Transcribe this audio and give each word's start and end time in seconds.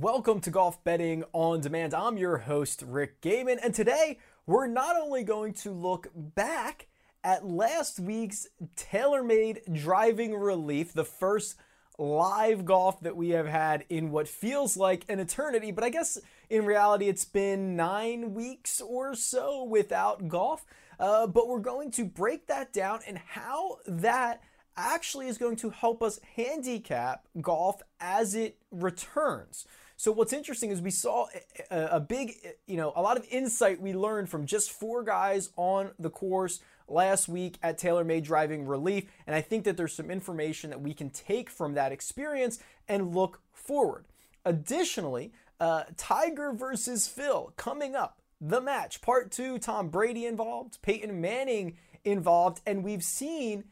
Welcome 0.00 0.40
to 0.40 0.50
Golf 0.50 0.82
Betting 0.82 1.24
on 1.34 1.60
Demand. 1.60 1.92
I'm 1.92 2.16
your 2.16 2.38
host, 2.38 2.80
Rick 2.80 3.20
Gehman, 3.20 3.58
and 3.62 3.74
today 3.74 4.18
we're 4.46 4.66
not 4.66 4.96
only 4.96 5.22
going 5.22 5.52
to 5.54 5.72
look 5.72 6.08
back 6.14 6.86
at 7.22 7.46
last 7.46 8.00
week's 8.00 8.46
TaylorMade 8.76 9.78
Driving 9.78 10.34
Relief, 10.34 10.94
the 10.94 11.04
first 11.04 11.56
live 11.98 12.64
golf 12.64 12.98
that 13.02 13.14
we 13.14 13.30
have 13.30 13.46
had 13.46 13.84
in 13.90 14.10
what 14.10 14.26
feels 14.26 14.74
like 14.74 15.04
an 15.10 15.20
eternity, 15.20 15.70
but 15.70 15.84
I 15.84 15.90
guess 15.90 16.16
in 16.48 16.64
reality 16.64 17.06
it's 17.06 17.26
been 17.26 17.76
nine 17.76 18.32
weeks 18.32 18.80
or 18.80 19.14
so 19.14 19.64
without 19.64 20.28
golf. 20.28 20.64
Uh, 20.98 21.26
but 21.26 21.46
we're 21.46 21.58
going 21.58 21.90
to 21.90 22.06
break 22.06 22.46
that 22.46 22.72
down 22.72 23.00
and 23.06 23.18
how 23.18 23.76
that 23.86 24.40
actually 24.78 25.28
is 25.28 25.36
going 25.36 25.56
to 25.56 25.68
help 25.68 26.02
us 26.02 26.20
handicap 26.36 27.26
golf 27.42 27.82
as 28.00 28.34
it 28.34 28.56
returns. 28.70 29.66
So 30.00 30.12
what's 30.12 30.32
interesting 30.32 30.70
is 30.70 30.80
we 30.80 30.90
saw 30.90 31.26
a, 31.70 31.96
a, 31.96 32.00
big, 32.00 32.34
you 32.66 32.78
know, 32.78 32.90
a 32.96 33.02
lot 33.02 33.18
of 33.18 33.26
insight 33.30 33.82
we 33.82 33.92
learned 33.92 34.30
from 34.30 34.46
just 34.46 34.70
four 34.72 35.04
guys 35.04 35.50
on 35.56 35.90
the 35.98 36.08
course 36.08 36.60
last 36.88 37.28
week 37.28 37.58
at 37.62 37.78
TaylorMade 37.78 38.22
Driving 38.22 38.64
Relief, 38.64 39.04
and 39.26 39.36
I 39.36 39.42
think 39.42 39.64
that 39.64 39.76
there's 39.76 39.92
some 39.92 40.10
information 40.10 40.70
that 40.70 40.80
we 40.80 40.94
can 40.94 41.10
take 41.10 41.50
from 41.50 41.74
that 41.74 41.92
experience 41.92 42.58
and 42.88 43.14
look 43.14 43.42
forward. 43.52 44.06
Additionally, 44.46 45.34
uh, 45.60 45.82
Tiger 45.98 46.54
versus 46.54 47.06
Phil 47.06 47.52
coming 47.58 47.94
up, 47.94 48.22
the 48.40 48.62
match, 48.62 49.02
part 49.02 49.30
two. 49.30 49.58
Tom 49.58 49.90
Brady 49.90 50.24
involved, 50.24 50.80
Peyton 50.80 51.20
Manning 51.20 51.76
involved, 52.04 52.62
and 52.64 52.82
we've 52.82 53.04
seen 53.04 53.64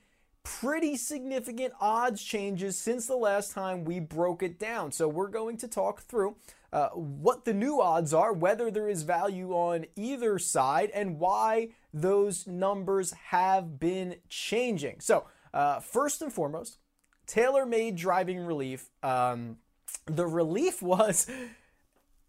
pretty 0.60 0.96
significant 0.96 1.74
odds 1.80 2.22
changes 2.22 2.78
since 2.78 3.06
the 3.06 3.16
last 3.16 3.52
time 3.52 3.84
we 3.84 4.00
broke 4.00 4.42
it 4.42 4.58
down. 4.58 4.90
So 4.90 5.06
we're 5.06 5.28
going 5.28 5.58
to 5.58 5.68
talk 5.68 6.00
through 6.00 6.36
uh, 6.72 6.88
what 6.88 7.44
the 7.44 7.52
new 7.52 7.80
odds 7.80 8.14
are, 8.14 8.32
whether 8.32 8.70
there 8.70 8.88
is 8.88 9.02
value 9.02 9.52
on 9.52 9.84
either 9.94 10.38
side, 10.38 10.90
and 10.94 11.18
why 11.18 11.68
those 11.92 12.46
numbers 12.46 13.12
have 13.12 13.78
been 13.78 14.16
changing. 14.28 15.00
So, 15.00 15.26
uh, 15.52 15.80
first 15.80 16.22
and 16.22 16.32
foremost, 16.32 16.78
TaylorMade 17.26 17.96
driving 17.96 18.40
relief. 18.40 18.90
Um, 19.02 19.58
the 20.06 20.26
relief 20.26 20.82
was 20.82 21.30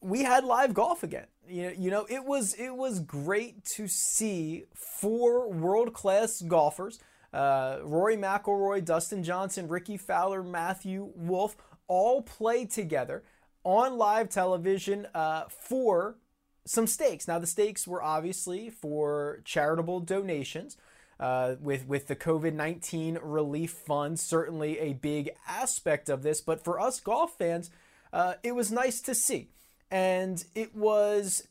we 0.01 0.23
had 0.23 0.43
live 0.43 0.73
golf 0.73 1.03
again. 1.03 1.27
You 1.47 1.63
know, 1.63 1.73
you 1.77 1.91
know, 1.91 2.05
it 2.09 2.25
was 2.25 2.53
it 2.53 2.75
was 2.75 2.99
great 2.99 3.65
to 3.75 3.87
see 3.87 4.65
four 4.75 5.49
world 5.49 5.93
class 5.93 6.41
golfers 6.41 6.99
uh, 7.33 7.79
Rory 7.83 8.17
McIlroy, 8.17 8.83
Dustin 8.83 9.23
Johnson, 9.23 9.67
Rickie 9.67 9.97
Fowler, 9.97 10.43
Matthew 10.43 11.11
Wolff 11.15 11.55
all 11.87 12.21
play 12.21 12.65
together 12.65 13.23
on 13.63 13.97
live 13.97 14.29
television 14.29 15.07
uh, 15.13 15.43
for 15.49 16.17
some 16.65 16.87
stakes. 16.87 17.27
Now, 17.27 17.39
the 17.39 17.47
stakes 17.47 17.87
were 17.87 18.03
obviously 18.03 18.69
for 18.69 19.41
charitable 19.43 20.01
donations. 20.01 20.77
Uh, 21.19 21.55
with 21.59 21.85
with 21.85 22.07
the 22.07 22.15
COVID 22.15 22.53
nineteen 22.53 23.19
relief 23.21 23.71
fund, 23.71 24.17
certainly 24.17 24.79
a 24.79 24.93
big 24.93 25.31
aspect 25.49 26.07
of 26.07 26.23
this. 26.23 26.39
But 26.39 26.63
for 26.63 26.79
us 26.79 27.01
golf 27.01 27.37
fans, 27.37 27.69
uh, 28.13 28.35
it 28.41 28.55
was 28.55 28.71
nice 28.71 29.01
to 29.01 29.13
see, 29.13 29.49
and 29.91 30.41
it 30.55 30.73
was 30.73 31.45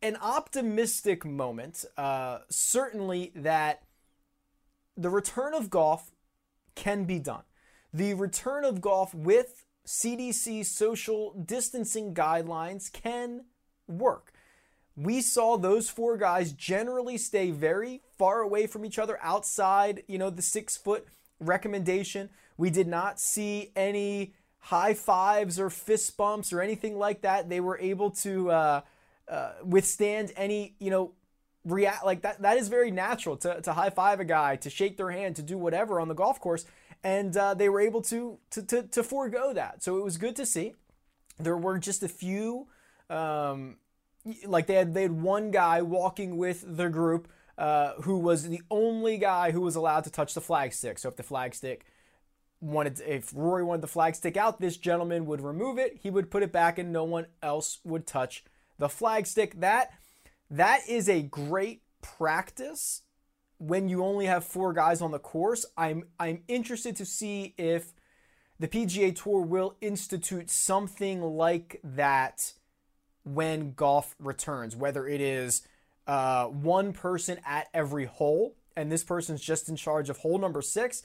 an 0.00 0.16
optimistic 0.16 1.26
moment. 1.26 1.84
Uh, 1.98 2.38
certainly 2.48 3.32
that 3.34 3.82
the 4.98 5.10
return 5.10 5.54
of 5.54 5.70
golf 5.70 6.10
can 6.74 7.04
be 7.04 7.18
done. 7.18 7.44
The 7.92 8.14
return 8.14 8.64
of 8.64 8.80
golf 8.80 9.14
with 9.14 9.64
CDC 9.86 10.66
social 10.66 11.32
distancing 11.32 12.12
guidelines 12.12 12.92
can 12.92 13.44
work. 13.86 14.32
We 14.96 15.22
saw 15.22 15.56
those 15.56 15.88
four 15.88 16.16
guys 16.16 16.52
generally 16.52 17.16
stay 17.16 17.52
very 17.52 18.02
far 18.18 18.40
away 18.40 18.66
from 18.66 18.84
each 18.84 18.98
other 18.98 19.18
outside, 19.22 20.02
you 20.08 20.18
know, 20.18 20.28
the 20.28 20.42
six 20.42 20.76
foot 20.76 21.06
recommendation. 21.38 22.28
We 22.56 22.68
did 22.68 22.88
not 22.88 23.20
see 23.20 23.70
any 23.76 24.34
high 24.58 24.94
fives 24.94 25.60
or 25.60 25.70
fist 25.70 26.16
bumps 26.16 26.52
or 26.52 26.60
anything 26.60 26.98
like 26.98 27.22
that. 27.22 27.48
They 27.48 27.60
were 27.60 27.78
able 27.78 28.10
to 28.10 28.50
uh, 28.50 28.80
uh, 29.28 29.52
withstand 29.64 30.32
any, 30.36 30.74
you 30.80 30.90
know, 30.90 31.12
react 31.64 32.04
like 32.04 32.22
that 32.22 32.40
that 32.42 32.56
is 32.56 32.68
very 32.68 32.90
natural 32.90 33.36
to, 33.36 33.60
to 33.60 33.72
high 33.72 33.90
five 33.90 34.20
a 34.20 34.24
guy 34.24 34.56
to 34.56 34.70
shake 34.70 34.96
their 34.96 35.10
hand 35.10 35.36
to 35.36 35.42
do 35.42 35.58
whatever 35.58 36.00
on 36.00 36.08
the 36.08 36.14
golf 36.14 36.40
course. 36.40 36.64
And 37.04 37.36
uh, 37.36 37.54
they 37.54 37.68
were 37.68 37.80
able 37.80 38.02
to, 38.02 38.38
to 38.50 38.62
to 38.62 38.82
to 38.82 39.02
forego 39.02 39.52
that. 39.52 39.82
So 39.82 39.98
it 39.98 40.04
was 40.04 40.16
good 40.16 40.36
to 40.36 40.46
see. 40.46 40.74
There 41.38 41.56
were 41.56 41.78
just 41.78 42.02
a 42.02 42.08
few 42.08 42.66
um, 43.10 43.76
like 44.44 44.66
they 44.66 44.74
had 44.74 44.94
they 44.94 45.02
had 45.02 45.12
one 45.12 45.50
guy 45.50 45.82
walking 45.82 46.36
with 46.36 46.64
the 46.66 46.88
group 46.88 47.28
uh, 47.56 47.94
who 48.02 48.18
was 48.18 48.48
the 48.48 48.62
only 48.70 49.18
guy 49.18 49.50
who 49.50 49.60
was 49.60 49.76
allowed 49.76 50.04
to 50.04 50.10
touch 50.10 50.34
the 50.34 50.40
flagstick 50.40 50.98
so 50.98 51.08
if 51.08 51.16
the 51.16 51.22
flag 51.22 51.54
stick 51.54 51.84
wanted 52.60 53.00
if 53.06 53.32
Rory 53.34 53.64
wanted 53.64 53.82
the 53.82 53.88
flagstick 53.88 54.36
out 54.36 54.60
this 54.60 54.76
gentleman 54.76 55.26
would 55.26 55.40
remove 55.40 55.78
it. 55.78 55.98
He 56.02 56.10
would 56.10 56.30
put 56.30 56.42
it 56.42 56.52
back 56.52 56.78
and 56.78 56.92
no 56.92 57.04
one 57.04 57.26
else 57.42 57.78
would 57.84 58.06
touch 58.06 58.44
the 58.78 58.88
flagstick 58.88 59.60
that 59.60 59.90
that 60.50 60.88
is 60.88 61.08
a 61.08 61.22
great 61.22 61.82
practice 62.02 63.02
when 63.58 63.88
you 63.88 64.04
only 64.04 64.26
have 64.26 64.44
four 64.44 64.72
guys 64.72 65.00
on 65.00 65.10
the 65.10 65.18
course. 65.18 65.66
I'm 65.76 66.04
I'm 66.18 66.42
interested 66.48 66.96
to 66.96 67.04
see 67.04 67.54
if 67.58 67.92
the 68.58 68.68
PGA 68.68 69.14
Tour 69.14 69.42
will 69.42 69.76
institute 69.80 70.50
something 70.50 71.22
like 71.22 71.80
that 71.84 72.52
when 73.24 73.72
golf 73.72 74.16
returns, 74.18 74.74
whether 74.74 75.06
it 75.06 75.20
is 75.20 75.66
uh, 76.06 76.46
one 76.46 76.92
person 76.92 77.38
at 77.44 77.68
every 77.74 78.06
hole, 78.06 78.56
and 78.76 78.90
this 78.90 79.04
person's 79.04 79.42
just 79.42 79.68
in 79.68 79.76
charge 79.76 80.08
of 80.08 80.18
hole 80.18 80.38
number 80.38 80.62
six. 80.62 81.02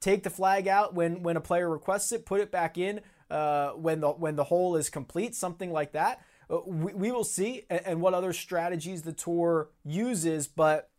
Take 0.00 0.22
the 0.22 0.30
flag 0.30 0.68
out 0.68 0.94
when 0.94 1.22
when 1.22 1.36
a 1.36 1.40
player 1.40 1.68
requests 1.68 2.12
it, 2.12 2.26
put 2.26 2.40
it 2.40 2.50
back 2.50 2.76
in 2.76 3.00
uh, 3.30 3.70
when 3.70 4.00
the 4.00 4.10
when 4.10 4.36
the 4.36 4.44
hole 4.44 4.76
is 4.76 4.90
complete, 4.90 5.34
something 5.34 5.72
like 5.72 5.92
that. 5.92 6.22
Uh, 6.50 6.58
we, 6.66 6.92
we 6.94 7.12
will 7.12 7.24
see 7.24 7.64
and 7.70 8.00
what 8.00 8.14
other 8.14 8.32
strategies 8.32 9.02
the 9.02 9.12
tour 9.12 9.70
uses, 9.84 10.46
but 10.46 10.90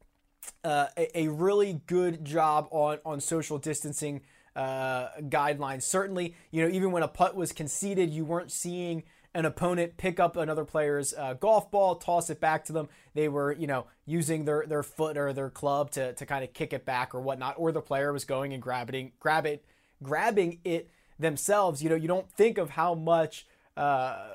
uh, 0.63 0.87
a, 0.97 1.19
a, 1.19 1.27
really 1.27 1.81
good 1.87 2.23
job 2.23 2.67
on, 2.71 2.99
on 3.05 3.19
social 3.19 3.57
distancing 3.57 4.21
uh, 4.55 5.07
guidelines. 5.21 5.83
Certainly, 5.83 6.35
you 6.51 6.61
know, 6.61 6.69
even 6.73 6.91
when 6.91 7.03
a 7.03 7.07
putt 7.07 7.35
was 7.35 7.51
conceded, 7.51 8.09
you 8.09 8.25
weren't 8.25 8.51
seeing 8.51 9.03
an 9.33 9.45
opponent 9.45 9.97
pick 9.97 10.19
up 10.19 10.37
another 10.37 10.63
player's 10.63 11.13
uh, 11.13 11.33
golf 11.33 11.69
ball, 11.69 11.95
toss 11.95 12.29
it 12.29 12.39
back 12.39 12.63
to 12.65 12.73
them. 12.73 12.87
They 13.13 13.27
were, 13.27 13.51
you 13.51 13.67
know, 13.67 13.85
using 14.05 14.45
their, 14.45 14.65
their 14.65 14.81
foot 14.81 15.17
or 15.17 15.33
their 15.33 15.49
club 15.49 15.91
to, 15.91 16.13
to 16.13 16.25
kind 16.25 16.43
of 16.43 16.53
kick 16.53 16.71
it 16.71 16.85
back 16.85 17.13
or 17.13 17.19
whatnot, 17.19 17.55
or 17.57 17.71
the 17.71 17.81
player 17.81 18.13
was 18.13 18.23
going 18.23 18.53
and 18.53 18.61
grabbing, 18.61 19.11
grab 19.19 19.45
it, 19.45 19.65
grabbing 20.01 20.59
it 20.63 20.89
themselves. 21.19 21.83
You 21.83 21.89
know, 21.89 21.95
you 21.95 22.07
don't 22.07 22.31
think 22.31 22.57
of 22.57 22.71
how 22.71 22.95
much 22.95 23.45
uh, 23.75 24.27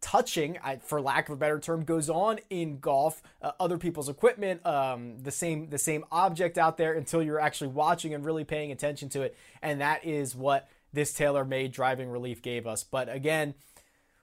touching, 0.00 0.58
for 0.82 1.00
lack 1.00 1.28
of 1.28 1.34
a 1.34 1.36
better 1.36 1.58
term, 1.58 1.84
goes 1.84 2.08
on 2.08 2.38
in 2.48 2.78
golf. 2.78 3.22
Uh, 3.42 3.52
other 3.60 3.78
people's 3.78 4.08
equipment, 4.08 4.64
um, 4.66 5.18
the 5.22 5.30
same 5.30 5.68
the 5.70 5.78
same 5.78 6.04
object 6.10 6.58
out 6.58 6.76
there 6.76 6.94
until 6.94 7.22
you're 7.22 7.40
actually 7.40 7.68
watching 7.68 8.14
and 8.14 8.24
really 8.24 8.44
paying 8.44 8.72
attention 8.72 9.08
to 9.10 9.22
it, 9.22 9.36
and 9.62 9.80
that 9.80 10.04
is 10.04 10.34
what 10.34 10.68
this 10.92 11.12
TaylorMade 11.12 11.72
driving 11.72 12.10
relief 12.10 12.42
gave 12.42 12.66
us. 12.66 12.82
But 12.82 13.12
again, 13.12 13.54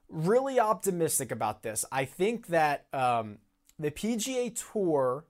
really 0.10 0.60
optimistic 0.60 1.32
about 1.32 1.64
this. 1.64 1.86
I 1.92 2.06
think 2.06 2.48
that 2.48 2.86
um, 2.94 3.38
the 3.80 3.92
PGA 3.92 4.54
Tour 4.72 5.26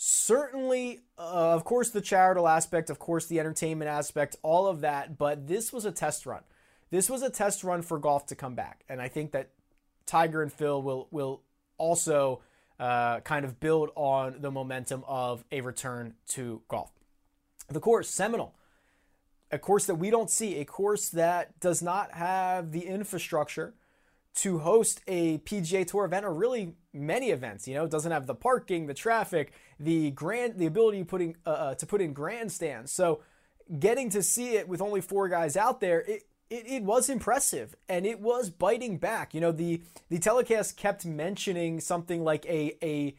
certainly, 0.00 1.00
uh, 1.18 1.54
of 1.54 1.64
course, 1.64 1.90
the 1.90 2.00
charitable 2.00 2.46
aspect, 2.46 2.88
of 2.88 3.00
course, 3.00 3.26
the 3.26 3.40
entertainment 3.40 3.90
aspect, 3.90 4.36
all 4.42 4.68
of 4.68 4.80
that, 4.80 5.18
but 5.18 5.48
this 5.48 5.72
was 5.72 5.84
a 5.84 5.90
test 5.90 6.24
run. 6.24 6.42
This 6.90 7.10
was 7.10 7.20
a 7.20 7.28
test 7.28 7.64
run 7.64 7.82
for 7.82 7.98
golf 7.98 8.24
to 8.26 8.36
come 8.36 8.54
back, 8.54 8.84
and 8.88 9.02
I 9.02 9.08
think 9.08 9.32
that 9.32 9.50
Tiger 10.08 10.42
and 10.42 10.52
Phil 10.52 10.82
will 10.82 11.06
will 11.10 11.42
also 11.76 12.40
uh, 12.80 13.20
kind 13.20 13.44
of 13.44 13.60
build 13.60 13.90
on 13.94 14.40
the 14.40 14.50
momentum 14.50 15.04
of 15.06 15.44
a 15.52 15.60
return 15.60 16.14
to 16.28 16.62
golf. 16.68 16.90
The 17.68 17.80
course, 17.80 18.08
Seminole, 18.08 18.54
a 19.50 19.58
course 19.58 19.86
that 19.86 19.96
we 19.96 20.10
don't 20.10 20.30
see, 20.30 20.56
a 20.56 20.64
course 20.64 21.10
that 21.10 21.60
does 21.60 21.82
not 21.82 22.12
have 22.12 22.72
the 22.72 22.86
infrastructure 22.86 23.74
to 24.36 24.58
host 24.58 25.00
a 25.06 25.38
PGA 25.38 25.86
Tour 25.86 26.04
event 26.04 26.24
or 26.24 26.32
really 26.32 26.74
many 26.92 27.30
events. 27.30 27.66
You 27.66 27.74
know, 27.74 27.84
it 27.84 27.90
doesn't 27.90 28.12
have 28.12 28.26
the 28.26 28.34
parking, 28.34 28.86
the 28.86 28.94
traffic, 28.94 29.52
the 29.80 30.12
grand, 30.12 30.58
the 30.58 30.66
ability 30.66 31.04
putting 31.04 31.36
uh, 31.44 31.50
uh, 31.50 31.74
to 31.74 31.86
put 31.86 32.00
in 32.00 32.12
grandstands. 32.12 32.92
So, 32.92 33.20
getting 33.78 34.08
to 34.10 34.22
see 34.22 34.56
it 34.56 34.66
with 34.66 34.80
only 34.80 35.00
four 35.00 35.28
guys 35.28 35.56
out 35.56 35.80
there, 35.80 36.00
it, 36.00 36.22
it, 36.50 36.66
it 36.66 36.82
was 36.82 37.08
impressive 37.08 37.74
and 37.88 38.06
it 38.06 38.20
was 38.20 38.50
biting 38.50 38.98
back. 38.98 39.34
You 39.34 39.40
know, 39.40 39.52
the 39.52 39.82
the 40.08 40.18
telecast 40.18 40.76
kept 40.76 41.04
mentioning 41.04 41.80
something 41.80 42.22
like 42.24 42.44
a 42.46 42.76
a 42.82 43.14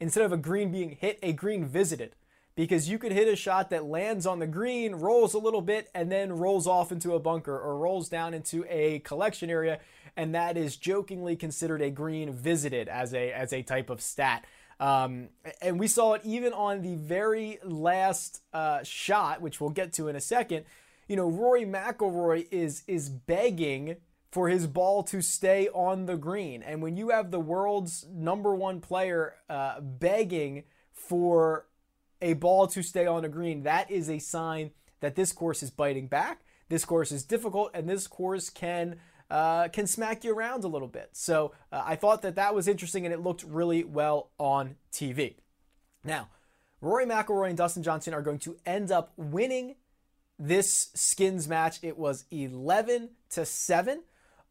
instead 0.00 0.24
of 0.24 0.32
a 0.32 0.36
green 0.36 0.72
being 0.72 0.90
hit, 1.00 1.18
a 1.22 1.32
green 1.32 1.64
visited 1.64 2.14
because 2.54 2.88
you 2.88 2.98
could 2.98 3.12
hit 3.12 3.28
a 3.28 3.36
shot 3.36 3.70
that 3.70 3.84
lands 3.84 4.26
on 4.26 4.38
the 4.38 4.46
green, 4.46 4.96
rolls 4.96 5.32
a 5.34 5.38
little 5.38 5.62
bit, 5.62 5.88
and 5.94 6.12
then 6.12 6.32
rolls 6.32 6.66
off 6.66 6.92
into 6.92 7.14
a 7.14 7.20
bunker 7.20 7.58
or 7.58 7.78
rolls 7.78 8.08
down 8.08 8.34
into 8.34 8.64
a 8.68 8.98
collection 9.00 9.48
area, 9.48 9.78
and 10.16 10.34
that 10.34 10.56
is 10.56 10.76
jokingly 10.76 11.36
considered 11.36 11.80
a 11.80 11.90
green 11.90 12.32
visited 12.32 12.88
as 12.88 13.14
a 13.14 13.32
as 13.32 13.52
a 13.52 13.62
type 13.62 13.90
of 13.90 14.00
stat. 14.00 14.44
Um, 14.80 15.28
and 15.60 15.78
we 15.78 15.86
saw 15.86 16.14
it 16.14 16.22
even 16.24 16.52
on 16.52 16.82
the 16.82 16.96
very 16.96 17.58
last 17.62 18.42
uh, 18.52 18.82
shot, 18.82 19.40
which 19.40 19.60
we'll 19.60 19.70
get 19.70 19.92
to 19.94 20.08
in 20.08 20.16
a 20.16 20.20
second. 20.20 20.64
You 21.08 21.16
know, 21.16 21.28
Rory 21.28 21.64
McIlroy 21.64 22.46
is 22.50 22.82
is 22.86 23.08
begging 23.08 23.96
for 24.30 24.48
his 24.48 24.66
ball 24.66 25.02
to 25.04 25.20
stay 25.20 25.68
on 25.68 26.06
the 26.06 26.16
green, 26.16 26.62
and 26.62 26.82
when 26.82 26.96
you 26.96 27.10
have 27.10 27.30
the 27.30 27.40
world's 27.40 28.06
number 28.10 28.54
one 28.54 28.80
player 28.80 29.34
uh, 29.48 29.80
begging 29.80 30.64
for 30.92 31.66
a 32.22 32.34
ball 32.34 32.66
to 32.68 32.82
stay 32.82 33.06
on 33.06 33.24
a 33.24 33.28
green, 33.28 33.64
that 33.64 33.90
is 33.90 34.08
a 34.08 34.18
sign 34.18 34.70
that 35.00 35.16
this 35.16 35.32
course 35.32 35.62
is 35.62 35.70
biting 35.70 36.06
back. 36.06 36.44
This 36.68 36.84
course 36.86 37.12
is 37.12 37.24
difficult, 37.24 37.70
and 37.74 37.88
this 37.88 38.06
course 38.06 38.48
can 38.48 38.96
uh, 39.28 39.68
can 39.68 39.86
smack 39.86 40.24
you 40.24 40.34
around 40.34 40.64
a 40.64 40.68
little 40.68 40.88
bit. 40.88 41.10
So 41.12 41.52
uh, 41.70 41.82
I 41.84 41.96
thought 41.96 42.22
that 42.22 42.36
that 42.36 42.54
was 42.54 42.68
interesting, 42.68 43.04
and 43.04 43.12
it 43.12 43.20
looked 43.20 43.42
really 43.42 43.84
well 43.84 44.30
on 44.38 44.76
TV. 44.92 45.36
Now, 46.04 46.28
Rory 46.80 47.06
McIlroy 47.06 47.48
and 47.48 47.56
Dustin 47.56 47.82
Johnson 47.82 48.14
are 48.14 48.22
going 48.22 48.38
to 48.40 48.56
end 48.64 48.90
up 48.90 49.12
winning 49.16 49.76
this 50.42 50.90
skins 50.94 51.48
match. 51.48 51.78
It 51.82 51.96
was 51.96 52.24
11 52.30 53.10
to 53.30 53.44
seven 53.46 54.02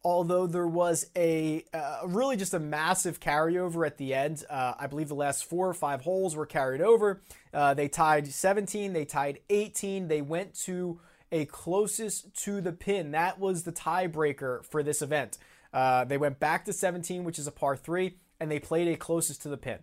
although 0.04 0.46
there 0.46 0.66
was 0.66 1.06
a 1.16 1.64
uh, 1.72 2.00
really 2.06 2.36
just 2.36 2.54
a 2.54 2.58
massive 2.58 3.20
carryover 3.20 3.86
at 3.86 3.98
the 3.98 4.14
end. 4.14 4.44
Uh, 4.50 4.74
I 4.78 4.86
believe 4.86 5.08
the 5.08 5.14
last 5.14 5.44
four 5.44 5.68
or 5.68 5.74
five 5.74 6.02
holes 6.02 6.34
were 6.34 6.46
carried 6.46 6.80
over. 6.80 7.22
Uh, 7.52 7.74
they 7.74 7.88
tied 7.88 8.26
17, 8.26 8.92
they 8.92 9.04
tied 9.04 9.40
18, 9.48 10.08
they 10.08 10.22
went 10.22 10.54
to 10.62 11.00
a 11.30 11.44
closest 11.46 12.34
to 12.44 12.60
the 12.60 12.72
pin. 12.72 13.12
That 13.12 13.38
was 13.38 13.62
the 13.62 13.72
tiebreaker 13.72 14.64
for 14.64 14.82
this 14.82 15.02
event. 15.02 15.38
Uh, 15.72 16.04
they 16.04 16.18
went 16.18 16.38
back 16.38 16.66
to 16.66 16.72
17, 16.72 17.24
which 17.24 17.38
is 17.38 17.46
a 17.46 17.52
par 17.52 17.76
three, 17.76 18.18
and 18.38 18.50
they 18.50 18.58
played 18.58 18.88
a 18.88 18.96
closest 18.96 19.42
to 19.42 19.48
the 19.48 19.56
pin. 19.56 19.78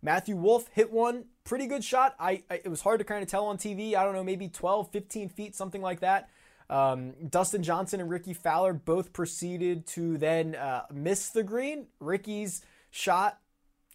Matthew 0.00 0.36
Wolff 0.36 0.68
hit 0.72 0.92
one 0.92 1.26
pretty 1.44 1.66
good 1.66 1.84
shot. 1.84 2.14
I, 2.18 2.42
I 2.50 2.60
it 2.64 2.68
was 2.68 2.80
hard 2.80 2.98
to 3.00 3.04
kind 3.04 3.22
of 3.22 3.28
tell 3.28 3.46
on 3.46 3.58
TV. 3.58 3.94
I 3.94 4.04
don't 4.04 4.14
know, 4.14 4.24
maybe 4.24 4.48
12, 4.48 4.90
15 4.90 5.28
feet, 5.28 5.54
something 5.54 5.82
like 5.82 6.00
that. 6.00 6.28
Um, 6.70 7.12
Dustin 7.28 7.62
Johnson 7.62 8.00
and 8.00 8.08
Rickie 8.08 8.32
Fowler 8.32 8.72
both 8.72 9.12
proceeded 9.12 9.86
to 9.88 10.16
then 10.16 10.54
uh, 10.54 10.84
miss 10.92 11.28
the 11.28 11.42
green. 11.42 11.86
Rickie's 12.00 12.64
shot, 12.90 13.38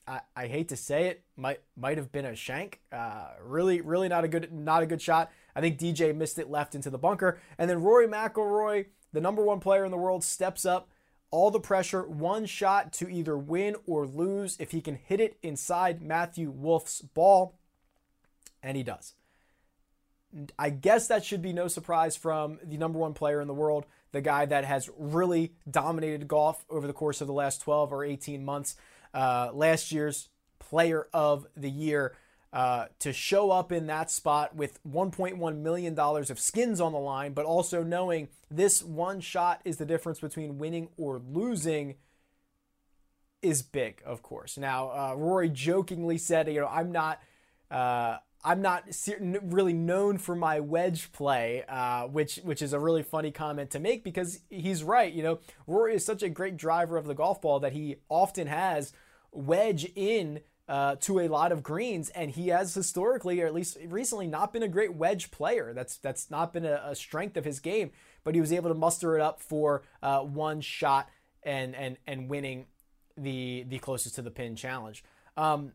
I, 0.08 0.22
I, 0.36 0.48
hate 0.48 0.70
to 0.70 0.78
say 0.78 1.08
it, 1.08 1.24
might 1.36 1.60
might 1.76 1.98
have 1.98 2.12
been 2.12 2.26
a 2.26 2.36
shank. 2.36 2.82
Uh, 2.92 3.30
really, 3.44 3.82
really 3.82 4.08
not 4.08 4.24
a 4.24 4.28
good 4.28 4.52
not 4.52 4.84
a 4.84 4.86
good 4.86 5.02
shot. 5.02 5.32
I 5.56 5.62
think 5.62 5.80
DJ 5.80 6.16
missed 6.16 6.38
it 6.38 6.52
left 6.52 6.76
into 6.76 6.90
the 6.90 7.00
bunker, 7.00 7.40
and 7.58 7.70
then 7.70 7.82
Rory 7.82 8.08
McIlroy, 8.08 8.86
the 9.12 9.22
number 9.22 9.44
one 9.44 9.60
player 9.60 9.84
in 9.84 9.92
the 9.92 9.98
world, 9.98 10.24
steps 10.24 10.66
up. 10.66 10.90
All 11.30 11.52
the 11.52 11.60
pressure, 11.60 12.04
one 12.04 12.46
shot 12.46 12.94
to 12.94 13.10
either 13.10 13.38
win 13.38 13.76
or 13.86 14.08
lose 14.08 14.56
if 14.60 14.72
he 14.72 14.82
can 14.82 14.96
hit 14.96 15.20
it 15.20 15.38
inside 15.44 16.02
Matthew 16.02 16.50
Wolff's 16.50 17.02
ball, 17.02 17.56
and 18.64 18.78
he 18.78 18.84
does. 18.84 19.14
I 20.58 20.70
guess 20.70 21.08
that 21.08 21.26
should 21.26 21.42
be 21.42 21.54
no 21.54 21.68
surprise 21.68 22.16
from 22.16 22.60
the 22.64 22.78
number 22.78 23.00
one 23.00 23.14
player 23.14 23.42
in 23.42 23.48
the 23.48 23.54
world, 23.54 23.86
the 24.12 24.22
guy 24.22 24.46
that 24.46 24.66
has 24.66 24.90
really 24.98 25.54
dominated 25.70 26.28
golf 26.28 26.66
over 26.70 26.88
the 26.88 26.94
course 26.94 27.22
of 27.22 27.28
the 27.28 27.34
last 27.34 27.62
12 27.62 27.92
or 27.92 28.04
18 28.04 28.44
months. 28.44 28.76
Uh, 29.14 29.50
last 29.54 29.92
year's 29.92 30.30
player 30.60 31.08
of 31.14 31.48
the 31.56 31.70
year 31.70 32.16
uh, 32.54 32.86
to 33.00 33.12
show 33.12 33.52
up 33.52 33.72
in 33.72 33.88
that 33.88 34.10
spot 34.10 34.56
with 34.56 34.80
$1.1 34.88 35.58
million 35.58 36.00
of 36.00 36.40
skins 36.40 36.80
on 36.80 36.94
the 36.94 36.98
line, 36.98 37.34
but 37.34 37.46
also 37.46 37.84
knowing 37.84 38.30
this 38.50 38.82
one 38.82 39.20
shot 39.20 39.62
is 39.66 39.78
the 39.78 39.86
difference 39.86 40.20
between 40.20 40.58
winning 40.58 40.90
or 40.98 41.22
losing 41.30 41.96
is 43.42 43.62
big, 43.62 44.02
of 44.06 44.24
course. 44.24 44.58
Now, 44.58 44.90
uh, 44.90 45.14
Rory 45.16 45.50
jokingly 45.50 46.18
said, 46.18 46.48
you 46.48 46.62
know, 46.62 46.68
I'm 46.68 46.92
not. 46.92 47.22
Uh, 47.70 48.18
I'm 48.44 48.62
not 48.62 48.84
really 49.20 49.74
known 49.74 50.20
for 50.20 50.34
my 50.34 50.62
wedge 50.62 51.12
play, 51.12 51.66
uh, 51.68 52.04
which 52.04 52.38
which 52.44 52.62
is 52.62 52.72
a 52.72 52.80
really 52.80 53.04
funny 53.04 53.32
comment 53.32 53.72
to 53.72 53.80
make 53.80 54.06
because 54.06 54.40
he's 54.50 54.84
right. 54.84 55.12
You 55.12 55.24
know, 55.24 55.40
Rory 55.66 55.96
is 55.96 56.06
such 56.06 56.24
a 56.24 56.30
great 56.30 56.56
driver 56.56 56.96
of 56.96 57.08
the 57.08 57.14
golf 57.14 57.42
ball 57.42 57.60
that 57.60 57.74
he 57.74 57.98
often 58.08 58.48
has 58.48 58.94
wedge 59.32 59.92
in 59.96 60.42
uh, 60.68 60.96
to 60.98 61.20
a 61.20 61.28
lot 61.28 61.52
of 61.52 61.64
greens, 61.64 62.10
and 62.10 62.32
he 62.32 62.50
has 62.50 62.74
historically, 62.74 63.42
or 63.42 63.48
at 63.48 63.54
least 63.54 63.78
recently, 63.88 64.28
not 64.28 64.52
been 64.52 64.64
a 64.64 64.68
great 64.68 64.94
wedge 64.94 65.32
player. 65.32 65.74
That's 65.74 65.98
that's 65.98 66.30
not 66.30 66.54
been 66.54 66.66
a, 66.66 66.82
a 66.86 66.96
strength 66.96 67.38
of 67.38 67.46
his 67.46 67.60
game, 67.60 67.92
but 68.24 68.36
he 68.36 68.42
was 68.42 68.52
able 68.52 68.70
to 68.70 68.76
muster 68.76 69.16
it 69.16 69.22
up 69.22 69.42
for 69.42 69.84
uh, 70.04 70.20
one 70.20 70.62
shot 70.62 71.10
and 71.44 71.76
and 71.76 71.98
and 72.06 72.30
winning 72.30 72.66
the 73.16 73.66
the 73.68 73.80
closest 73.80 74.16
to 74.16 74.22
the 74.22 74.32
pin 74.32 74.56
challenge. 74.56 75.04
Um, 75.38 75.72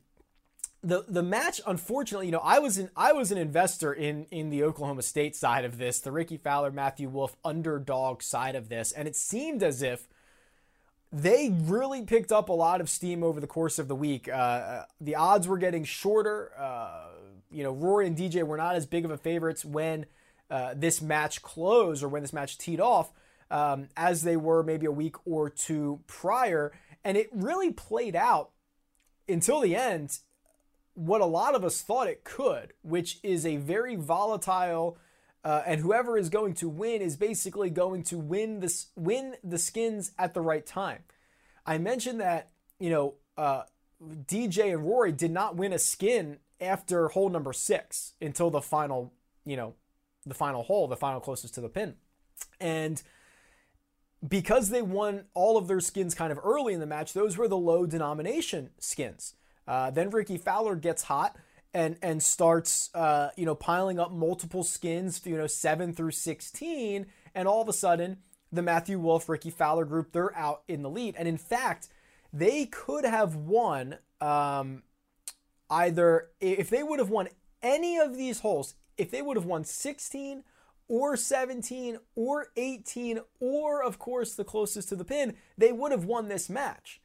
the 0.82 1.04
the 1.08 1.22
match 1.22 1.60
unfortunately 1.66 2.26
you 2.26 2.32
know 2.32 2.40
i 2.42 2.58
was 2.58 2.76
an 2.76 2.90
i 2.96 3.12
was 3.12 3.30
an 3.30 3.38
investor 3.38 3.92
in 3.92 4.26
in 4.32 4.50
the 4.50 4.64
oklahoma 4.64 5.02
state 5.02 5.36
side 5.36 5.64
of 5.64 5.78
this 5.78 6.00
the 6.00 6.10
Rickie 6.10 6.38
fowler 6.38 6.72
matthew 6.72 7.08
Wolff 7.08 7.36
underdog 7.44 8.20
side 8.20 8.56
of 8.56 8.68
this 8.68 8.90
and 8.90 9.06
it 9.06 9.14
seemed 9.14 9.62
as 9.62 9.80
if 9.80 10.08
they 11.12 11.50
really 11.52 12.02
picked 12.02 12.32
up 12.32 12.48
a 12.48 12.52
lot 12.52 12.80
of 12.80 12.88
steam 12.88 13.22
over 13.22 13.40
the 13.40 13.46
course 13.46 13.78
of 13.78 13.88
the 13.88 13.94
week 13.94 14.28
uh, 14.28 14.32
uh 14.32 14.84
the 15.00 15.14
odds 15.14 15.46
were 15.46 15.58
getting 15.58 15.84
shorter 15.84 16.52
uh, 16.58 17.08
you 17.50 17.62
know 17.62 17.72
rory 17.72 18.06
and 18.06 18.16
dj 18.16 18.42
were 18.42 18.56
not 18.56 18.74
as 18.74 18.86
big 18.86 19.04
of 19.04 19.10
a 19.10 19.18
favorites 19.18 19.64
when 19.64 20.06
uh, 20.50 20.74
this 20.76 21.00
match 21.00 21.42
closed 21.42 22.02
or 22.02 22.08
when 22.08 22.22
this 22.22 22.32
match 22.32 22.58
teed 22.58 22.80
off 22.80 23.12
um, 23.50 23.88
as 23.96 24.22
they 24.22 24.36
were 24.36 24.62
maybe 24.62 24.86
a 24.86 24.92
week 24.92 25.16
or 25.26 25.48
two 25.50 26.00
prior 26.06 26.72
and 27.04 27.16
it 27.16 27.28
really 27.32 27.70
played 27.72 28.16
out 28.16 28.50
until 29.28 29.60
the 29.60 29.76
end 29.76 30.18
what 30.94 31.20
a 31.20 31.26
lot 31.26 31.54
of 31.54 31.64
us 31.64 31.80
thought 31.80 32.06
it 32.06 32.24
could, 32.24 32.72
which 32.82 33.18
is 33.22 33.46
a 33.46 33.56
very 33.56 33.96
volatile. 33.96 34.98
Uh, 35.44 35.62
and 35.66 35.80
whoever 35.80 36.16
is 36.16 36.28
going 36.28 36.54
to 36.54 36.68
win 36.68 37.02
is 37.02 37.16
basically 37.16 37.68
going 37.68 38.02
to 38.04 38.18
win 38.18 38.60
this 38.60 38.86
win 38.94 39.34
the 39.42 39.58
skins 39.58 40.12
at 40.18 40.34
the 40.34 40.40
right 40.40 40.64
time. 40.64 41.00
I 41.66 41.78
mentioned 41.78 42.20
that 42.20 42.50
you 42.78 42.90
know 42.90 43.14
uh, 43.36 43.62
DJ 44.00 44.72
and 44.72 44.84
Rory 44.84 45.12
did 45.12 45.32
not 45.32 45.56
win 45.56 45.72
a 45.72 45.78
skin 45.78 46.38
after 46.60 47.08
hole 47.08 47.28
number 47.28 47.52
six 47.52 48.12
until 48.20 48.50
the 48.50 48.60
final 48.60 49.12
you 49.44 49.56
know 49.56 49.74
the 50.24 50.34
final 50.34 50.62
hole, 50.62 50.86
the 50.86 50.96
final 50.96 51.20
closest 51.20 51.54
to 51.54 51.60
the 51.60 51.68
pin, 51.68 51.96
and 52.60 53.02
because 54.26 54.70
they 54.70 54.82
won 54.82 55.24
all 55.34 55.56
of 55.56 55.66
their 55.66 55.80
skins 55.80 56.14
kind 56.14 56.30
of 56.30 56.38
early 56.44 56.74
in 56.74 56.80
the 56.80 56.86
match, 56.86 57.12
those 57.12 57.36
were 57.36 57.48
the 57.48 57.56
low 57.56 57.86
denomination 57.86 58.70
skins. 58.78 59.34
Uh, 59.66 59.90
then 59.90 60.10
Rickie 60.10 60.38
Fowler 60.38 60.76
gets 60.76 61.04
hot 61.04 61.36
and 61.74 61.96
and 62.02 62.22
starts 62.22 62.90
uh, 62.94 63.30
you 63.36 63.46
know 63.46 63.54
piling 63.54 63.98
up 63.98 64.12
multiple 64.12 64.64
skins, 64.64 65.20
you 65.24 65.36
know 65.36 65.46
seven 65.46 65.92
through 65.92 66.10
sixteen, 66.10 67.06
and 67.34 67.48
all 67.48 67.62
of 67.62 67.68
a 67.68 67.72
sudden 67.72 68.18
the 68.50 68.62
Matthew 68.62 68.98
Wolff, 68.98 69.28
Rickie 69.28 69.50
Fowler 69.50 69.84
group 69.84 70.12
they're 70.12 70.36
out 70.36 70.62
in 70.68 70.82
the 70.82 70.90
lead, 70.90 71.14
and 71.18 71.26
in 71.26 71.38
fact 71.38 71.88
they 72.32 72.66
could 72.66 73.04
have 73.04 73.36
won 73.36 73.98
um, 74.20 74.82
either 75.70 76.28
if 76.40 76.70
they 76.70 76.82
would 76.82 76.98
have 76.98 77.10
won 77.10 77.28
any 77.62 77.98
of 77.98 78.16
these 78.16 78.40
holes, 78.40 78.74
if 78.96 79.10
they 79.10 79.22
would 79.22 79.36
have 79.36 79.46
won 79.46 79.64
sixteen 79.64 80.44
or 80.88 81.16
17 81.16 81.96
or 82.16 82.48
18 82.54 83.20
or 83.40 83.82
of 83.82 83.98
course 83.98 84.34
the 84.34 84.44
closest 84.44 84.90
to 84.90 84.96
the 84.96 85.06
pin, 85.06 85.34
they 85.56 85.72
would 85.72 85.90
have 85.90 86.04
won 86.04 86.28
this 86.28 86.50
match. 86.50 87.00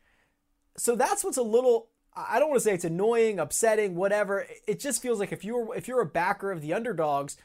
So 0.75 0.95
that's 0.95 1.23
what's 1.23 1.37
a 1.37 1.43
little 1.43 1.87
I 2.17 2.39
don't 2.39 2.49
want 2.49 2.61
to 2.61 2.63
say 2.63 2.73
it's 2.73 2.85
annoying, 2.85 3.37
upsetting, 3.37 3.95
whatever. 3.95 4.47
It 4.65 4.79
just 4.79 5.01
feels 5.01 5.19
like 5.19 5.31
if 5.31 5.45
you're 5.45 5.75
if 5.75 5.87
you're 5.87 6.01
a 6.01 6.05
backer 6.05 6.51
of 6.51 6.61
the 6.61 6.73
underdogs, 6.73 7.37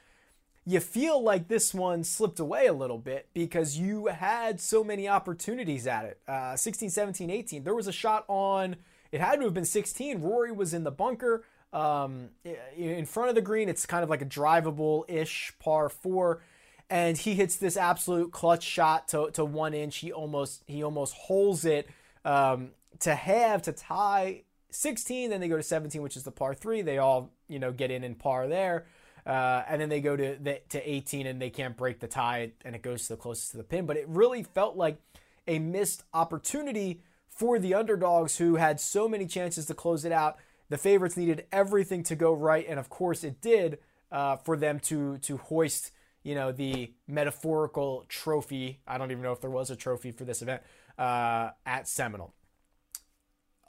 you 0.65 0.81
feel 0.81 1.23
like 1.23 1.49
this 1.49 1.75
one 1.75 2.05
slipped 2.05 2.39
away 2.39 2.67
a 2.67 2.73
little 2.73 2.99
bit 2.99 3.29
because 3.35 3.77
you 3.77 4.07
had 4.07 4.61
so 4.61 4.85
many 4.85 5.09
opportunities 5.09 5.87
at 5.87 6.05
it. 6.05 6.21
Uh, 6.27 6.57
16, 6.57 6.91
17, 6.91 7.31
18. 7.31 7.65
There 7.65 7.75
was 7.75 7.89
a 7.89 7.93
shot 7.93 8.25
on, 8.29 8.77
it 9.11 9.21
had 9.21 9.37
to 9.41 9.45
have 9.45 9.55
been 9.55 9.65
16. 9.65 10.23
Rory 10.23 10.53
was 10.53 10.73
in 10.73 10.85
the 10.85 10.93
bunker 10.93 11.45
um, 11.73 12.29
in 12.77 13.07
front 13.07 13.29
of 13.29 13.35
the 13.35 13.41
green. 13.41 13.69
It's 13.69 13.87
kind 13.87 14.05
of 14.05 14.11
like 14.11 14.23
a 14.23 14.27
drivable 14.27 15.05
ish 15.09 15.53
par 15.59 15.89
four. 15.89 16.43
And 16.89 17.17
he 17.19 17.35
hits 17.35 17.57
this 17.57 17.77
absolute 17.77 18.33
clutch 18.33 18.63
shot 18.63 19.09
to, 19.09 19.31
to 19.33 19.45
one 19.45 19.75
inch. 19.75 19.99
He 19.99 20.13
almost 20.13 20.63
he 20.67 20.83
almost 20.83 21.15
holds 21.15 21.65
it 21.65 21.89
um, 22.25 22.71
to 23.01 23.15
have 23.15 23.63
to 23.63 23.73
tie 23.73 24.43
16. 24.75 25.31
Then 25.31 25.41
they 25.41 25.49
go 25.49 25.57
to 25.57 25.63
17, 25.63 26.03
which 26.03 26.17
is 26.17 26.23
the 26.23 26.31
par 26.31 26.55
three. 26.55 26.83
They 26.83 26.99
all 26.99 27.31
you 27.49 27.59
know 27.59 27.73
get 27.73 27.91
in 27.91 28.05
in 28.05 28.15
par 28.15 28.49
there. 28.49 28.87
Uh, 29.25 29.63
and 29.69 29.81
then 29.81 29.89
they 29.89 30.01
go 30.01 30.17
to 30.17 30.37
the, 30.41 30.61
to 30.71 30.91
18 30.91 31.27
and 31.27 31.41
they 31.41 31.51
can't 31.51 31.77
break 31.77 32.01
the 32.01 32.09
tie 32.09 32.51
and 32.65 32.75
it 32.75 32.83
goes 32.83 33.07
to 33.07 33.11
the 33.11 33.17
closest 33.17 33.53
to 33.53 33.57
the 33.57 33.63
pin. 33.63 33.87
But 33.87 33.97
it 33.97 34.09
really 34.09 34.43
felt 34.43 34.77
like 34.77 35.01
a 35.47 35.59
missed 35.61 36.03
opportunity 36.13 37.03
for 37.29 37.59
the 37.59 37.75
underdogs 37.75 38.39
who 38.39 38.57
had 38.57 38.81
so 38.81 39.09
many 39.09 39.27
chances 39.27 39.67
to 39.67 39.75
close 39.75 40.05
it 40.05 40.13
out. 40.13 40.39
The 40.69 40.79
favorites 40.79 41.17
needed 41.17 41.47
everything 41.53 42.03
to 42.05 42.17
go 42.17 42.33
right, 42.33 42.65
and 42.69 42.81
of 42.81 42.89
course 42.89 43.25
it 43.25 43.41
did 43.41 43.79
uh, 44.11 44.37
for 44.37 44.57
them 44.57 44.81
to 44.81 45.19
to 45.19 45.37
hoist 45.37 45.91
you 46.23 46.35
know 46.35 46.53
the 46.53 46.93
metaphorical 47.07 48.05
trophy. 48.09 48.81
I 48.87 48.99
don't 48.99 49.11
even 49.11 49.23
know 49.23 49.33
if 49.33 49.41
there 49.41 49.51
was 49.51 49.71
a 49.71 49.77
trophy 49.77 50.13
for 50.13 50.25
this 50.25 50.43
event 50.43 50.63
uh, 50.99 51.51
at 51.67 51.89
Seminole. 51.89 52.35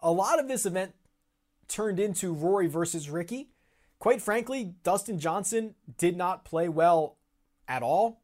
A 0.03 0.11
lot 0.11 0.39
of 0.39 0.47
this 0.47 0.65
event 0.65 0.93
turned 1.67 1.99
into 1.99 2.33
Rory 2.33 2.67
versus 2.67 3.09
Rickie 3.09 3.49
quite 4.03 4.21
frankly, 4.21 4.75
Dustin 4.83 5.17
Johnson 5.17 5.75
did 5.97 6.17
not 6.17 6.43
play 6.43 6.67
well 6.67 7.15
at 7.69 7.81
all. 7.81 8.21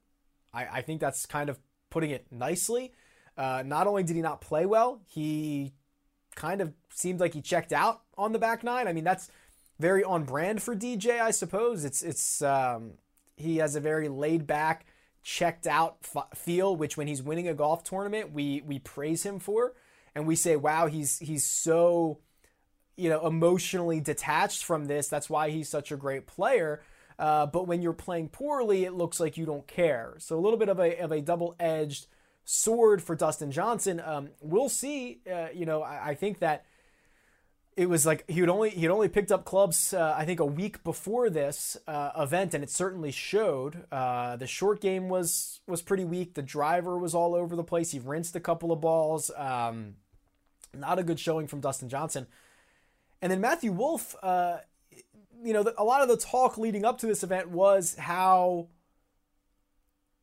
I, 0.54 0.66
I 0.66 0.82
think 0.82 1.00
that's 1.00 1.26
kind 1.26 1.50
of 1.50 1.58
putting 1.90 2.10
it 2.10 2.26
nicely. 2.32 2.92
Uh, 3.38 3.64
not 3.66 3.88
only 3.88 4.04
did 4.04 4.18
he 4.18 4.22
not 4.22 4.42
play 4.42 4.66
well, 4.66 5.00
he 5.08 5.72
kind 6.36 6.60
of 6.60 6.74
seemed 6.94 7.22
like 7.22 7.34
he 7.34 7.42
checked 7.42 7.72
out 7.72 8.02
on 8.18 8.34
the 8.34 8.40
back 8.40 8.62
nine. 8.62 8.90
I 8.90 8.92
mean, 8.92 9.06
that's 9.06 9.32
very 9.80 10.04
on 10.04 10.26
brand 10.26 10.62
for 10.62 10.76
DJ, 10.76 11.22
I 11.22 11.32
suppose. 11.32 11.86
It's 11.86 12.02
it's 12.02 12.42
um, 12.42 12.96
he 13.38 13.56
has 13.60 13.78
a 13.78 13.80
very 13.80 14.10
laid 14.10 14.46
back, 14.46 14.86
checked 15.24 15.66
out 15.66 16.00
f- 16.14 16.38
feel, 16.38 16.76
which 16.76 16.98
when 16.98 17.08
he's 17.08 17.24
winning 17.24 17.48
a 17.48 17.54
golf 17.54 17.86
tournament, 17.86 18.34
we 18.34 18.62
we 18.66 18.80
praise 18.80 19.24
him 19.24 19.40
for, 19.40 19.76
and 20.16 20.28
we 20.28 20.36
say, 20.36 20.56
wow, 20.56 20.88
he's 20.88 21.20
he's 21.20 21.46
so 21.46 22.20
you 23.00 23.10
know, 23.10 23.26
emotionally 23.26 24.02
detached 24.02 24.66
from 24.66 24.86
this. 24.86 25.08
That's 25.08 25.30
why 25.30 25.52
he's 25.52 25.70
such 25.70 25.92
a 25.92 25.96
great 25.96 26.28
player. 26.28 26.82
Uh, 27.18 27.46
but 27.46 27.66
when 27.66 27.82
you're 27.82 27.94
playing 27.94 28.28
poorly, 28.28 28.84
it 28.84 28.94
looks 28.94 29.22
like 29.22 29.38
you 29.38 29.46
don't 29.46 29.66
care. 29.68 30.16
So 30.20 30.38
a 30.38 30.42
little 30.42 30.60
bit 30.60 30.68
of 30.68 30.80
a, 30.80 30.98
of 31.00 31.12
a 31.14 31.22
double 31.22 31.56
edged 31.60 32.08
sword 32.44 33.02
for 33.02 33.16
Dustin 33.16 33.52
Johnson. 33.52 34.02
Um, 34.04 34.30
we'll 34.42 34.68
see. 34.68 35.22
Uh, 35.32 35.48
you 35.54 35.66
know, 35.66 35.82
I, 35.82 36.10
I, 36.10 36.16
think 36.16 36.40
that 36.40 36.66
it 37.80 37.88
was 37.88 38.06
like 38.06 38.30
he 38.30 38.42
would 38.42 38.50
only 38.50 38.72
he 38.72 38.82
had 38.82 38.92
only 38.92 39.08
picked 39.08 39.32
up 39.32 39.46
clubs 39.46 39.94
uh, 39.94 40.14
I 40.18 40.26
think 40.26 40.42
a 40.42 40.46
week 40.46 40.84
before 40.84 41.30
this 41.30 41.78
uh, 41.88 42.12
event, 42.20 42.54
and 42.54 42.62
it 42.62 42.70
certainly 42.70 43.10
showed. 43.10 43.86
Uh, 43.90 44.36
the 44.36 44.48
short 44.48 44.82
game 44.82 45.08
was 45.08 45.62
was 45.66 45.82
pretty 45.82 46.04
weak. 46.04 46.34
The 46.34 46.42
driver 46.42 46.98
was 46.98 47.16
all 47.16 47.34
over 47.34 47.56
the 47.56 47.64
place. 47.64 47.92
He 47.92 48.00
rinsed 48.00 48.36
a 48.36 48.42
couple 48.42 48.74
of 48.74 48.82
balls. 48.82 49.32
Um, 49.34 49.96
not 50.78 51.00
a 51.00 51.04
good 51.04 51.22
showing 51.22 51.48
from 51.48 51.62
Dustin 51.62 51.88
Johnson. 51.88 52.28
And 53.22 53.32
then 53.32 53.40
Matthew 53.40 53.72
Wolff, 53.72 54.14
uh, 54.22 54.58
you 55.42 55.54
know, 55.54 55.66
a 55.78 55.84
lot 55.86 56.02
of 56.02 56.10
the 56.10 56.18
talk 56.18 56.58
leading 56.58 56.84
up 56.84 56.98
to 56.98 57.08
this 57.08 57.24
event 57.24 57.50
was 57.50 57.96
how 57.96 58.68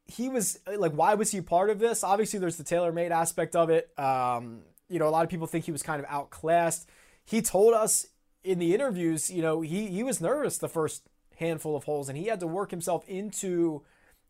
he 0.05 0.29
was 0.29 0.59
like, 0.77 0.93
why 0.93 1.15
was 1.15 1.31
he 1.31 1.41
part 1.41 1.71
of 1.71 1.79
this? 1.79 2.05
Obviously, 2.05 2.39
there's 2.39 2.59
the 2.59 2.65
TaylorMade 2.65 3.13
aspect 3.13 3.57
of 3.57 3.71
it. 3.71 3.99
Um, 3.99 4.61
you 4.91 4.99
know, 4.99 5.09
a 5.09 5.11
lot 5.11 5.25
of 5.25 5.31
people 5.31 5.47
think 5.47 5.65
he 5.65 5.73
was 5.73 5.83
kind 5.83 6.01
of 6.01 6.07
outclassed. 6.11 6.87
He 7.27 7.43
told 7.43 7.75
us 7.75 8.07
in 8.43 8.59
the 8.59 8.73
interviews, 8.73 9.31
you 9.31 9.43
know, 9.43 9.61
he 9.61 9.89
he 9.89 10.03
was 10.03 10.21
nervous 10.21 10.57
the 10.57 10.69
first 10.69 11.03
handful 11.37 11.77
of 11.77 11.85
holes, 11.85 12.09
and 12.09 12.17
he 12.17 12.27
had 12.27 12.41
to 12.41 12.47
work 12.47 12.71
himself 12.71 13.07
into 13.07 13.83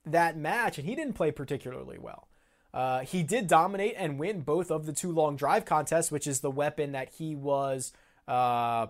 that 0.05 0.37
match, 0.37 0.79
and 0.79 0.88
he 0.88 0.97
didn't 0.97 1.12
play 1.12 1.31
particularly 1.31 1.99
well. 1.99 2.26
Uh, 2.73 3.00
he 3.00 3.23
did 3.23 3.47
dominate 3.47 3.95
and 3.97 4.19
win 4.19 4.41
both 4.41 4.71
of 4.71 4.87
the 4.87 4.93
two 4.93 5.12
long 5.12 5.37
drive 5.37 5.65
contests, 5.65 6.11
which 6.11 6.26
is 6.26 6.41
the 6.41 6.50
weapon 6.50 6.93
that 6.93 7.11
he 7.15 7.35
was 7.35 7.93
uh, 8.26 8.87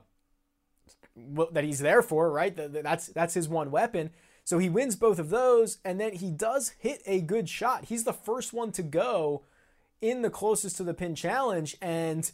that 1.53 1.65
he's 1.65 1.81
there 1.81 2.03
for, 2.03 2.31
right? 2.31 2.55
That's 2.57 3.09
that's 3.09 3.35
his 3.35 3.49
one 3.49 3.71
weapon. 3.71 4.11
So 4.45 4.59
he 4.59 4.69
wins 4.69 4.95
both 4.95 5.19
of 5.19 5.31
those, 5.31 5.79
and 5.85 6.01
then 6.01 6.13
he 6.13 6.31
does 6.31 6.75
hit 6.79 7.03
a 7.07 7.21
good 7.21 7.49
shot. 7.49 7.87
He's 7.87 8.05
the 8.05 8.13
first 8.13 8.53
one 8.53 8.71
to 8.73 8.83
go 8.83 9.43
in 10.01 10.23
the 10.23 10.31
closest 10.31 10.77
to 10.77 10.85
the 10.85 10.95
pin 10.95 11.17
challenge, 11.17 11.77
and 11.83 12.31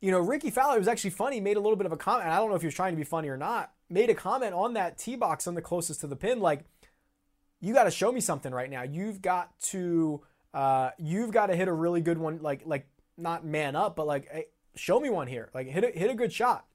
you 0.00 0.10
know 0.10 0.20
Rickie 0.20 0.50
Fowler 0.50 0.78
was 0.78 0.88
actually 0.88 1.10
funny. 1.10 1.40
Made 1.40 1.56
a 1.56 1.60
little 1.60 1.76
bit 1.76 1.86
of 1.86 1.92
a 1.92 1.96
comment. 1.96 2.28
I 2.28 2.36
don't 2.36 2.50
know 2.50 2.56
if 2.56 2.62
he 2.62 2.66
was 2.66 2.74
trying 2.74 2.92
to 2.92 2.96
be 2.96 3.04
funny 3.04 3.28
or 3.28 3.36
not. 3.36 3.72
Made 3.90 4.10
a 4.10 4.14
comment 4.14 4.54
on 4.54 4.74
that 4.74 4.98
tee 4.98 5.16
box 5.16 5.46
on 5.46 5.54
the 5.54 5.62
closest 5.62 6.00
to 6.00 6.06
the 6.06 6.16
pin, 6.16 6.40
like, 6.40 6.64
"You 7.60 7.74
got 7.74 7.84
to 7.84 7.90
show 7.90 8.12
me 8.12 8.20
something 8.20 8.52
right 8.52 8.70
now. 8.70 8.82
You've 8.82 9.22
got 9.22 9.58
to, 9.60 10.22
uh, 10.54 10.90
you've 10.98 11.30
got 11.30 11.46
to 11.46 11.56
hit 11.56 11.68
a 11.68 11.72
really 11.72 12.00
good 12.00 12.18
one, 12.18 12.40
like, 12.42 12.62
like 12.64 12.86
not 13.16 13.44
man 13.44 13.76
up, 13.76 13.96
but 13.96 14.06
like." 14.06 14.52
show 14.78 15.00
me 15.00 15.10
one 15.10 15.26
here. 15.26 15.50
Like 15.52 15.66
hit 15.66 15.84
a, 15.84 15.90
hit 15.90 16.10
a 16.10 16.14
good 16.14 16.32
shot. 16.32 16.66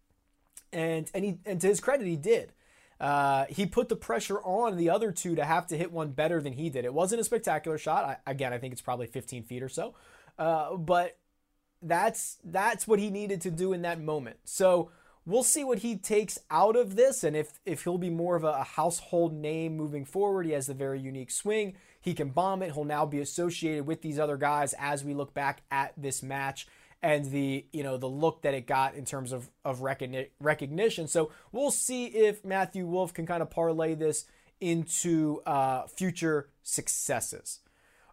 And 0.72 1.10
and 1.14 1.24
he 1.24 1.40
and 1.46 1.60
to 1.62 1.68
his 1.68 1.80
credit, 1.80 2.08
he 2.08 2.16
did. 2.16 2.54
Uh, 3.00 3.46
he 3.50 3.66
put 3.66 3.90
the 3.90 3.96
pressure 3.96 4.40
on 4.44 4.78
the 4.78 4.90
other 4.90 5.12
two 5.12 5.36
to 5.36 5.44
have 5.44 5.68
to 5.68 5.78
hit 5.78 5.92
one 5.92 6.12
better 6.12 6.42
than 6.42 6.54
he 6.54 6.70
did. 6.70 6.86
It 6.86 6.94
wasn't 6.94 7.22
a 7.22 7.24
spectacular 7.24 7.78
shot. 7.78 8.06
I, 8.06 8.32
again, 8.32 8.54
I 8.54 8.60
think 8.60 8.72
it's 8.72 8.82
probably 8.82 9.08
15 9.08 9.44
feet 9.44 9.62
or 9.62 9.68
so, 9.68 9.94
uh, 10.40 10.76
but 10.78 11.18
that's 11.84 12.38
that's 12.44 12.88
what 12.88 13.00
he 13.00 13.10
needed 13.10 13.42
to 13.42 13.52
do 13.52 13.74
in 13.74 13.82
that 13.84 14.02
moment. 14.02 14.38
So 14.46 14.90
we'll 15.26 15.44
see 15.44 15.64
what 15.64 15.80
he 15.80 15.96
takes 15.96 16.40
out 16.50 16.76
of 16.76 16.96
this, 16.96 17.24
and 17.24 17.36
if 17.36 17.60
if 17.66 17.84
he'll 17.84 17.98
be 17.98 18.10
more 18.10 18.36
of 18.36 18.44
a, 18.44 18.64
household 18.64 19.34
name 19.34 19.76
moving 19.76 20.06
forward. 20.06 20.46
He 20.46 20.54
has 20.54 20.70
a 20.70 20.74
very 20.74 21.00
unique 21.00 21.32
swing. 21.32 21.76
He 22.02 22.14
can 22.14 22.30
bomb 22.30 22.62
it. 22.64 22.74
He'll 22.74 22.86
now 22.86 23.06
be 23.06 23.20
associated 23.20 23.86
with 23.86 24.02
these 24.02 24.20
other 24.20 24.38
guys 24.38 24.74
as 24.80 25.04
we 25.04 25.14
look 25.14 25.34
back 25.34 25.62
at 25.72 25.94
this 25.98 26.24
match 26.24 26.68
and 27.02 27.26
the 27.32 27.66
you 27.72 27.84
know 27.84 27.98
the 27.98 28.08
look 28.08 28.42
that 28.44 28.54
it 28.54 28.66
got 28.66 28.96
in 28.96 29.06
terms 29.06 29.32
of 29.32 29.50
of 29.64 29.82
recognition. 29.82 31.08
So 31.08 31.32
we'll 31.52 31.72
see 31.72 32.06
if 32.06 32.44
Matthew 32.44 32.88
Wolff 32.88 33.14
can 33.14 33.26
kind 33.26 33.42
of 33.42 33.50
parlay 33.50 33.94
this 33.96 34.26
into 34.60 35.42
uh, 35.46 35.88
future 35.88 36.50
successes. 36.64 37.60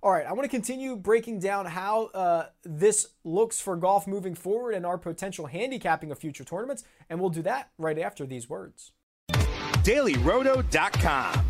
All 0.03 0.11
right, 0.11 0.25
I 0.25 0.33
want 0.33 0.45
to 0.45 0.49
continue 0.49 0.97
breaking 0.97 1.41
down 1.41 1.67
how 1.67 2.07
uh, 2.15 2.47
this 2.65 3.09
looks 3.23 3.61
for 3.61 3.77
golf 3.77 4.07
moving 4.07 4.35
forward 4.35 4.75
and 4.75 4.87
our 4.87 4.97
potential 4.97 5.47
handicapping 5.47 6.11
of 6.11 6.19
future 6.19 6.43
tournaments, 6.43 6.85
and 7.11 7.21
we'll 7.21 7.29
do 7.29 7.43
that 7.43 7.69
right 7.77 7.99
after 7.99 8.25
these 8.25 8.49
words. 8.49 8.93
DailyRoto.com. 9.29 11.50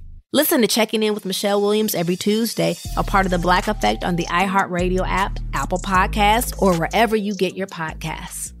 Listen 0.33 0.61
to 0.61 0.67
Checking 0.67 1.03
In 1.03 1.13
with 1.13 1.25
Michelle 1.25 1.61
Williams 1.61 1.93
every 1.93 2.15
Tuesday, 2.15 2.77
a 2.95 3.03
part 3.03 3.25
of 3.25 3.31
the 3.31 3.37
Black 3.37 3.67
Effect 3.67 4.05
on 4.05 4.15
the 4.15 4.23
iHeartRadio 4.27 5.05
app, 5.05 5.37
Apple 5.51 5.77
Podcasts, 5.77 6.53
or 6.61 6.73
wherever 6.79 7.17
you 7.17 7.35
get 7.35 7.57
your 7.57 7.67
podcasts. 7.67 8.53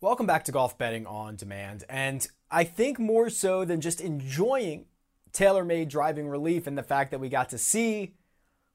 Welcome 0.00 0.26
back 0.26 0.44
to 0.44 0.52
Golf 0.52 0.78
Betting 0.78 1.06
on 1.06 1.34
Demand. 1.34 1.82
And 1.88 2.24
I 2.52 2.62
think 2.62 3.00
more 3.00 3.28
so 3.28 3.64
than 3.64 3.80
just 3.80 4.00
enjoying 4.00 4.84
TaylorMade 5.32 5.88
driving 5.88 6.28
relief 6.28 6.68
and 6.68 6.78
the 6.78 6.84
fact 6.84 7.10
that 7.10 7.18
we 7.18 7.28
got 7.28 7.48
to 7.48 7.58
see 7.58 8.14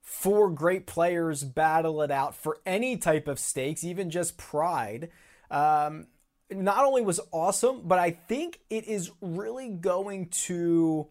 four 0.05 0.51
great 0.51 0.85
players 0.85 1.43
battle 1.43 2.01
it 2.03 2.11
out 2.11 2.35
for 2.35 2.59
any 2.63 2.95
type 2.95 3.27
of 3.27 3.39
stakes, 3.39 3.83
even 3.83 4.11
just 4.11 4.37
pride. 4.37 5.09
Um, 5.49 6.05
not 6.51 6.85
only 6.85 7.01
was 7.01 7.19
awesome, 7.31 7.81
but 7.83 7.97
I 7.97 8.11
think 8.11 8.59
it 8.69 8.87
is 8.87 9.11
really 9.19 9.69
going 9.69 10.27
to 10.29 11.07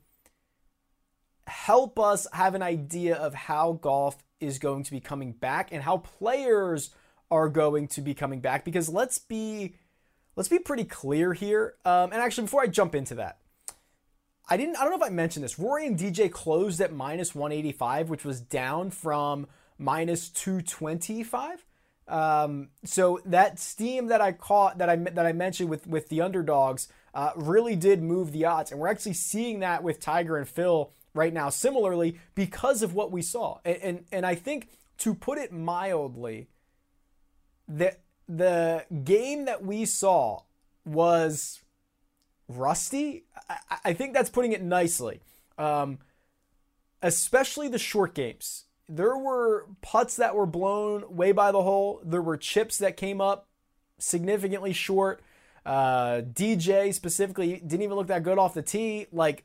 help 1.49 1.99
us 1.99 2.29
have 2.33 2.55
an 2.55 2.63
idea 2.63 3.17
of 3.17 3.35
how 3.35 3.73
golf 3.73 4.23
is 4.41 4.61
going 4.61 4.85
to 4.85 4.93
be 4.93 5.01
coming 5.01 5.33
back 5.33 5.73
and 5.73 5.83
how 5.83 5.99
players 5.99 6.91
are 7.33 7.49
going 7.49 7.89
to 7.89 8.01
be 8.01 8.15
coming 8.15 8.39
back. 8.39 8.65
Because 8.65 8.89
let's 8.89 9.19
be 9.19 9.75
let's 10.37 10.49
be 10.49 10.61
pretty 10.61 10.85
clear 10.85 11.35
here. 11.35 11.75
Um, 11.85 12.13
and 12.13 12.23
actually, 12.23 12.45
before 12.45 12.63
I 12.63 12.69
jump 12.69 12.95
into 12.95 13.17
that, 13.17 13.39
I 14.49 14.57
didn't. 14.57 14.77
I 14.77 14.83
don't 14.83 14.91
know 14.91 15.05
if 15.05 15.11
I 15.11 15.15
mentioned 15.15 15.45
this. 15.45 15.59
Rory 15.59 15.87
and 15.87 15.99
DJ 15.99 16.31
closed 16.31 16.81
at 16.81 16.93
minus 16.93 17.35
185, 17.35 18.11
which 18.11 18.25
was 18.25 18.41
down 18.41 18.91
from 18.91 19.47
minus 19.79 20.29
225. 20.29 21.65
Um, 22.07 22.69
so 22.85 23.21
that 23.25 23.59
steam 23.59 24.09
that 24.09 24.21
I 24.21 24.33
caught 24.33 24.79
that 24.79 24.91
I 24.91 24.97
that 24.97 25.25
I 25.25 25.33
mentioned 25.33 25.71
with 25.71 25.87
with 25.87 26.11
the 26.11 26.21
underdogs 26.21 26.89
uh, 27.15 27.31
really 27.37 27.77
did 27.77 28.03
move 28.03 28.33
the 28.33 28.45
odds, 28.45 28.71
and 28.71 28.81
we're 28.81 28.89
actually 28.89 29.15
seeing 29.15 29.61
that 29.61 29.83
with 29.83 30.01
Tiger 30.01 30.37
and 30.37 30.47
Phil 30.47 30.93
right 31.15 31.33
now. 31.33 31.49
Similarly, 31.49 32.19
because 32.35 32.83
of 32.83 32.95
what 32.95 33.11
we 33.11 33.23
saw, 33.23 33.59
and 33.65 33.79
and, 33.83 34.05
and 34.13 34.27
I 34.27 34.35
think 34.35 34.69
to 34.99 35.15
put 35.15 35.39
it 35.39 35.53
mildly, 35.53 36.49
that 37.67 38.01
the 38.29 38.85
game 39.05 39.47
that 39.47 39.65
we 39.65 39.87
saw 39.87 40.43
was 40.85 41.61
rusty. 42.49 43.25
I, 43.49 43.59
I 43.87 43.93
think 43.93 44.15
that's 44.15 44.31
putting 44.31 44.53
it 44.53 44.63
nicely. 44.63 45.21
Um, 45.59 45.99
especially 47.03 47.69
the 47.69 47.79
short 47.79 48.15
games. 48.15 48.65
There 48.89 49.17
were 49.17 49.67
putts 49.83 50.17
that 50.17 50.35
were 50.35 50.47
blown 50.47 51.17
way 51.17 51.33
by 51.33 51.53
the 51.53 51.63
hole. 51.63 52.01
There 52.05 52.23
were 52.23 52.37
chips 52.37 52.79
that 52.79 52.97
came 52.97 53.21
up 53.21 53.47
significantly 53.99 54.73
short. 54.73 55.23
Uh, 55.65 56.21
DJ 56.21 56.93
specifically 56.93 57.57
didn't 57.57 57.83
even 57.83 57.97
look 57.97 58.09
that 58.09 58.23
good 58.23 58.39
off 58.39 58.55
the 58.55 58.63
tee. 58.63 59.07
Like 59.13 59.45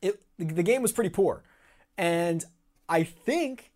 it, 0.00 0.22
the 0.38 0.62
game 0.62 0.82
was 0.82 0.92
pretty 0.92 1.10
poor, 1.10 1.42
and 1.98 2.44
I 2.88 3.02
think 3.02 3.72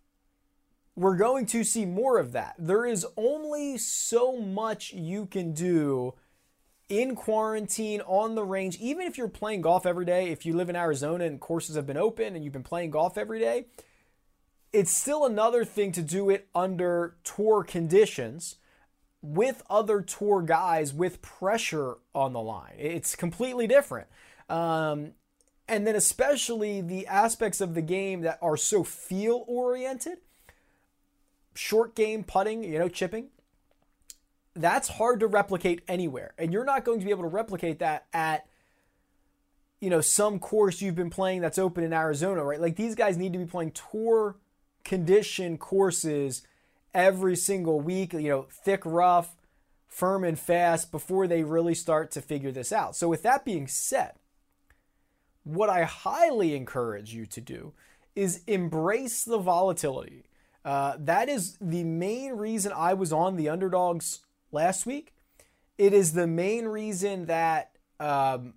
we're 0.95 1.17
going 1.17 1.45
to 1.47 1.63
see 1.63 1.85
more 1.85 2.17
of 2.17 2.31
that. 2.31 2.55
There 2.57 2.85
is 2.85 3.05
only 3.15 3.77
so 3.77 4.37
much 4.37 4.93
you 4.93 5.27
can 5.27 5.53
do 5.53 6.15
in 6.91 7.15
quarantine 7.15 8.01
on 8.01 8.35
the 8.35 8.43
range, 8.43 8.77
even 8.81 9.07
if 9.07 9.17
you're 9.17 9.29
playing 9.29 9.61
golf 9.61 9.85
every 9.85 10.05
day, 10.05 10.27
if 10.27 10.45
you 10.45 10.53
live 10.53 10.69
in 10.69 10.75
Arizona 10.75 11.23
and 11.23 11.39
courses 11.39 11.77
have 11.77 11.87
been 11.87 11.95
open 11.95 12.35
and 12.35 12.43
you've 12.43 12.51
been 12.51 12.63
playing 12.63 12.91
golf 12.91 13.17
every 13.17 13.39
day, 13.39 13.65
it's 14.73 14.91
still 14.91 15.25
another 15.25 15.63
thing 15.63 15.93
to 15.93 16.01
do 16.01 16.29
it 16.29 16.49
under 16.53 17.15
tour 17.23 17.63
conditions 17.63 18.57
with 19.21 19.63
other 19.69 20.01
tour 20.01 20.41
guys 20.41 20.93
with 20.93 21.21
pressure 21.21 21.95
on 22.13 22.33
the 22.33 22.41
line. 22.41 22.73
It's 22.77 23.15
completely 23.15 23.67
different. 23.67 24.07
Um, 24.49 25.13
and 25.69 25.87
then, 25.87 25.95
especially 25.95 26.81
the 26.81 27.07
aspects 27.07 27.61
of 27.61 27.73
the 27.73 27.81
game 27.81 28.21
that 28.21 28.37
are 28.41 28.57
so 28.57 28.83
feel 28.83 29.45
oriented 29.47 30.17
short 31.53 31.95
game 31.95 32.25
putting, 32.25 32.65
you 32.65 32.79
know, 32.79 32.89
chipping, 32.89 33.27
that's 34.55 34.87
hard 34.87 35.19
to 35.21 35.27
replicate 35.27 35.81
anywhere. 35.87 36.33
And 36.37 36.51
you're 36.51 36.65
not 36.65 36.85
going 36.85 36.99
to 36.99 37.05
be 37.05 37.11
able 37.11 37.23
to 37.23 37.29
replicate 37.29 37.79
that 37.79 38.05
at 38.13 38.45
you 39.81 39.89
know, 39.89 39.99
some 39.99 40.39
course 40.39 40.79
you've 40.81 40.95
been 40.95 41.09
playing 41.09 41.41
that's 41.41 41.57
open 41.57 41.83
in 41.83 41.91
Arizona, 41.91 42.43
right? 42.43 42.61
Like 42.61 42.75
these 42.75 42.93
guys 42.93 43.17
need 43.17 43.33
to 43.33 43.39
be 43.39 43.45
playing 43.45 43.71
tour 43.71 44.37
condition 44.83 45.57
courses 45.57 46.43
every 46.93 47.35
single 47.35 47.81
week, 47.81 48.13
you 48.13 48.29
know, 48.29 48.45
thick, 48.51 48.85
rough, 48.85 49.35
firm, 49.87 50.23
and 50.23 50.37
fast 50.37 50.91
before 50.91 51.25
they 51.27 51.43
really 51.43 51.73
start 51.73 52.11
to 52.11 52.21
figure 52.21 52.51
this 52.51 52.71
out. 52.71 52.95
So, 52.95 53.09
with 53.09 53.23
that 53.23 53.43
being 53.43 53.67
said, 53.67 54.13
what 55.43 55.69
I 55.69 55.83
highly 55.83 56.55
encourage 56.55 57.13
you 57.13 57.25
to 57.25 57.41
do 57.41 57.73
is 58.15 58.41
embrace 58.45 59.23
the 59.23 59.39
volatility. 59.39 60.25
Uh, 60.63 60.93
that 60.99 61.27
is 61.27 61.57
the 61.59 61.83
main 61.83 62.33
reason 62.33 62.71
I 62.75 62.93
was 62.93 63.11
on 63.11 63.35
the 63.35 63.49
underdogs 63.49 64.19
last 64.51 64.85
week. 64.85 65.13
It 65.77 65.93
is 65.93 66.13
the 66.13 66.27
main 66.27 66.65
reason 66.65 67.25
that 67.25 67.71
um, 67.99 68.53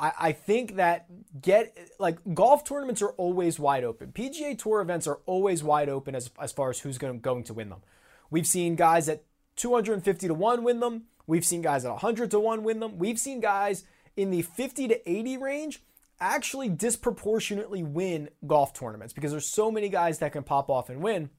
I, 0.00 0.12
I 0.18 0.32
think 0.32 0.76
that 0.76 1.06
get 1.40 1.76
like 1.98 2.18
golf 2.34 2.64
tournaments 2.64 3.02
are 3.02 3.10
always 3.10 3.58
wide 3.58 3.84
open. 3.84 4.12
PGA 4.12 4.58
Tour 4.58 4.80
events 4.80 5.06
are 5.06 5.20
always 5.26 5.62
wide 5.62 5.88
open 5.88 6.14
as, 6.14 6.30
as 6.40 6.52
far 6.52 6.70
as 6.70 6.80
who's 6.80 6.98
going, 6.98 7.20
going 7.20 7.44
to 7.44 7.54
win 7.54 7.68
them. 7.68 7.82
We've 8.30 8.46
seen 8.46 8.76
guys 8.76 9.08
at 9.08 9.24
250 9.56 10.28
to 10.28 10.34
1 10.34 10.62
win 10.62 10.80
them. 10.80 11.04
We've 11.26 11.44
seen 11.44 11.62
guys 11.62 11.84
at 11.84 11.90
100 11.90 12.30
to 12.30 12.40
1 12.40 12.62
win 12.62 12.80
them. 12.80 12.98
We've 12.98 13.18
seen 13.18 13.40
guys 13.40 13.84
in 14.16 14.30
the 14.30 14.42
50 14.42 14.88
to 14.88 15.10
80 15.10 15.36
range 15.36 15.82
actually 16.20 16.68
disproportionately 16.68 17.82
win 17.82 18.28
golf 18.46 18.72
tournaments 18.72 19.12
because 19.12 19.30
there's 19.30 19.46
so 19.46 19.70
many 19.70 19.88
guys 19.88 20.18
that 20.18 20.32
can 20.32 20.42
pop 20.42 20.68
off 20.68 20.90
and 20.90 21.00
win. 21.00 21.30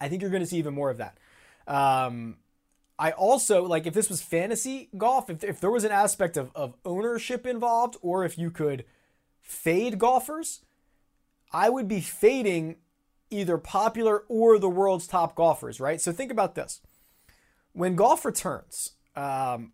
I 0.00 0.08
think 0.08 0.22
you're 0.22 0.30
going 0.30 0.42
to 0.42 0.46
see 0.46 0.58
even 0.58 0.74
more 0.74 0.90
of 0.90 0.98
that. 0.98 1.18
Um, 1.66 2.36
I 2.98 3.10
also 3.10 3.64
like 3.64 3.86
if 3.86 3.94
this 3.94 4.08
was 4.08 4.22
fantasy 4.22 4.88
golf, 4.96 5.28
if, 5.28 5.44
if 5.44 5.60
there 5.60 5.70
was 5.70 5.84
an 5.84 5.92
aspect 5.92 6.36
of, 6.36 6.50
of 6.54 6.74
ownership 6.84 7.46
involved, 7.46 7.96
or 8.00 8.24
if 8.24 8.38
you 8.38 8.50
could 8.50 8.84
fade 9.42 9.98
golfers, 9.98 10.62
I 11.52 11.68
would 11.68 11.88
be 11.88 12.00
fading 12.00 12.76
either 13.30 13.58
popular 13.58 14.24
or 14.28 14.58
the 14.58 14.68
world's 14.68 15.06
top 15.06 15.34
golfers, 15.34 15.80
right? 15.80 16.00
So 16.00 16.12
think 16.12 16.30
about 16.30 16.54
this. 16.54 16.80
When 17.72 17.96
golf 17.96 18.24
returns, 18.24 18.92
um, 19.14 19.72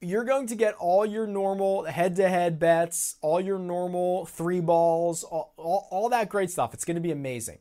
you're 0.00 0.24
going 0.24 0.46
to 0.46 0.54
get 0.54 0.74
all 0.74 1.04
your 1.04 1.26
normal 1.26 1.84
head 1.84 2.16
to 2.16 2.28
head 2.28 2.58
bets, 2.58 3.16
all 3.20 3.40
your 3.40 3.58
normal 3.58 4.26
three 4.26 4.60
balls, 4.60 5.24
all, 5.24 5.52
all, 5.56 5.88
all, 5.90 6.08
that 6.08 6.28
great 6.28 6.50
stuff. 6.50 6.74
It's 6.74 6.84
going 6.84 6.96
to 6.96 7.00
be 7.00 7.12
amazing. 7.12 7.58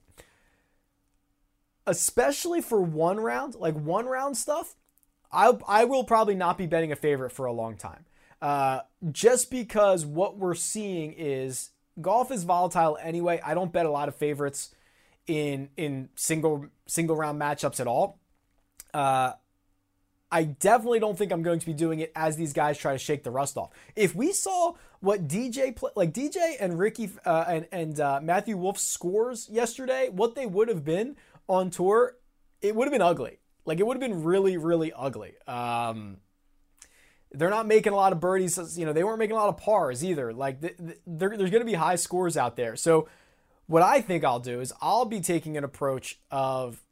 Especially 1.86 2.62
for 2.62 2.82
one 2.82 3.20
round, 3.20 3.56
like 3.56 3.76
one 3.76 4.06
round 4.06 4.38
stuff, 4.38 4.76
I, 5.32 5.58
I 5.68 5.86
will 5.86 6.04
probably 6.04 6.36
not 6.36 6.58
be 6.58 6.66
betting 6.66 6.92
a 6.92 6.96
favorite 6.96 7.32
for 7.32 7.46
a 7.46 7.54
long 7.54 7.78
time. 7.78 8.06
Uh, 8.42 8.82
just 9.12 9.52
because 9.52 10.06
what 10.06 10.38
we're 10.38 10.56
seeing 10.56 11.14
is 11.14 11.72
golf 12.02 12.32
is 12.32 12.44
volatile 12.44 12.98
anyway. 13.02 13.42
I 13.46 13.54
don't 13.54 13.72
bet 13.72 13.86
a 13.86 13.92
lot 13.92 14.08
of 14.08 14.16
favorites 14.16 14.74
in 15.28 15.70
in 15.78 16.10
single 16.16 16.68
single 16.88 17.16
round 17.16 17.40
matchups 17.40 17.80
at 17.80 17.88
all. 17.88 18.20
Uh, 18.94 19.34
I 20.32 20.44
definitely 20.44 21.00
don't 21.00 21.18
think 21.18 21.32
I'm 21.32 21.42
going 21.42 21.60
to 21.60 21.66
be 21.66 21.74
doing 21.74 22.00
it 22.00 22.12
as 22.16 22.36
these 22.36 22.54
guys 22.54 22.78
try 22.78 22.94
to 22.94 23.00
shake 23.00 23.24
the 23.24 23.32
rust 23.32 23.58
off. 23.58 23.72
If 23.96 24.16
we 24.16 24.32
saw 24.32 24.74
what 25.00 25.28
DJ 25.28 25.76
play, 25.76 25.92
like 25.96 26.14
DJ 26.14 26.56
and 26.60 26.78
Rickie 26.78 27.10
uh, 27.26 27.46
and 27.48 27.68
and 27.72 28.00
uh, 28.00 28.20
Matthew 28.22 28.58
Wolff 28.58 28.80
scores 28.80 29.50
yesterday, 29.52 30.10
what 30.10 30.36
they 30.36 30.46
would 30.46 30.68
have 30.68 30.84
been 30.86 31.16
on 31.48 31.70
tour, 31.70 32.18
it 32.62 32.76
would 32.76 32.86
have 32.86 32.94
been 32.94 33.02
ugly. 33.02 33.40
Like 33.70 33.80
it 33.80 33.86
would 33.86 33.96
have 33.96 34.02
been 34.02 34.24
really 34.24 34.58
really 34.58 34.92
ugly. 34.92 35.34
Um, 35.48 36.18
they're 37.32 37.52
not 37.52 37.68
making 37.68 37.94
a 37.94 37.96
lot 37.96 38.12
of 38.12 38.20
birdies. 38.20 38.78
You 38.78 38.86
know, 38.86 38.94
they 38.94 39.04
weren't 39.04 39.20
making 39.20 39.36
a 39.36 39.40
lot 39.40 39.50
of 39.50 39.58
pars 39.58 40.04
either. 40.04 40.34
Like 40.34 40.62
th- 40.62 40.78
th- 40.78 40.98
there's 41.06 41.38
going 41.38 41.62
to 41.62 41.66
be 41.66 41.76
high 41.76 41.96
scores 41.96 42.36
out 42.36 42.56
there. 42.56 42.76
So 42.76 43.08
what 43.68 43.84
I 43.84 44.02
think 44.02 44.24
I'll 44.24 44.40
do 44.40 44.60
is 44.60 44.74
I'll 44.82 45.06
be 45.06 45.22
taking 45.22 45.56
an 45.56 45.64
approach 45.64 46.20
of 46.32 46.84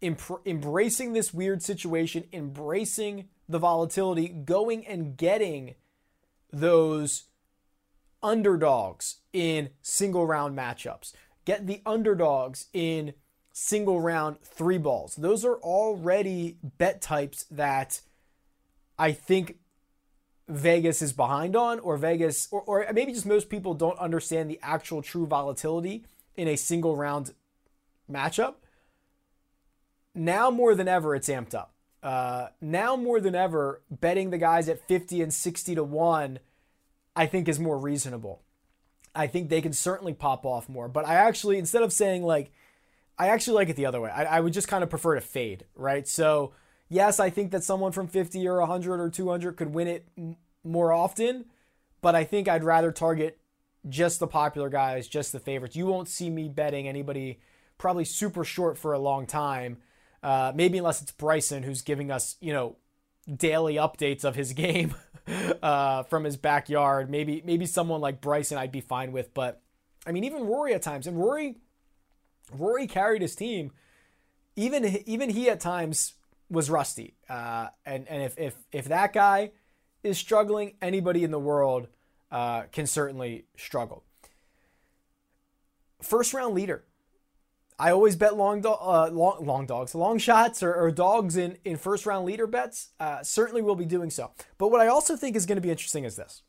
embracing 0.00 1.12
this 1.12 1.34
weird 1.34 1.62
situation, 1.62 2.24
embracing 2.32 3.28
the 3.48 3.58
volatility, 3.58 4.28
going 4.28 4.86
and 4.86 5.16
getting 5.16 5.74
those 6.52 7.24
underdogs 8.22 9.16
in 9.32 9.70
single 9.82 10.26
round 10.26 10.56
matchups. 10.56 11.12
Get 11.44 11.66
the 11.66 11.82
underdogs 11.84 12.66
in 12.72 13.14
single 13.52 14.00
round 14.00 14.40
three 14.42 14.78
balls. 14.78 15.16
Those 15.16 15.44
are 15.44 15.56
already 15.56 16.58
bet 16.62 17.00
types 17.00 17.44
that 17.50 18.00
I 18.98 19.12
think 19.12 19.56
Vegas 20.48 21.00
is 21.00 21.12
behind 21.12 21.54
on, 21.54 21.78
or 21.80 21.96
Vegas, 21.96 22.48
or, 22.50 22.62
or 22.62 22.86
maybe 22.92 23.12
just 23.12 23.26
most 23.26 23.48
people 23.48 23.74
don't 23.74 23.98
understand 23.98 24.50
the 24.50 24.58
actual 24.62 25.00
true 25.00 25.26
volatility 25.26 26.04
in 26.36 26.48
a 26.48 26.56
single 26.56 26.96
round 26.96 27.32
matchup. 28.10 28.54
Now 30.14 30.50
more 30.50 30.74
than 30.74 30.88
ever, 30.88 31.14
it's 31.14 31.28
amped 31.28 31.54
up. 31.54 31.72
Uh, 32.02 32.48
now 32.60 32.96
more 32.96 33.20
than 33.20 33.34
ever, 33.34 33.82
betting 33.90 34.30
the 34.30 34.38
guys 34.38 34.68
at 34.68 34.86
50 34.88 35.22
and 35.22 35.32
60 35.32 35.74
to 35.74 35.84
1, 35.84 36.38
I 37.14 37.26
think 37.26 37.48
is 37.48 37.60
more 37.60 37.78
reasonable. 37.78 38.42
I 39.14 39.26
think 39.26 39.48
they 39.48 39.60
can 39.60 39.72
certainly 39.72 40.14
pop 40.14 40.44
off 40.44 40.68
more. 40.68 40.88
But 40.88 41.06
I 41.06 41.14
actually, 41.14 41.58
instead 41.58 41.82
of 41.82 41.92
saying 41.92 42.22
like, 42.22 42.52
I 43.20 43.28
actually 43.28 43.54
like 43.54 43.68
it 43.68 43.76
the 43.76 43.86
other 43.86 44.00
way. 44.00 44.10
I, 44.10 44.24
I 44.36 44.40
would 44.40 44.52
just 44.52 44.68
kind 44.68 44.82
of 44.82 44.90
prefer 44.90 45.14
to 45.14 45.20
fade, 45.20 45.64
right? 45.74 46.06
So, 46.08 46.52
yes, 46.88 47.20
I 47.20 47.30
think 47.30 47.52
that 47.52 47.62
someone 47.62 47.92
from 47.92 48.08
50 48.08 48.46
or 48.48 48.60
100 48.60 49.00
or 49.00 49.10
200 49.10 49.56
could 49.56 49.74
win 49.74 49.88
it 49.88 50.08
m- 50.16 50.36
more 50.64 50.92
often, 50.92 51.44
but 52.00 52.14
I 52.14 52.24
think 52.24 52.48
I'd 52.48 52.64
rather 52.64 52.92
target 52.92 53.38
just 53.88 54.20
the 54.20 54.26
popular 54.26 54.68
guys, 54.68 55.06
just 55.08 55.32
the 55.32 55.40
favorites. 55.40 55.76
You 55.76 55.86
won't 55.86 56.08
see 56.08 56.30
me 56.30 56.48
betting 56.48 56.88
anybody 56.88 57.40
probably 57.78 58.04
super 58.04 58.44
short 58.44 58.76
for 58.76 58.92
a 58.92 58.98
long 58.98 59.26
time 59.26 59.78
uh, 60.22 60.52
maybe 60.54 60.78
unless 60.78 61.00
it's 61.02 61.12
Bryson 61.12 61.62
who's 61.62 61.82
giving 61.82 62.10
us, 62.10 62.36
you 62.40 62.52
know, 62.52 62.76
daily 63.34 63.74
updates 63.74 64.24
of 64.24 64.34
his 64.34 64.52
game 64.54 64.94
uh, 65.62 66.02
from 66.04 66.24
his 66.24 66.36
backyard. 66.36 67.10
Maybe 67.10 67.42
maybe 67.44 67.66
someone 67.66 68.00
like 68.00 68.20
Bryson 68.20 68.58
I'd 68.58 68.72
be 68.72 68.80
fine 68.80 69.12
with, 69.12 69.32
but 69.34 69.62
I 70.06 70.12
mean 70.12 70.24
even 70.24 70.44
Rory 70.44 70.74
at 70.74 70.82
times, 70.82 71.06
and 71.06 71.18
Rory 71.18 71.56
Rory 72.52 72.86
carried 72.86 73.22
his 73.22 73.34
team. 73.34 73.72
Even 74.56 74.84
even 75.06 75.30
he 75.30 75.48
at 75.48 75.60
times 75.60 76.14
was 76.50 76.68
rusty, 76.68 77.14
uh, 77.28 77.68
and 77.86 78.06
and 78.08 78.22
if 78.22 78.38
if 78.38 78.56
if 78.72 78.84
that 78.86 79.12
guy 79.12 79.52
is 80.02 80.18
struggling, 80.18 80.74
anybody 80.82 81.24
in 81.24 81.30
the 81.30 81.38
world 81.38 81.88
uh, 82.30 82.62
can 82.72 82.86
certainly 82.86 83.44
struggle. 83.56 84.04
First 86.02 86.34
round 86.34 86.54
leader 86.54 86.84
I 87.80 87.92
always 87.92 88.14
bet 88.14 88.36
long, 88.36 88.60
do- 88.60 88.68
uh, 88.68 89.08
long, 89.10 89.46
long 89.46 89.64
dogs, 89.64 89.94
long 89.94 90.18
shots, 90.18 90.62
or, 90.62 90.74
or, 90.74 90.90
dogs 90.90 91.38
in, 91.38 91.56
in 91.64 91.78
first 91.78 92.04
round 92.04 92.26
leader 92.26 92.46
bets. 92.46 92.90
Uh, 93.00 93.22
certainly 93.22 93.62
will 93.62 93.74
be 93.74 93.86
doing 93.86 94.10
so. 94.10 94.32
But 94.58 94.68
what 94.68 94.82
I 94.82 94.88
also 94.88 95.16
think 95.16 95.34
is 95.34 95.46
going 95.46 95.56
to 95.56 95.62
be 95.62 95.70
interesting 95.70 96.04
is 96.04 96.16
this 96.16 96.42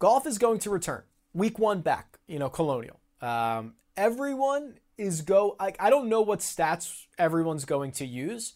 golf 0.00 0.26
is 0.26 0.38
going 0.38 0.58
to 0.58 0.70
return 0.70 1.04
week 1.32 1.60
one 1.60 1.82
back, 1.82 2.18
you 2.26 2.40
know, 2.40 2.48
colonial. 2.48 2.98
Um, 3.20 3.74
everyone 3.96 4.78
is 4.98 5.22
go, 5.22 5.56
like, 5.58 5.76
I 5.80 5.90
don't 5.90 6.08
know 6.08 6.22
what 6.22 6.40
stats 6.40 7.06
everyone's 7.18 7.64
going 7.64 7.92
to 7.92 8.06
use. 8.06 8.54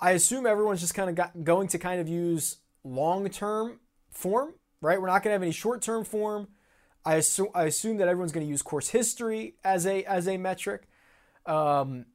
I 0.00 0.12
assume 0.12 0.46
everyone's 0.46 0.80
just 0.80 0.94
kind 0.94 1.08
of 1.08 1.16
got, 1.16 1.44
going 1.44 1.68
to 1.68 1.78
kind 1.78 2.00
of 2.00 2.08
use 2.08 2.58
long 2.84 3.28
term 3.28 3.80
form, 4.10 4.54
right? 4.80 5.00
We're 5.00 5.06
not 5.08 5.22
going 5.22 5.30
to 5.30 5.34
have 5.34 5.42
any 5.42 5.52
short 5.52 5.82
term 5.82 6.04
form. 6.04 6.48
I 7.04 7.14
assume 7.16 7.48
I 7.54 7.64
assume 7.64 7.98
that 7.98 8.08
everyone's 8.08 8.32
going 8.32 8.44
to 8.44 8.50
use 8.50 8.62
course 8.62 8.88
history 8.88 9.54
as 9.62 9.86
a 9.86 10.02
as 10.04 10.26
a 10.26 10.36
metric. 10.36 10.88
Um, 11.46 12.06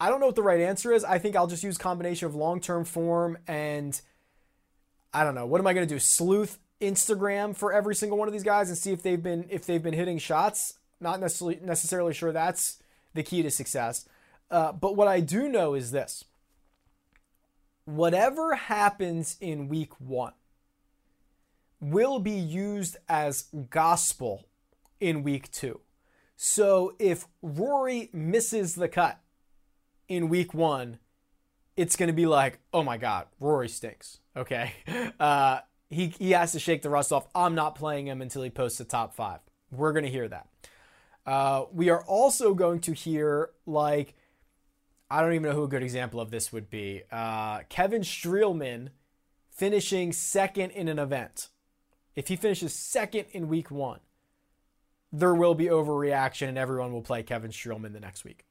I 0.00 0.08
don't 0.08 0.20
know 0.20 0.26
what 0.26 0.36
the 0.36 0.42
right 0.42 0.60
answer 0.60 0.92
is. 0.92 1.04
I 1.04 1.18
think 1.18 1.34
I'll 1.34 1.48
just 1.48 1.64
use 1.64 1.76
combination 1.76 2.26
of 2.26 2.34
long 2.34 2.60
term 2.60 2.84
form 2.84 3.38
and 3.46 4.00
I 5.12 5.24
don't 5.24 5.34
know. 5.34 5.46
What 5.46 5.60
am 5.60 5.66
I 5.66 5.74
going 5.74 5.86
to 5.86 5.94
do? 5.94 5.98
Sleuth 5.98 6.58
Instagram 6.80 7.56
for 7.56 7.72
every 7.72 7.94
single 7.94 8.16
one 8.16 8.28
of 8.28 8.32
these 8.32 8.42
guys 8.42 8.68
and 8.68 8.78
see 8.78 8.92
if 8.92 9.02
they've 9.02 9.22
been 9.22 9.46
if 9.50 9.66
they've 9.66 9.82
been 9.82 9.94
hitting 9.94 10.18
shots. 10.18 10.74
Not 11.02 11.20
necessarily 11.20 11.58
necessarily 11.62 12.14
sure 12.14 12.32
that's 12.32 12.78
the 13.14 13.22
key 13.22 13.42
to 13.42 13.50
success. 13.50 14.08
Uh, 14.50 14.72
but 14.72 14.96
what 14.96 15.08
I 15.08 15.20
do 15.20 15.48
know 15.48 15.74
is 15.74 15.90
this: 15.90 16.24
whatever 17.84 18.54
happens 18.54 19.36
in 19.40 19.68
week 19.68 20.00
one, 20.00 20.32
will 21.80 22.20
be 22.20 22.30
used 22.30 22.96
as 23.08 23.48
gospel 23.70 24.46
in 25.00 25.22
week 25.22 25.50
two. 25.50 25.80
So 26.36 26.94
if 26.98 27.26
Rory 27.42 28.08
misses 28.12 28.74
the 28.74 28.88
cut 28.88 29.20
in 30.08 30.28
week 30.28 30.54
one, 30.54 30.98
it's 31.76 31.96
going 31.96 32.08
to 32.08 32.12
be 32.12 32.26
like, 32.26 32.58
oh 32.72 32.82
my 32.82 32.96
God, 32.96 33.26
Rory 33.40 33.68
stinks. 33.68 34.18
Okay. 34.36 34.72
Uh, 35.20 35.60
he, 35.88 36.08
he 36.08 36.32
has 36.32 36.50
to 36.52 36.58
shake 36.58 36.82
the 36.82 36.90
rust 36.90 37.12
off. 37.12 37.28
I'm 37.32 37.54
not 37.54 37.76
playing 37.76 38.08
him 38.08 38.20
until 38.20 38.42
he 38.42 38.50
posts 38.50 38.80
a 38.80 38.84
top 38.84 39.14
five. 39.14 39.38
We're 39.70 39.92
going 39.92 40.04
to 40.04 40.10
hear 40.10 40.26
that. 40.26 40.48
Uh, 41.24 41.64
we 41.72 41.88
are 41.88 42.02
also 42.04 42.54
going 42.54 42.80
to 42.80 42.92
hear, 42.92 43.50
like, 43.66 44.14
I 45.10 45.20
don't 45.20 45.32
even 45.32 45.42
know 45.42 45.52
who 45.52 45.64
a 45.64 45.68
good 45.68 45.82
example 45.82 46.20
of 46.20 46.30
this 46.30 46.52
would 46.52 46.68
be. 46.70 47.02
Uh, 47.10 47.60
Kevin 47.68 48.02
Streelman 48.02 48.88
finishing 49.50 50.12
second 50.12 50.70
in 50.70 50.88
an 50.88 50.98
event 50.98 51.48
if 52.14 52.28
he 52.28 52.36
finishes 52.36 52.74
second 52.74 53.26
in 53.32 53.48
week 53.48 53.70
one, 53.70 54.00
there 55.12 55.34
will 55.34 55.54
be 55.54 55.66
overreaction 55.66 56.48
and 56.48 56.58
everyone 56.58 56.92
will 56.92 57.02
play 57.02 57.22
Kevin 57.22 57.50
Streelman 57.50 57.92
the 57.92 58.00
next 58.00 58.24
week. 58.24 58.44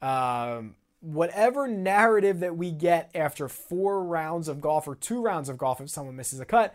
Um, 0.00 0.76
whatever 1.00 1.66
narrative 1.66 2.40
that 2.40 2.56
we 2.56 2.70
get 2.70 3.10
after 3.14 3.48
four 3.48 4.04
rounds 4.04 4.48
of 4.48 4.60
golf 4.60 4.86
or 4.86 4.94
two 4.94 5.20
rounds 5.20 5.48
of 5.48 5.58
golf 5.58 5.80
if 5.80 5.90
someone 5.90 6.16
misses 6.16 6.40
a 6.40 6.44
cut, 6.44 6.74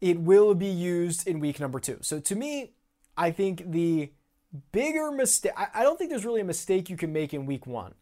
it 0.00 0.20
will 0.20 0.54
be 0.54 0.66
used 0.66 1.26
in 1.26 1.40
week 1.40 1.58
number 1.58 1.80
two. 1.80 1.98
So 2.02 2.20
to 2.20 2.36
me, 2.36 2.72
I 3.16 3.30
think 3.30 3.70
the 3.70 4.12
bigger 4.72 5.10
mistake, 5.10 5.52
I 5.56 5.82
don't 5.82 5.98
think 5.98 6.10
there's 6.10 6.24
really 6.24 6.40
a 6.40 6.44
mistake 6.44 6.88
you 6.90 6.96
can 6.96 7.12
make 7.12 7.34
in 7.34 7.46
week 7.46 7.66
one. 7.66 7.94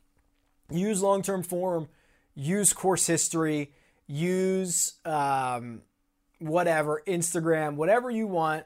Use 0.71 1.03
long 1.03 1.23
term 1.23 1.43
form, 1.43 1.89
use 2.35 2.73
course 2.73 3.07
history, 3.07 3.73
use 4.07 4.95
um, 5.05 5.83
whatever, 6.39 7.03
Instagram, 7.07 7.75
whatever 7.77 8.11
you 8.11 8.27
want, 8.27 8.65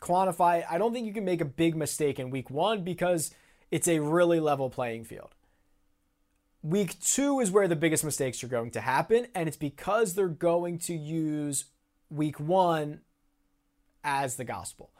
quantify 0.00 0.60
it. 0.60 0.66
I 0.70 0.78
don't 0.78 0.92
think 0.92 1.06
you 1.06 1.12
can 1.12 1.24
make 1.24 1.40
a 1.40 1.46
big 1.46 1.76
mistake 1.76 2.18
in 2.18 2.30
week 2.30 2.50
one 2.50 2.84
because 2.84 3.34
it's 3.70 3.88
a 3.88 3.98
really 4.00 4.40
level 4.40 4.70
playing 4.70 5.04
field. 5.04 5.34
Week 6.62 6.98
two 7.00 7.40
is 7.40 7.50
where 7.50 7.68
the 7.68 7.76
biggest 7.76 8.04
mistakes 8.04 8.42
are 8.42 8.48
going 8.48 8.72
to 8.72 8.80
happen, 8.80 9.28
and 9.34 9.48
it's 9.48 9.56
because 9.56 10.14
they're 10.14 10.28
going 10.28 10.78
to 10.80 10.94
use 10.94 11.66
week 12.10 12.40
one 12.40 13.00
as 14.02 14.36
the 14.36 14.44
gospel. 14.44 14.90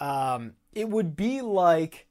Um, 0.00 0.54
it 0.72 0.88
would 0.88 1.16
be 1.16 1.40
like 1.40 2.08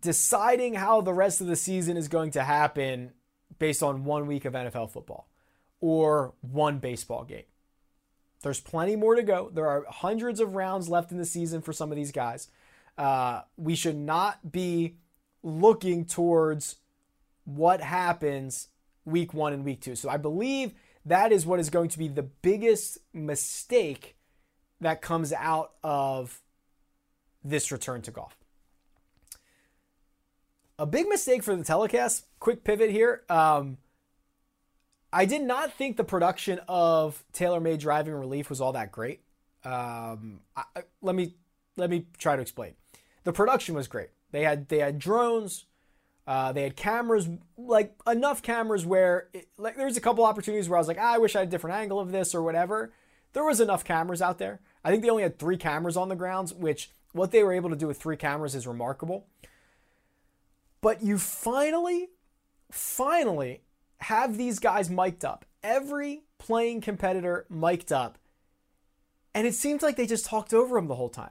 deciding 0.00 0.74
how 0.74 1.00
the 1.00 1.12
rest 1.12 1.40
of 1.40 1.46
the 1.46 1.56
season 1.56 1.96
is 1.96 2.08
going 2.08 2.30
to 2.32 2.42
happen 2.42 3.12
based 3.58 3.82
on 3.82 4.04
one 4.04 4.26
week 4.26 4.44
of 4.44 4.54
NFL 4.54 4.90
football 4.90 5.28
or 5.80 6.34
one 6.40 6.78
baseball 6.78 7.24
game. 7.24 7.44
There's 8.42 8.60
plenty 8.60 8.96
more 8.96 9.14
to 9.14 9.22
go. 9.22 9.50
There 9.52 9.68
are 9.68 9.84
hundreds 9.88 10.40
of 10.40 10.54
rounds 10.54 10.88
left 10.88 11.12
in 11.12 11.18
the 11.18 11.24
season 11.24 11.62
for 11.62 11.72
some 11.72 11.92
of 11.92 11.96
these 11.96 12.12
guys. 12.12 12.48
Uh, 12.98 13.42
we 13.56 13.74
should 13.74 13.96
not 13.96 14.52
be 14.52 14.96
looking 15.42 16.04
towards 16.04 16.76
what 17.44 17.80
happens 17.80 18.68
week 19.04 19.32
one 19.32 19.52
and 19.52 19.64
week 19.64 19.80
two. 19.80 19.94
So 19.94 20.08
I 20.08 20.16
believe 20.16 20.74
that 21.04 21.32
is 21.32 21.46
what 21.46 21.60
is 21.60 21.70
going 21.70 21.88
to 21.90 21.98
be 21.98 22.08
the 22.08 22.22
biggest 22.22 22.98
mistake 23.12 24.16
that 24.82 25.02
comes 25.02 25.32
out 25.32 25.72
of 25.82 26.40
this 27.42 27.72
return 27.72 28.02
to 28.02 28.10
golf. 28.10 28.36
A 30.78 30.86
big 30.86 31.08
mistake 31.08 31.42
for 31.42 31.54
the 31.54 31.64
telecast. 31.64 32.26
Quick 32.40 32.64
pivot 32.64 32.90
here. 32.90 33.22
Um, 33.28 33.78
I 35.12 35.24
did 35.26 35.42
not 35.42 35.72
think 35.72 35.96
the 35.96 36.04
production 36.04 36.60
of 36.68 37.22
TaylorMade 37.34 37.78
Driving 37.78 38.14
Relief 38.14 38.48
was 38.48 38.60
all 38.60 38.72
that 38.72 38.90
great. 38.90 39.20
Um, 39.64 40.40
I, 40.56 40.64
let 41.02 41.14
me 41.14 41.34
let 41.76 41.90
me 41.90 42.06
try 42.18 42.36
to 42.36 42.42
explain. 42.42 42.74
The 43.24 43.32
production 43.32 43.74
was 43.74 43.86
great. 43.86 44.08
They 44.32 44.42
had 44.42 44.68
they 44.68 44.78
had 44.78 44.98
drones, 44.98 45.66
uh, 46.26 46.52
they 46.52 46.62
had 46.62 46.76
cameras, 46.76 47.28
like 47.56 47.94
enough 48.06 48.42
cameras 48.42 48.86
where 48.86 49.28
it, 49.32 49.48
like 49.58 49.76
there 49.76 49.86
was 49.86 49.96
a 49.96 50.00
couple 50.00 50.24
opportunities 50.24 50.68
where 50.68 50.78
I 50.78 50.80
was 50.80 50.88
like, 50.88 50.98
ah, 51.00 51.14
I 51.14 51.18
wish 51.18 51.36
I 51.36 51.40
had 51.40 51.48
a 51.48 51.50
different 51.50 51.76
angle 51.76 52.00
of 52.00 52.10
this 52.10 52.34
or 52.34 52.42
whatever. 52.42 52.92
There 53.34 53.44
was 53.44 53.60
enough 53.60 53.84
cameras 53.84 54.22
out 54.22 54.38
there. 54.38 54.60
I 54.84 54.90
think 54.90 55.02
they 55.02 55.10
only 55.10 55.22
had 55.22 55.38
three 55.38 55.56
cameras 55.56 55.96
on 55.96 56.08
the 56.08 56.16
grounds, 56.16 56.52
which 56.52 56.90
what 57.12 57.30
they 57.30 57.42
were 57.42 57.52
able 57.52 57.70
to 57.70 57.76
do 57.76 57.86
with 57.86 58.00
three 58.00 58.16
cameras 58.16 58.54
is 58.54 58.66
remarkable. 58.66 59.26
But 60.80 61.02
you 61.02 61.18
finally, 61.18 62.08
finally 62.70 63.62
have 63.98 64.36
these 64.36 64.58
guys 64.58 64.90
mic'd 64.90 65.24
up. 65.24 65.44
Every 65.62 66.22
playing 66.38 66.80
competitor 66.80 67.46
mic'd 67.48 67.92
up. 67.92 68.18
And 69.34 69.46
it 69.46 69.54
seems 69.54 69.82
like 69.82 69.96
they 69.96 70.06
just 70.06 70.26
talked 70.26 70.52
over 70.52 70.76
him 70.76 70.88
the 70.88 70.96
whole 70.96 71.08
time. 71.08 71.30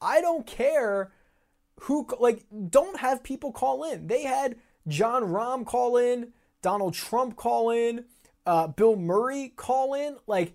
I 0.00 0.20
don't 0.20 0.46
care 0.46 1.12
who, 1.82 2.06
like, 2.20 2.44
don't 2.68 2.98
have 2.98 3.22
people 3.22 3.52
call 3.52 3.90
in. 3.90 4.06
They 4.06 4.22
had 4.24 4.56
Jon 4.86 5.22
Rahm 5.22 5.64
call 5.64 5.96
in, 5.96 6.32
Donald 6.60 6.94
Trump 6.94 7.36
call 7.36 7.70
in, 7.70 8.04
uh, 8.46 8.68
Bill 8.68 8.96
Murray 8.96 9.52
call 9.56 9.94
in. 9.94 10.16
Like, 10.26 10.52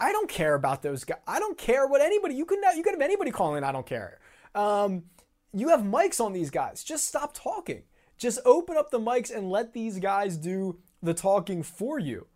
I 0.00 0.12
don't 0.12 0.28
care 0.28 0.54
about 0.54 0.82
those 0.82 1.04
guys. 1.04 1.18
I 1.26 1.38
don't 1.38 1.58
care 1.58 1.86
what 1.86 2.00
anybody. 2.00 2.34
You 2.34 2.46
can 2.46 2.60
you 2.76 2.82
can 2.82 2.94
have 2.94 3.02
anybody 3.02 3.30
calling. 3.30 3.62
I 3.62 3.72
don't 3.72 3.86
care. 3.86 4.18
Um, 4.54 5.04
you 5.52 5.68
have 5.68 5.80
mics 5.80 6.20
on 6.20 6.32
these 6.32 6.50
guys. 6.50 6.82
Just 6.82 7.06
stop 7.06 7.34
talking. 7.34 7.82
Just 8.16 8.40
open 8.44 8.76
up 8.76 8.90
the 8.90 8.98
mics 8.98 9.34
and 9.34 9.50
let 9.50 9.72
these 9.72 9.98
guys 9.98 10.36
do 10.36 10.78
the 11.02 11.14
talking 11.14 11.62
for 11.62 11.98
you. 11.98 12.26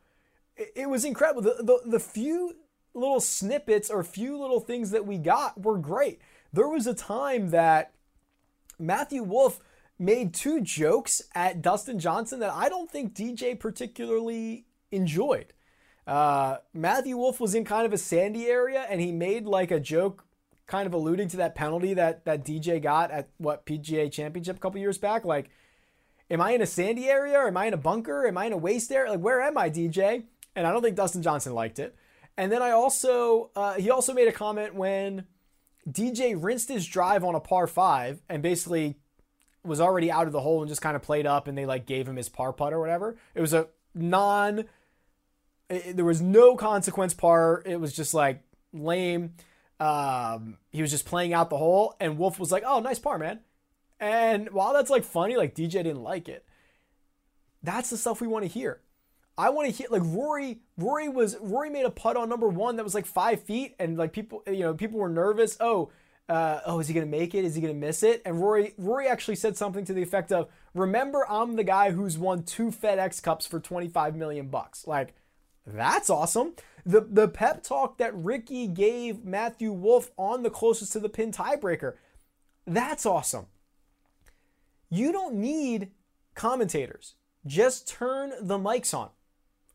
It, 0.57 0.73
it 0.77 0.91
was 0.91 1.05
incredible. 1.05 1.43
The, 1.43 1.63
the 1.63 1.81
the 1.91 2.01
few 2.01 2.57
little 2.93 3.21
snippets 3.21 3.91
or 3.91 4.05
few 4.05 4.39
little 4.39 4.61
things 4.61 4.91
that 4.91 5.07
we 5.07 5.19
got 5.19 5.61
were 5.61 5.79
great. 5.79 6.21
There 6.53 6.69
was 6.69 6.87
a 6.87 6.95
time 6.95 7.51
that 7.51 7.93
Matthew 8.79 9.23
Wolff 9.23 9.59
made 9.99 10.35
two 10.35 10.61
jokes 10.61 11.23
at 11.35 11.63
Dustin 11.63 11.99
Johnson 11.99 12.41
that 12.41 12.53
I 12.53 12.69
don't 12.69 12.91
think 12.91 13.15
DJ 13.15 13.59
particularly 13.59 14.67
enjoyed. 14.91 15.53
Uh, 16.07 16.59
Matthew 16.73 17.17
Wolff 17.17 17.41
was 17.41 17.55
in 17.55 17.65
kind 17.65 17.87
of 17.87 17.93
a 17.93 17.99
sandy 17.99 18.47
area 18.47 18.87
and 18.89 19.01
he 19.01 19.11
made 19.11 19.47
like 19.47 19.71
a 19.71 19.81
joke 19.81 20.25
kind 20.67 20.87
of 20.87 20.95
alluding 20.95 21.29
to 21.29 21.37
that 21.39 21.55
penalty 21.55 21.95
that 21.95 22.25
that 22.25 22.45
DJ 22.45 22.83
got 22.83 23.11
at 23.11 23.29
what 23.39 23.67
PGA 23.67 24.11
Championship 24.11 24.57
a 24.57 24.59
couple 24.59 24.81
years 24.81 24.99
back. 24.99 25.25
Like, 25.25 25.51
am 26.31 26.41
I 26.41 26.53
in 26.53 26.63
a 26.63 26.67
sandy 26.67 27.09
area? 27.09 27.39
Or 27.39 27.49
am 27.49 27.57
I 27.57 27.67
in 27.67 27.75
a 27.75 27.79
bunker? 27.79 28.27
Am 28.27 28.37
I 28.37 28.47
in 28.47 28.53
a 28.53 28.59
waste 28.59 28.91
area? 28.93 29.13
Like, 29.13 29.21
where 29.21 29.43
am 29.43 29.57
I, 29.57 29.71
DJ? 29.71 30.25
And 30.57 30.67
I 30.67 30.73
don't 30.73 30.83
think 30.83 30.97
Dustin 30.97 31.23
Johnson 31.23 31.55
liked 31.55 31.79
it. 31.79 31.97
And 32.37 32.51
then 32.51 32.63
I 32.63 32.71
also 32.71 33.51
uh, 33.57 33.75
he 33.75 33.91
also 33.91 34.13
made 34.13 34.29
a 34.29 34.33
comment 34.33 34.75
when 34.75 35.27
DJ 35.89 36.37
rinsed 36.39 36.69
his 36.69 36.87
drive 36.87 37.25
on 37.25 37.35
a 37.35 37.41
par 37.41 37.67
five 37.67 38.23
and 38.29 38.43
basically 38.43 38.97
was 39.63 39.81
already 39.81 40.11
out 40.11 40.27
of 40.27 40.33
the 40.33 40.41
hole 40.41 40.61
and 40.61 40.69
just 40.69 40.83
kind 40.83 40.97
of 40.97 41.03
played 41.03 41.27
up 41.27 41.49
and 41.49 41.57
they 41.57 41.67
like 41.67 41.87
gave 41.87 42.07
him 42.07 42.17
his 42.17 42.29
par 42.29 42.53
putt 42.53 42.73
or 42.73 42.81
whatever. 42.81 43.17
It 43.35 43.41
was 43.41 43.55
a 43.55 43.69
non 43.95 44.65
it, 45.69 45.97
there 45.97 46.05
was 46.05 46.21
no 46.21 46.57
consequence 46.57 47.15
par. 47.15 47.63
It 47.65 47.81
was 47.81 47.93
just 47.93 48.15
like 48.15 48.43
lame. 48.73 49.35
Um, 49.81 50.59
he 50.71 50.83
was 50.83 50.91
just 50.91 51.05
playing 51.07 51.33
out 51.33 51.51
the 51.51 51.59
hole 51.59 51.97
and 52.01 52.19
Wolff 52.19 52.39
was 52.39 52.53
like, 52.53 52.63
"Oh, 52.67 52.81
nice 52.81 52.99
par, 52.99 53.19
man." 53.19 53.41
And 54.01 54.51
while 54.51 54.73
that's 54.73 54.91
like 54.91 55.05
funny, 55.05 55.37
like 55.37 55.55
DJ 55.55 55.71
didn't 55.71 56.03
like 56.03 56.29
it. 56.29 56.45
That's 57.63 57.91
the 57.91 57.97
stuff 57.97 58.21
we 58.21 58.27
want 58.27 58.45
to 58.45 58.49
hear. 58.51 58.81
I 59.37 59.51
want 59.51 59.69
to 59.69 59.75
hear 59.75 59.89
like 59.91 60.03
Rory. 60.05 60.61
Rory 60.77 61.09
was 61.09 61.37
Rory 61.41 61.71
made 61.71 61.87
a 61.87 61.91
putt 61.91 62.17
on 62.17 62.29
number 62.29 62.49
one 62.49 62.77
that 62.77 62.85
was 62.85 62.95
like 62.95 63.07
five 63.07 63.43
feet, 63.43 63.75
and 63.79 63.97
like 63.97 64.13
people, 64.13 64.43
you 64.47 64.61
know, 64.61 64.75
people 64.75 65.01
were 65.01 65.09
nervous. 65.09 65.57
Oh, 65.59 65.91
uh, 66.29 66.61
oh, 66.67 66.81
is 66.81 66.89
he 66.89 66.95
gonna 66.95 67.07
make 67.07 67.35
it? 67.35 67.45
Is 67.45 67.55
he 67.55 67.61
gonna 67.61 67.75
miss 67.75 68.03
it? 68.03 68.23
And 68.25 68.41
Rory, 68.41 68.75
Rory 68.79 69.09
actually 69.09 69.37
said 69.37 69.57
something 69.57 69.85
to 69.87 69.93
the 69.93 70.03
effect 70.03 70.31
of, 70.31 70.49
"Remember, 70.73 71.27
I'm 71.29 71.57
the 71.57 71.65
guy 71.65 71.91
who's 71.91 72.17
won 72.17 72.45
two 72.45 72.69
FedEx 72.71 73.23
Cups 73.23 73.47
for 73.47 73.59
25 73.59 74.15
million 74.15 74.49
bucks." 74.49 74.87
Like, 74.87 75.15
that's 75.67 76.11
awesome. 76.11 76.55
The 76.85 77.01
the 77.01 77.29
pep 77.29 77.63
talk 77.63 77.99
that 77.99 78.15
Rickie 78.15 78.67
gave 78.67 79.25
Matthew 79.25 79.73
Wolff 79.73 80.11
on 80.19 80.43
the 80.43 80.51
closest 80.51 80.93
to 80.93 81.01
the 81.01 81.09
pin 81.09 81.33
tiebreaker, 81.33 81.95
that's 82.67 83.07
awesome. 83.07 83.47
You 84.91 85.13
don't 85.13 85.37
need 85.37 85.91
commentators. 86.35 87.15
Just 87.47 87.89
turn 87.89 88.33
the 88.41 88.59
mics 88.59 88.95
on. 88.95 89.11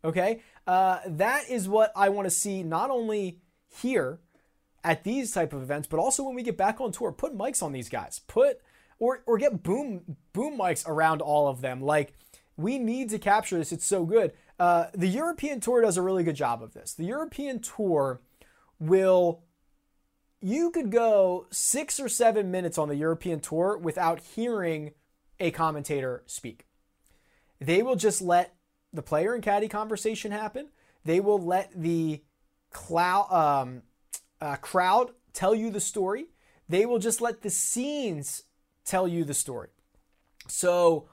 Okay, 0.03 0.41
uh, 0.67 0.99
that 1.05 1.49
is 1.49 1.67
what 1.67 1.91
I 1.95 2.09
want 2.09 2.25
to 2.25 2.29
see 2.29 2.63
not 2.63 2.89
only 2.89 3.41
here 3.67 4.19
at 4.83 5.03
these 5.03 5.33
type 5.33 5.51
of 5.51 5.61
events, 5.61 5.87
but 5.87 5.99
also 5.99 6.23
when 6.23 6.35
we 6.35 6.43
get 6.43 6.57
back 6.57 6.79
on 6.79 6.91
tour. 6.91 7.11
Put 7.11 7.37
mics 7.37 7.61
on 7.61 7.73
these 7.73 7.89
guys. 7.89 8.19
Put 8.27 8.61
or 8.99 9.23
or 9.25 9.37
get 9.37 9.63
boom 9.63 10.17
boom 10.33 10.57
mics 10.57 10.87
around 10.87 11.21
all 11.21 11.47
of 11.47 11.61
them. 11.61 11.81
Like 11.81 12.13
we 12.55 12.77
need 12.77 13.09
to 13.09 13.19
capture 13.19 13.57
this. 13.57 13.71
It's 13.71 13.85
so 13.85 14.05
good. 14.05 14.33
Uh, 14.59 14.87
the 14.93 15.07
European 15.07 15.59
tour 15.61 15.81
does 15.81 15.95
a 15.95 16.01
really 16.01 16.23
good 16.23 16.35
job 16.35 16.61
of 16.61 16.73
this. 16.73 16.93
The 16.93 17.05
European 17.05 17.59
tour 17.59 18.19
will 18.79 19.43
you 20.41 20.71
could 20.71 20.91
go 20.91 21.47
six 21.51 21.99
or 21.99 22.09
seven 22.09 22.49
minutes 22.51 22.77
on 22.77 22.87
the 22.87 22.95
European 22.95 23.39
tour 23.39 23.77
without 23.77 24.19
hearing 24.19 24.91
a 25.39 25.51
commentator 25.51 26.23
speak. 26.27 26.65
They 27.59 27.83
will 27.83 27.95
just 27.95 28.21
let 28.21 28.55
the 28.93 29.01
player 29.01 29.33
and 29.33 29.43
caddy 29.43 29.67
conversation 29.67 30.31
happen. 30.31 30.69
They 31.03 31.19
will 31.19 31.39
let 31.39 31.71
the 31.75 32.23
cloud, 32.71 33.31
um, 33.31 33.83
uh, 34.41 34.55
crowd 34.57 35.11
tell 35.33 35.53
you 35.53 35.69
the 35.69 35.81
story. 35.81 36.27
They 36.67 36.85
will 36.85 36.99
just 36.99 37.21
let 37.21 37.41
the 37.41 37.49
scenes 37.49 38.43
tell 38.85 39.07
you 39.07 39.23
the 39.23 39.33
story. 39.33 39.69
So 40.47 41.09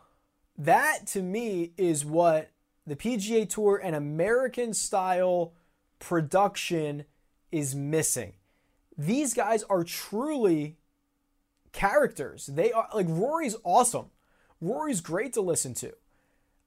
that 0.56 1.06
to 1.08 1.22
me 1.22 1.72
is 1.76 2.04
what 2.04 2.50
the 2.86 2.96
PGA 2.96 3.48
Tour 3.48 3.80
and 3.82 3.96
American 3.96 4.72
style 4.72 5.52
production 5.98 7.04
is 7.50 7.74
missing. 7.74 8.34
These 8.96 9.34
guys 9.34 9.62
are 9.64 9.84
truly 9.84 10.76
characters. 11.72 12.46
They 12.46 12.72
are 12.72 12.88
like 12.94 13.06
Rory's 13.08 13.56
awesome. 13.64 14.06
Rory's 14.60 15.00
great 15.00 15.32
to 15.34 15.40
listen 15.40 15.74
to. 15.74 15.92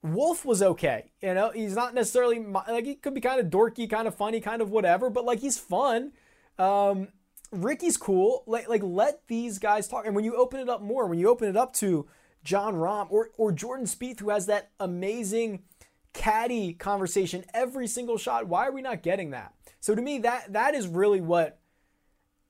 Wolff 0.01 0.45
was 0.45 0.61
okay. 0.61 1.11
You 1.21 1.33
know, 1.33 1.51
he's 1.51 1.75
not 1.75 1.93
necessarily 1.93 2.39
like 2.39 2.85
he 2.85 2.95
could 2.95 3.13
be 3.13 3.21
kind 3.21 3.39
of 3.39 3.47
dorky, 3.47 3.89
kind 3.89 4.07
of 4.07 4.15
funny, 4.15 4.39
kind 4.39 4.61
of 4.61 4.69
whatever, 4.69 5.09
but 5.09 5.25
like 5.25 5.39
he's 5.39 5.57
fun. 5.57 6.13
Um, 6.57 7.09
Rickie's 7.51 7.97
cool. 7.97 8.43
Like, 8.45 8.69
like 8.69 8.83
let 8.83 9.27
these 9.27 9.59
guys 9.59 9.87
talk. 9.87 10.05
And 10.05 10.15
when 10.15 10.25
you 10.25 10.35
open 10.35 10.59
it 10.59 10.69
up 10.69 10.81
more, 10.81 11.07
when 11.07 11.19
you 11.19 11.29
open 11.29 11.49
it 11.49 11.57
up 11.57 11.73
to 11.75 12.07
Jon 12.43 12.75
Rahm 12.75 13.07
or 13.09 13.31
or 13.37 13.51
Jordan 13.51 13.85
Spieth, 13.85 14.19
who 14.19 14.29
has 14.29 14.45
that 14.45 14.69
amazing 14.79 15.63
caddy 16.13 16.73
conversation 16.73 17.45
every 17.53 17.87
single 17.87 18.17
shot, 18.17 18.47
why 18.47 18.67
are 18.67 18.71
we 18.71 18.81
not 18.81 19.03
getting 19.03 19.31
that? 19.31 19.53
So 19.79 19.95
to 19.95 20.01
me, 20.01 20.19
that 20.19 20.53
that 20.53 20.75
is 20.75 20.87
really 20.87 21.21
what 21.21 21.59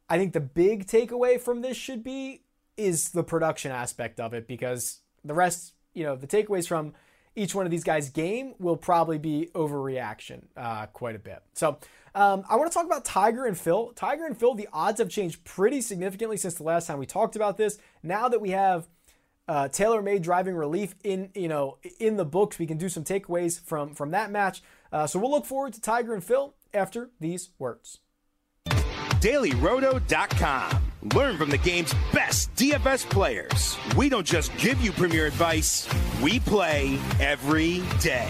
I 0.10 0.18
think 0.18 0.34
the 0.34 0.40
big 0.40 0.88
takeaway 0.88 1.40
from 1.40 1.62
this 1.62 1.78
should 1.78 2.04
be 2.04 2.44
is 2.78 3.10
the 3.10 3.24
production 3.24 3.72
aspect 3.72 4.20
of 4.20 4.34
it 4.34 4.48
because 4.48 5.02
the 5.24 5.34
rest, 5.34 5.74
you 5.94 6.04
know, 6.04 6.16
the 6.16 6.28
takeaways 6.28 6.68
from 6.68 6.94
each 7.36 7.54
one 7.54 7.66
of 7.66 7.72
these 7.72 7.84
guys' 7.84 8.10
game 8.10 8.54
will 8.60 8.78
probably 8.78 9.18
be 9.18 9.50
overreaction 9.54 10.44
uh, 10.58 10.88
quite 10.88 11.16
a 11.16 11.20
bit. 11.20 11.42
So 11.54 11.78
um, 12.16 12.44
I 12.50 12.56
want 12.56 12.72
to 12.72 12.74
talk 12.74 12.86
about 12.86 13.06
Tiger 13.06 13.46
and 13.46 13.58
Phil. 13.58 13.92
Tiger 13.96 14.26
and 14.26 14.38
Phil, 14.38 14.56
the 14.56 14.68
odds 14.74 15.00
have 15.00 15.10
changed 15.10 15.44
pretty 15.44 15.82
significantly 15.82 16.38
since 16.38 16.56
the 16.56 16.64
last 16.64 16.88
time 16.88 16.98
we 16.98 17.06
talked 17.06 17.36
about 17.36 17.58
this. 17.58 17.78
Now 18.02 18.30
that 18.30 18.42
we 18.42 18.50
have 18.52 18.88
uh, 19.50 19.68
TaylorMade 19.68 20.22
driving 20.22 20.56
relief 20.56 20.94
in 21.04 21.32
you 21.34 21.48
know 21.48 21.80
in 22.00 22.18
the 22.18 22.24
books, 22.24 22.60
we 22.60 22.68
can 22.68 22.78
do 22.78 22.88
some 22.88 23.04
takeaways 23.04 23.60
from 23.60 23.96
from 23.96 24.12
that 24.12 24.32
match. 24.32 24.62
Uh, 24.92 25.08
so 25.08 25.20
we'll 25.20 25.32
look 25.32 25.46
forward 25.46 25.74
to 25.74 25.82
Tiger 25.82 26.14
and 26.14 26.24
Phil 26.24 26.54
after 26.74 27.10
these 27.20 27.50
words. 27.58 28.00
DailyRoto.com. 28.68 30.84
Learn 31.14 31.38
from 31.38 31.50
the 31.50 31.58
game's 31.58 31.94
best 32.14 32.54
DFS 32.56 33.10
players. 33.10 33.78
We 33.98 34.08
don't 34.08 34.26
just 34.26 34.56
give 34.58 34.80
you 34.82 34.92
premier 34.92 35.26
advice, 35.26 35.90
we 36.22 36.40
play 36.40 37.00
every 37.20 37.82
day. 38.00 38.30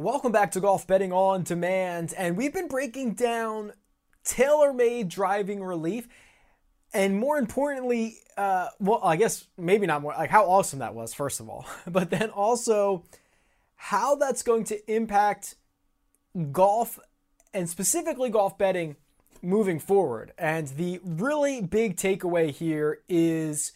Welcome 0.00 0.32
back 0.32 0.52
to 0.52 0.60
Golf 0.60 0.86
Betting 0.86 1.12
on 1.12 1.42
Demand. 1.42 2.14
And 2.16 2.34
we've 2.34 2.54
been 2.54 2.68
breaking 2.68 3.12
down 3.12 3.74
TaylorMade 4.24 5.08
driving 5.08 5.62
relief. 5.62 6.08
And 6.94 7.18
more 7.18 7.36
importantly, 7.36 8.16
uh, 8.38 8.68
well, 8.78 9.00
I 9.04 9.16
guess 9.16 9.46
maybe 9.58 9.86
not 9.86 10.00
more, 10.00 10.14
like 10.16 10.30
how 10.30 10.46
awesome 10.46 10.78
that 10.78 10.94
was, 10.94 11.12
first 11.12 11.38
of 11.38 11.50
all, 11.50 11.66
but 11.86 12.08
then 12.08 12.30
also 12.30 13.04
how 13.76 14.14
that's 14.14 14.42
going 14.42 14.64
to 14.64 14.90
impact 14.90 15.56
golf 16.50 16.98
and 17.52 17.68
specifically 17.68 18.30
golf 18.30 18.56
betting 18.56 18.96
moving 19.42 19.78
forward. 19.78 20.32
And 20.38 20.68
the 20.68 20.98
really 21.04 21.60
big 21.60 21.96
takeaway 21.96 22.52
here 22.52 23.00
is 23.06 23.72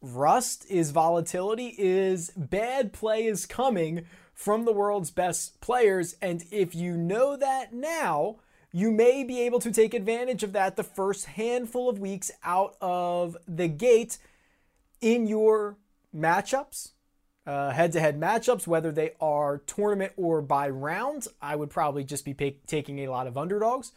rust, 0.00 0.64
is 0.70 0.90
volatility, 0.90 1.74
is 1.76 2.30
bad 2.34 2.94
play 2.94 3.26
is 3.26 3.44
coming 3.44 4.06
from 4.40 4.64
the 4.64 4.72
world's 4.72 5.10
best 5.10 5.60
players. 5.60 6.16
And 6.22 6.46
if 6.50 6.74
you 6.74 6.96
know 6.96 7.36
that 7.36 7.74
now, 7.74 8.36
you 8.72 8.90
may 8.90 9.22
be 9.22 9.42
able 9.42 9.60
to 9.60 9.70
take 9.70 9.92
advantage 9.92 10.42
of 10.42 10.54
that 10.54 10.76
the 10.76 10.82
first 10.82 11.26
handful 11.26 11.90
of 11.90 11.98
weeks 11.98 12.30
out 12.42 12.74
of 12.80 13.36
the 13.46 13.68
gate 13.68 14.16
in 15.02 15.26
your 15.26 15.76
matchups, 16.16 16.92
head 17.44 17.92
to 17.92 18.00
head 18.00 18.18
matchups, 18.18 18.66
whether 18.66 18.90
they 18.90 19.10
are 19.20 19.58
tournament 19.58 20.14
or 20.16 20.40
by 20.40 20.70
round. 20.70 21.26
I 21.42 21.54
would 21.54 21.68
probably 21.68 22.02
just 22.02 22.24
be 22.24 22.32
pay- 22.32 22.56
taking 22.66 23.00
a 23.00 23.08
lot 23.08 23.26
of 23.26 23.36
underdogs. 23.36 23.92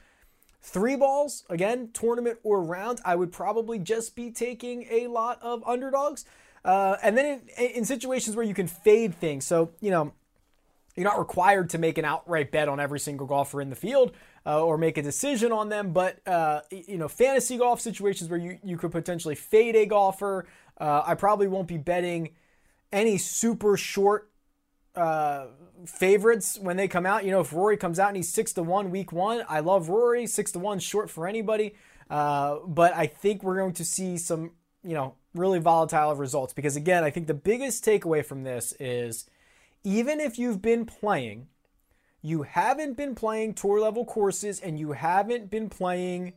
Three 0.61 0.97
balls, 0.97 1.45
again, 1.49 1.91
tournament 1.93 2.39
or 2.43 2.61
round, 2.61 2.99
I 3.05 3.15
would 3.15 3.31
probably 3.31 3.79
just 3.79 4.13
be 4.13 4.29
taking 4.29 4.87
a 4.91 5.07
lot 5.07 5.41
of 5.41 5.63
underdogs. 5.65 6.25
Uh, 6.65 6.97
and 7.01 7.17
then 7.17 7.43
in, 7.57 7.65
in 7.67 7.85
situations 7.85 8.35
where 8.35 8.45
you 8.45 8.53
can 8.53 8.67
fade 8.67 9.15
things, 9.15 9.45
so, 9.45 9.71
you 9.79 9.89
know, 9.89 10.11
you're 10.95 11.05
not 11.05 11.19
required 11.19 11.69
to 11.71 11.77
make 11.77 11.97
an 11.97 12.05
outright 12.05 12.51
bet 12.51 12.67
on 12.67 12.79
every 12.79 12.99
single 12.99 13.25
golfer 13.25 13.61
in 13.61 13.69
the 13.69 13.75
field 13.75 14.11
uh, 14.45 14.63
or 14.63 14.77
make 14.77 14.97
a 14.97 15.01
decision 15.01 15.51
on 15.51 15.69
them, 15.69 15.91
but 15.91 16.25
uh, 16.27 16.61
you 16.69 16.97
know, 16.97 17.07
fantasy 17.07 17.57
golf 17.57 17.81
situations 17.81 18.29
where 18.29 18.39
you, 18.39 18.59
you 18.63 18.77
could 18.77 18.91
potentially 18.91 19.35
fade 19.35 19.75
a 19.75 19.85
golfer. 19.85 20.45
Uh, 20.79 21.03
I 21.05 21.15
probably 21.15 21.47
won't 21.47 21.67
be 21.67 21.77
betting 21.77 22.29
any 22.91 23.17
super 23.17 23.77
short 23.77 24.29
uh, 24.95 25.47
favorites 25.85 26.59
when 26.61 26.77
they 26.77 26.87
come 26.87 27.05
out. 27.05 27.25
You 27.25 27.31
know, 27.31 27.41
if 27.41 27.53
Rory 27.53 27.77
comes 27.77 27.99
out 27.99 28.09
and 28.09 28.17
he's 28.17 28.31
six 28.31 28.53
to 28.53 28.63
one 28.63 28.91
week 28.91 29.11
one, 29.11 29.43
I 29.49 29.61
love 29.61 29.89
Rory. 29.89 30.27
Six 30.27 30.51
to 30.51 30.59
one 30.59 30.79
short 30.79 31.09
for 31.09 31.27
anybody, 31.27 31.73
uh, 32.09 32.57
but 32.67 32.93
I 32.95 33.07
think 33.07 33.43
we're 33.43 33.57
going 33.57 33.73
to 33.73 33.85
see 33.85 34.17
some 34.17 34.51
you 34.83 34.93
know 34.93 35.15
really 35.33 35.59
volatile 35.59 36.13
results 36.15 36.53
because 36.53 36.75
again, 36.75 37.03
I 37.03 37.09
think 37.09 37.27
the 37.27 37.33
biggest 37.33 37.83
takeaway 37.83 38.23
from 38.23 38.43
this 38.43 38.73
is 38.79 39.25
even 39.83 40.19
if 40.19 40.37
you've 40.37 40.61
been 40.61 40.85
playing, 40.85 41.47
you 42.21 42.43
haven't 42.43 42.95
been 42.95 43.15
playing 43.15 43.53
tour 43.53 43.79
level 43.81 44.05
courses 44.05 44.59
and 44.59 44.79
you 44.79 44.93
haven't 44.93 45.49
been 45.49 45.69
playing 45.69 46.33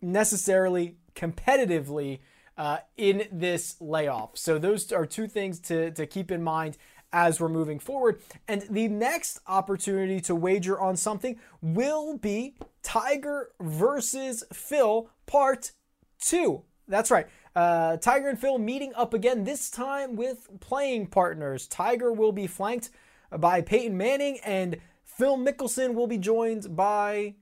necessarily 0.00 0.96
competitively 1.14 2.20
uh, 2.56 2.78
in 2.96 3.26
this 3.32 3.76
layoff. 3.80 4.38
So, 4.38 4.58
those 4.58 4.92
are 4.92 5.04
two 5.04 5.26
things 5.26 5.60
to, 5.60 5.90
to 5.90 6.06
keep 6.06 6.30
in 6.30 6.42
mind 6.42 6.78
as 7.12 7.40
we're 7.40 7.48
moving 7.48 7.78
forward. 7.78 8.20
And 8.48 8.62
the 8.70 8.88
next 8.88 9.40
opportunity 9.46 10.20
to 10.22 10.34
wager 10.34 10.78
on 10.78 10.96
something 10.96 11.38
will 11.60 12.18
be 12.18 12.56
Tiger 12.82 13.50
versus 13.60 14.44
Phil, 14.52 15.10
part 15.26 15.72
two. 16.20 16.62
That's 16.88 17.10
right. 17.10 17.26
Uh, 17.56 17.96
Tiger 17.96 18.28
and 18.28 18.38
Phil 18.38 18.58
meeting 18.58 18.92
up 18.94 19.14
again, 19.14 19.44
this 19.44 19.70
time 19.70 20.14
with 20.14 20.60
playing 20.60 21.06
partners. 21.06 21.66
Tiger 21.66 22.12
will 22.12 22.32
be 22.32 22.46
flanked 22.46 22.90
by 23.34 23.62
Peyton 23.62 23.96
Manning, 23.96 24.38
and 24.44 24.76
Phil 25.04 25.38
Mickelson 25.38 25.94
will 25.94 26.06
be 26.06 26.18
joined 26.18 26.76
by 26.76 27.34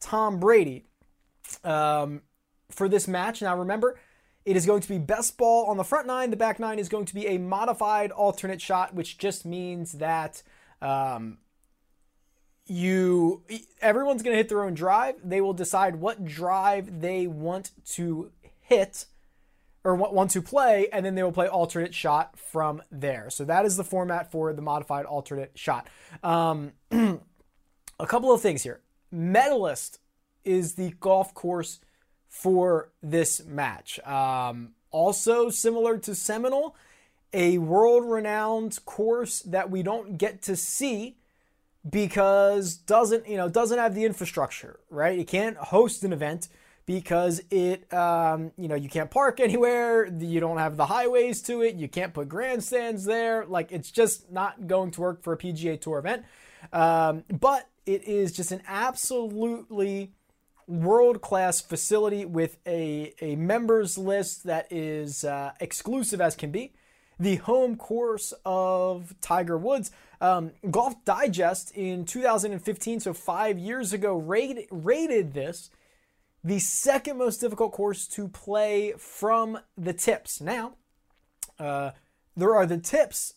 Tom 0.00 0.40
Brady 0.40 0.86
um, 1.62 2.22
for 2.70 2.88
this 2.88 3.06
match. 3.06 3.42
Now, 3.42 3.54
remember, 3.54 4.00
it 4.46 4.56
is 4.56 4.64
going 4.64 4.80
to 4.80 4.88
be 4.88 4.96
best 4.96 5.36
ball 5.36 5.66
on 5.66 5.76
the 5.76 5.84
front 5.84 6.06
nine. 6.06 6.30
The 6.30 6.38
back 6.38 6.58
nine 6.58 6.78
is 6.78 6.88
going 6.88 7.04
to 7.04 7.14
be 7.14 7.26
a 7.26 7.36
modified 7.36 8.12
alternate 8.12 8.62
shot, 8.62 8.94
which 8.94 9.18
just 9.18 9.44
means 9.44 9.92
that 9.92 10.42
um, 10.80 11.36
you 12.64 13.42
everyone's 13.82 14.22
going 14.22 14.32
to 14.32 14.38
hit 14.38 14.48
their 14.48 14.64
own 14.64 14.72
drive. 14.72 15.16
They 15.22 15.42
will 15.42 15.52
decide 15.52 15.96
what 15.96 16.24
drive 16.24 17.02
they 17.02 17.26
want 17.26 17.72
to 17.90 18.32
hit 18.62 19.04
or 19.82 19.94
want 19.94 20.30
to 20.32 20.42
play, 20.42 20.88
and 20.92 21.06
then 21.06 21.14
they 21.14 21.22
will 21.22 21.32
play 21.32 21.48
alternate 21.48 21.94
shot 21.94 22.38
from 22.38 22.82
there. 22.90 23.30
So 23.30 23.44
that 23.44 23.64
is 23.64 23.76
the 23.76 23.84
format 23.84 24.30
for 24.30 24.52
the 24.52 24.62
modified 24.62 25.06
alternate 25.06 25.52
shot. 25.54 25.88
Um, 26.22 26.72
a 26.90 28.06
couple 28.06 28.32
of 28.32 28.42
things 28.42 28.62
here. 28.62 28.80
Medalist 29.10 29.98
is 30.44 30.74
the 30.74 30.90
golf 31.00 31.32
course 31.34 31.80
for 32.28 32.90
this 33.02 33.44
match. 33.44 33.98
Um, 34.00 34.74
also, 34.90 35.48
similar 35.50 35.98
to 35.98 36.14
Seminole, 36.14 36.76
a 37.32 37.58
world 37.58 38.04
renowned 38.04 38.78
course 38.84 39.40
that 39.40 39.70
we 39.70 39.82
don't 39.82 40.18
get 40.18 40.42
to 40.42 40.56
see 40.56 41.16
because 41.88 42.74
doesn't 42.74 43.26
you 43.26 43.36
know 43.36 43.48
doesn't 43.48 43.78
have 43.78 43.94
the 43.94 44.04
infrastructure 44.04 44.80
right 44.90 45.18
it 45.18 45.26
can't 45.26 45.56
host 45.56 46.04
an 46.04 46.12
event 46.12 46.48
because 46.90 47.40
it 47.50 47.92
um, 47.94 48.50
you 48.58 48.66
know 48.66 48.74
you 48.74 48.88
can't 48.88 49.12
park 49.12 49.38
anywhere 49.38 50.06
you 50.06 50.40
don't 50.40 50.58
have 50.58 50.76
the 50.76 50.86
highways 50.86 51.40
to 51.40 51.62
it 51.62 51.76
you 51.76 51.86
can't 51.86 52.12
put 52.12 52.28
grandstands 52.28 53.04
there 53.04 53.46
like 53.46 53.70
it's 53.70 53.92
just 53.92 54.28
not 54.32 54.66
going 54.66 54.90
to 54.90 55.00
work 55.00 55.22
for 55.22 55.32
a 55.32 55.38
pga 55.38 55.80
tour 55.80 56.00
event 56.00 56.24
um, 56.72 57.22
but 57.38 57.68
it 57.86 58.02
is 58.08 58.32
just 58.32 58.50
an 58.50 58.60
absolutely 58.66 60.10
world 60.66 61.20
class 61.20 61.60
facility 61.60 62.24
with 62.24 62.58
a, 62.66 63.14
a 63.20 63.36
members 63.36 63.96
list 63.96 64.42
that 64.42 64.66
is 64.72 65.22
uh, 65.22 65.52
exclusive 65.60 66.20
as 66.20 66.34
can 66.34 66.50
be 66.50 66.72
the 67.20 67.36
home 67.36 67.76
course 67.76 68.32
of 68.46 69.14
Tiger 69.20 69.58
Woods. 69.58 69.90
Um, 70.22 70.52
Golf 70.70 71.04
Digest 71.04 71.70
in 71.72 72.06
2015, 72.06 73.00
so 73.00 73.12
five 73.12 73.58
years 73.58 73.92
ago, 73.92 74.16
rated, 74.16 74.64
rated 74.70 75.34
this 75.34 75.68
the 76.42 76.58
second 76.58 77.18
most 77.18 77.40
difficult 77.40 77.72
course 77.72 78.06
to 78.08 78.28
play 78.28 78.94
from 78.98 79.58
the 79.76 79.92
tips. 79.92 80.40
Now, 80.40 80.74
uh, 81.58 81.90
there 82.36 82.54
are 82.54 82.66
the 82.66 82.78
tips 82.78 83.34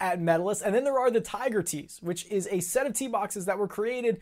at 0.00 0.20
Medalist, 0.20 0.62
and 0.62 0.74
then 0.74 0.84
there 0.84 0.98
are 0.98 1.10
the 1.10 1.20
Tiger 1.20 1.62
Tees, 1.62 1.98
which 2.02 2.26
is 2.26 2.48
a 2.50 2.60
set 2.60 2.86
of 2.86 2.94
tee 2.94 3.08
boxes 3.08 3.46
that 3.46 3.58
were 3.58 3.68
created 3.68 4.20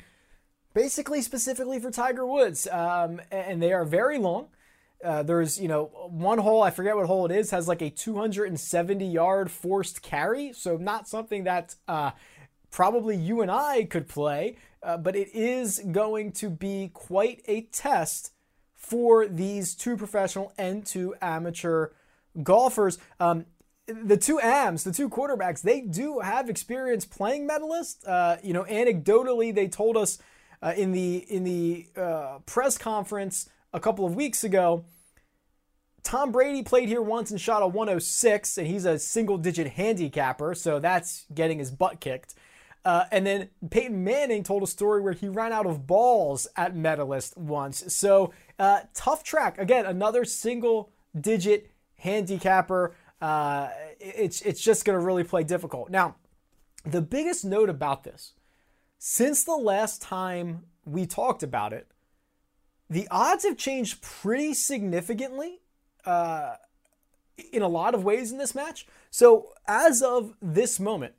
basically 0.74 1.20
specifically 1.20 1.78
for 1.78 1.90
Tiger 1.90 2.26
Woods, 2.26 2.66
um, 2.68 3.20
and 3.30 3.62
they 3.62 3.72
are 3.72 3.84
very 3.84 4.18
long. 4.18 4.48
Uh, 5.04 5.22
there's, 5.22 5.60
you 5.60 5.68
know, 5.68 5.86
one 6.10 6.38
hole, 6.38 6.62
I 6.62 6.70
forget 6.70 6.96
what 6.96 7.06
hole 7.06 7.26
it 7.26 7.32
is, 7.32 7.50
has 7.50 7.66
like 7.66 7.82
a 7.82 7.90
270 7.90 9.04
yard 9.04 9.50
forced 9.50 10.00
carry. 10.00 10.52
So, 10.52 10.76
not 10.76 11.08
something 11.08 11.44
that 11.44 11.74
uh, 11.88 12.12
probably 12.70 13.16
you 13.16 13.42
and 13.42 13.50
I 13.50 13.84
could 13.84 14.08
play, 14.08 14.56
uh, 14.82 14.96
but 14.96 15.16
it 15.16 15.34
is 15.34 15.80
going 15.90 16.32
to 16.32 16.50
be 16.50 16.90
quite 16.92 17.42
a 17.46 17.62
test 17.62 18.32
for 18.74 19.26
these 19.26 19.74
two 19.74 19.96
professional 19.96 20.52
and 20.58 20.84
two 20.84 21.14
amateur 21.22 21.90
golfers. 22.42 22.98
Um, 23.20 23.46
the 23.86 24.16
two 24.16 24.40
AMs, 24.40 24.84
the 24.84 24.92
two 24.92 25.08
quarterbacks, 25.08 25.62
they 25.62 25.80
do 25.80 26.20
have 26.20 26.48
experience 26.48 27.04
playing 27.04 27.46
medalist. 27.46 28.06
Uh, 28.06 28.36
you 28.42 28.52
know, 28.52 28.64
anecdotally, 28.64 29.54
they 29.54 29.68
told 29.68 29.96
us 29.96 30.18
uh, 30.62 30.72
in 30.76 30.92
the 30.92 31.16
in 31.28 31.44
the 31.44 31.86
uh, 31.96 32.38
press 32.46 32.78
conference 32.78 33.48
a 33.72 33.80
couple 33.80 34.06
of 34.06 34.14
weeks 34.14 34.44
ago. 34.44 34.84
Tom 36.02 36.32
Brady 36.32 36.62
played 36.62 36.88
here 36.88 37.02
once 37.02 37.30
and 37.30 37.40
shot 37.40 37.62
a 37.62 37.66
106, 37.66 38.58
and 38.58 38.66
he's 38.66 38.84
a 38.84 38.98
single 38.98 39.38
digit 39.38 39.68
handicapper, 39.68 40.54
so 40.54 40.80
that's 40.80 41.26
getting 41.32 41.58
his 41.58 41.70
butt 41.70 42.00
kicked. 42.00 42.34
Uh, 42.84 43.04
and 43.12 43.24
then 43.24 43.48
Peyton 43.70 44.02
Manning 44.02 44.42
told 44.42 44.62
a 44.62 44.66
story 44.66 45.00
where 45.00 45.12
he 45.12 45.28
ran 45.28 45.52
out 45.52 45.66
of 45.66 45.86
balls 45.86 46.48
at 46.56 46.74
Medalist 46.74 47.36
once. 47.36 47.94
So 47.94 48.32
uh, 48.58 48.80
tough 48.92 49.22
track. 49.22 49.58
Again, 49.58 49.86
another 49.86 50.24
single 50.24 50.90
digit 51.18 51.70
handicapper. 51.98 52.94
Uh, 53.20 53.68
it's 54.00 54.42
it's 54.42 54.60
just 54.60 54.84
going 54.84 54.98
to 54.98 55.04
really 55.04 55.22
play 55.22 55.44
difficult. 55.44 55.90
Now, 55.90 56.16
the 56.84 57.00
biggest 57.00 57.44
note 57.44 57.68
about 57.68 58.02
this, 58.02 58.32
since 58.98 59.44
the 59.44 59.54
last 59.56 60.02
time 60.02 60.64
we 60.84 61.06
talked 61.06 61.44
about 61.44 61.72
it, 61.72 61.86
the 62.90 63.06
odds 63.10 63.44
have 63.44 63.56
changed 63.56 64.02
pretty 64.02 64.54
significantly 64.54 65.60
uh, 66.04 66.56
in 67.52 67.62
a 67.62 67.68
lot 67.68 67.94
of 67.94 68.02
ways 68.02 68.32
in 68.32 68.38
this 68.38 68.54
match. 68.54 68.86
So 69.10 69.52
as 69.68 70.02
of 70.02 70.34
this 70.42 70.80
moment, 70.80 71.14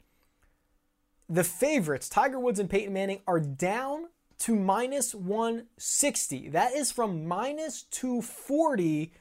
the 1.29 1.43
favorites, 1.43 2.09
Tiger 2.09 2.39
Woods 2.39 2.59
and 2.59 2.69
Peyton 2.69 2.93
Manning, 2.93 3.21
are 3.27 3.39
down 3.39 4.07
to 4.39 4.55
minus 4.55 5.15
160. 5.15 6.49
That 6.49 6.73
is 6.73 6.91
from 6.91 7.27
minus 7.27 7.83
240 7.83 9.11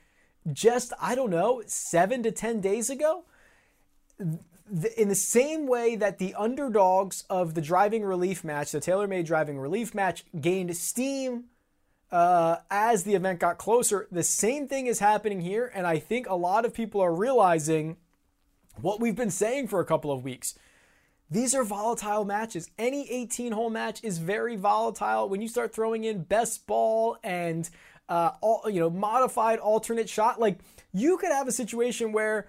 just, 0.52 0.92
I 1.00 1.14
don't 1.14 1.30
know, 1.30 1.62
seven 1.66 2.22
to 2.24 2.32
10 2.32 2.60
days 2.60 2.90
ago. 2.90 3.24
in 4.18 5.08
the 5.08 5.14
same 5.14 5.66
way 5.66 5.96
that 5.96 6.18
the 6.18 6.34
underdogs 6.34 7.24
of 7.28 7.54
the 7.54 7.60
driving 7.60 8.04
relief 8.04 8.42
match, 8.42 8.72
the 8.72 8.80
TaylorMade 8.80 9.26
driving 9.26 9.58
relief 9.58 9.94
match, 9.94 10.24
gained 10.40 10.76
steam 10.76 11.44
uh, 12.10 12.56
as 12.70 13.04
the 13.04 13.14
event 13.14 13.38
got 13.40 13.58
closer, 13.58 14.06
the 14.10 14.22
same 14.22 14.68
thing 14.68 14.86
is 14.86 14.98
happening 14.98 15.40
here. 15.40 15.70
And 15.74 15.86
I 15.86 15.98
think 15.98 16.28
a 16.28 16.34
lot 16.34 16.64
of 16.64 16.74
people 16.74 17.00
are 17.00 17.14
realizing 17.14 17.96
what 18.80 19.00
we've 19.00 19.16
been 19.16 19.30
saying 19.30 19.68
for 19.68 19.80
a 19.80 19.84
couple 19.84 20.10
of 20.10 20.24
weeks. 20.24 20.58
These 21.32 21.54
are 21.54 21.64
volatile 21.64 22.26
matches. 22.26 22.68
Any 22.78 23.10
18 23.10 23.52
hole 23.52 23.70
match 23.70 24.04
is 24.04 24.18
very 24.18 24.54
volatile. 24.54 25.30
When 25.30 25.40
you 25.40 25.48
start 25.48 25.74
throwing 25.74 26.04
in 26.04 26.24
best 26.24 26.66
ball 26.66 27.16
and 27.24 27.70
uh, 28.06 28.32
all, 28.42 28.68
you 28.68 28.80
know 28.80 28.90
modified 28.90 29.58
alternate 29.58 30.10
shot, 30.10 30.38
like 30.38 30.58
you 30.92 31.16
could 31.16 31.32
have 31.32 31.48
a 31.48 31.52
situation 31.52 32.12
where 32.12 32.48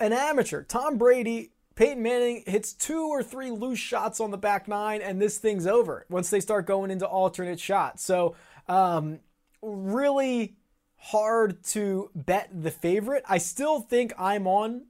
an 0.00 0.12
amateur, 0.12 0.64
Tom 0.64 0.98
Brady, 0.98 1.52
Peyton 1.76 2.02
Manning 2.02 2.42
hits 2.44 2.72
two 2.72 3.06
or 3.06 3.22
three 3.22 3.52
loose 3.52 3.78
shots 3.78 4.18
on 4.18 4.32
the 4.32 4.38
back 4.38 4.66
nine, 4.66 5.00
and 5.00 5.22
this 5.22 5.38
thing's 5.38 5.68
over 5.68 6.04
once 6.10 6.28
they 6.28 6.40
start 6.40 6.66
going 6.66 6.90
into 6.90 7.06
alternate 7.06 7.60
shots. 7.60 8.02
So, 8.02 8.34
um, 8.66 9.20
really 9.62 10.56
hard 10.96 11.62
to 11.66 12.10
bet 12.16 12.50
the 12.52 12.72
favorite. 12.72 13.22
I 13.28 13.38
still 13.38 13.78
think 13.78 14.12
I'm 14.18 14.48
on 14.48 14.86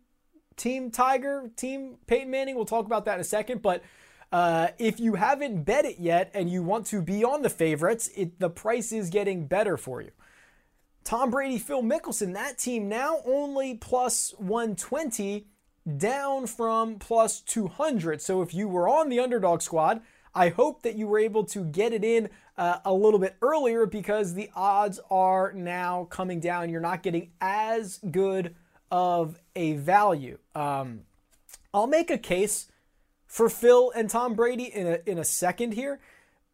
Team 0.56 0.90
Tiger, 0.90 1.50
Team 1.56 1.96
Peyton 2.06 2.30
Manning. 2.30 2.56
We'll 2.56 2.64
talk 2.64 2.86
about 2.86 3.04
that 3.06 3.14
in 3.14 3.20
a 3.20 3.24
second. 3.24 3.62
But 3.62 3.82
uh, 4.30 4.68
if 4.78 4.98
you 4.98 5.14
haven't 5.14 5.64
bet 5.64 5.84
it 5.84 5.98
yet 5.98 6.30
and 6.34 6.48
you 6.50 6.62
want 6.62 6.86
to 6.86 7.02
be 7.02 7.24
on 7.24 7.42
the 7.42 7.50
favorites, 7.50 8.10
it, 8.16 8.38
the 8.38 8.50
price 8.50 8.92
is 8.92 9.10
getting 9.10 9.46
better 9.46 9.76
for 9.76 10.00
you. 10.00 10.10
Tom 11.04 11.30
Brady, 11.30 11.58
Phil 11.58 11.82
Mickelson, 11.82 12.34
that 12.34 12.58
team 12.58 12.88
now 12.88 13.18
only 13.26 13.74
plus 13.74 14.32
120, 14.38 15.46
down 15.96 16.46
from 16.46 16.98
plus 16.98 17.40
200. 17.40 18.22
So 18.22 18.40
if 18.42 18.54
you 18.54 18.68
were 18.68 18.88
on 18.88 19.08
the 19.08 19.18
underdog 19.18 19.62
squad, 19.62 20.00
I 20.34 20.48
hope 20.48 20.82
that 20.82 20.96
you 20.96 21.06
were 21.06 21.18
able 21.18 21.44
to 21.46 21.64
get 21.64 21.92
it 21.92 22.04
in 22.04 22.30
uh, 22.56 22.78
a 22.84 22.92
little 22.92 23.18
bit 23.18 23.36
earlier 23.42 23.84
because 23.84 24.34
the 24.34 24.48
odds 24.54 25.00
are 25.10 25.52
now 25.52 26.04
coming 26.04 26.40
down. 26.40 26.70
You're 26.70 26.80
not 26.80 27.02
getting 27.02 27.32
as 27.40 27.98
good 28.10 28.54
of 28.92 29.40
a 29.56 29.72
value. 29.72 30.38
Um, 30.54 31.00
I'll 31.74 31.88
make 31.88 32.10
a 32.10 32.18
case 32.18 32.70
for 33.26 33.48
Phil 33.48 33.90
and 33.96 34.10
Tom 34.10 34.34
Brady 34.34 34.64
in 34.64 34.86
a, 34.86 34.98
in 35.06 35.18
a 35.18 35.24
second 35.24 35.72
here. 35.72 35.98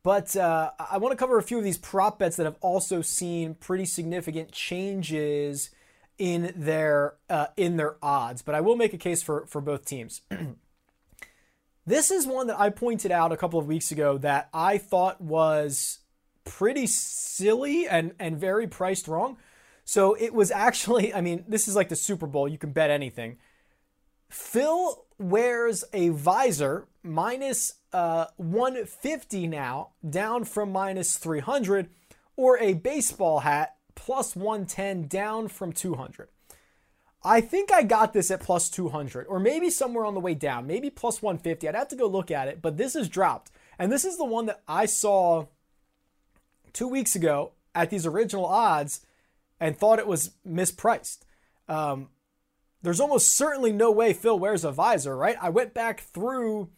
But 0.04 0.36
uh, 0.36 0.70
I 0.78 0.98
want 0.98 1.12
to 1.12 1.16
cover 1.16 1.36
a 1.36 1.42
few 1.42 1.58
of 1.58 1.64
these 1.64 1.76
prop 1.76 2.20
bets 2.20 2.36
that 2.36 2.44
have 2.44 2.56
also 2.60 3.02
seen 3.02 3.54
pretty 3.54 3.84
significant 3.84 4.52
changes 4.52 5.70
in 6.16 6.52
their 6.56 7.16
uh, 7.28 7.48
in 7.56 7.76
their 7.76 7.96
odds. 8.00 8.40
But 8.40 8.54
I 8.54 8.60
will 8.60 8.76
make 8.76 8.94
a 8.94 8.98
case 8.98 9.22
for 9.22 9.44
for 9.46 9.60
both 9.60 9.84
teams. 9.84 10.22
this 11.86 12.12
is 12.12 12.26
one 12.26 12.46
that 12.46 12.60
I 12.60 12.70
pointed 12.70 13.10
out 13.10 13.32
a 13.32 13.36
couple 13.36 13.58
of 13.58 13.66
weeks 13.66 13.90
ago 13.90 14.16
that 14.18 14.48
I 14.54 14.78
thought 14.78 15.20
was 15.20 15.98
pretty 16.44 16.86
silly 16.86 17.88
and 17.88 18.14
and 18.20 18.38
very 18.38 18.68
priced 18.68 19.08
wrong. 19.08 19.36
So 19.88 20.12
it 20.20 20.34
was 20.34 20.50
actually, 20.50 21.14
I 21.14 21.22
mean, 21.22 21.46
this 21.48 21.66
is 21.66 21.74
like 21.74 21.88
the 21.88 21.96
Super 21.96 22.26
Bowl. 22.26 22.46
You 22.46 22.58
can 22.58 22.72
bet 22.72 22.90
anything. 22.90 23.38
Phil 24.28 25.06
wears 25.18 25.82
a 25.94 26.10
visor 26.10 26.86
minus 27.02 27.76
uh, 27.94 28.26
150 28.36 29.46
now, 29.46 29.92
down 30.08 30.44
from 30.44 30.72
minus 30.72 31.16
300, 31.16 31.88
or 32.36 32.58
a 32.58 32.74
baseball 32.74 33.40
hat 33.40 33.76
plus 33.94 34.36
110, 34.36 35.08
down 35.08 35.48
from 35.48 35.72
200. 35.72 36.28
I 37.24 37.40
think 37.40 37.72
I 37.72 37.82
got 37.82 38.12
this 38.12 38.30
at 38.30 38.40
plus 38.40 38.68
200, 38.68 39.26
or 39.26 39.40
maybe 39.40 39.70
somewhere 39.70 40.04
on 40.04 40.12
the 40.12 40.20
way 40.20 40.34
down, 40.34 40.66
maybe 40.66 40.90
plus 40.90 41.22
150. 41.22 41.66
I'd 41.66 41.74
have 41.74 41.88
to 41.88 41.96
go 41.96 42.06
look 42.06 42.30
at 42.30 42.48
it, 42.48 42.60
but 42.60 42.76
this 42.76 42.94
is 42.94 43.08
dropped. 43.08 43.50
And 43.78 43.90
this 43.90 44.04
is 44.04 44.18
the 44.18 44.26
one 44.26 44.44
that 44.46 44.62
I 44.68 44.84
saw 44.84 45.46
two 46.74 46.88
weeks 46.88 47.16
ago 47.16 47.52
at 47.74 47.88
these 47.88 48.04
original 48.04 48.44
odds 48.44 49.00
and 49.60 49.76
thought 49.76 49.98
it 49.98 50.06
was 50.06 50.32
mispriced. 50.46 51.20
Um, 51.68 52.08
there's 52.82 53.00
almost 53.00 53.36
certainly 53.36 53.72
no 53.72 53.90
way 53.90 54.12
Phil 54.12 54.38
wears 54.38 54.64
a 54.64 54.72
visor, 54.72 55.16
right? 55.16 55.36
I 55.40 55.50
went 55.50 55.74
back 55.74 56.00
through, 56.00 56.70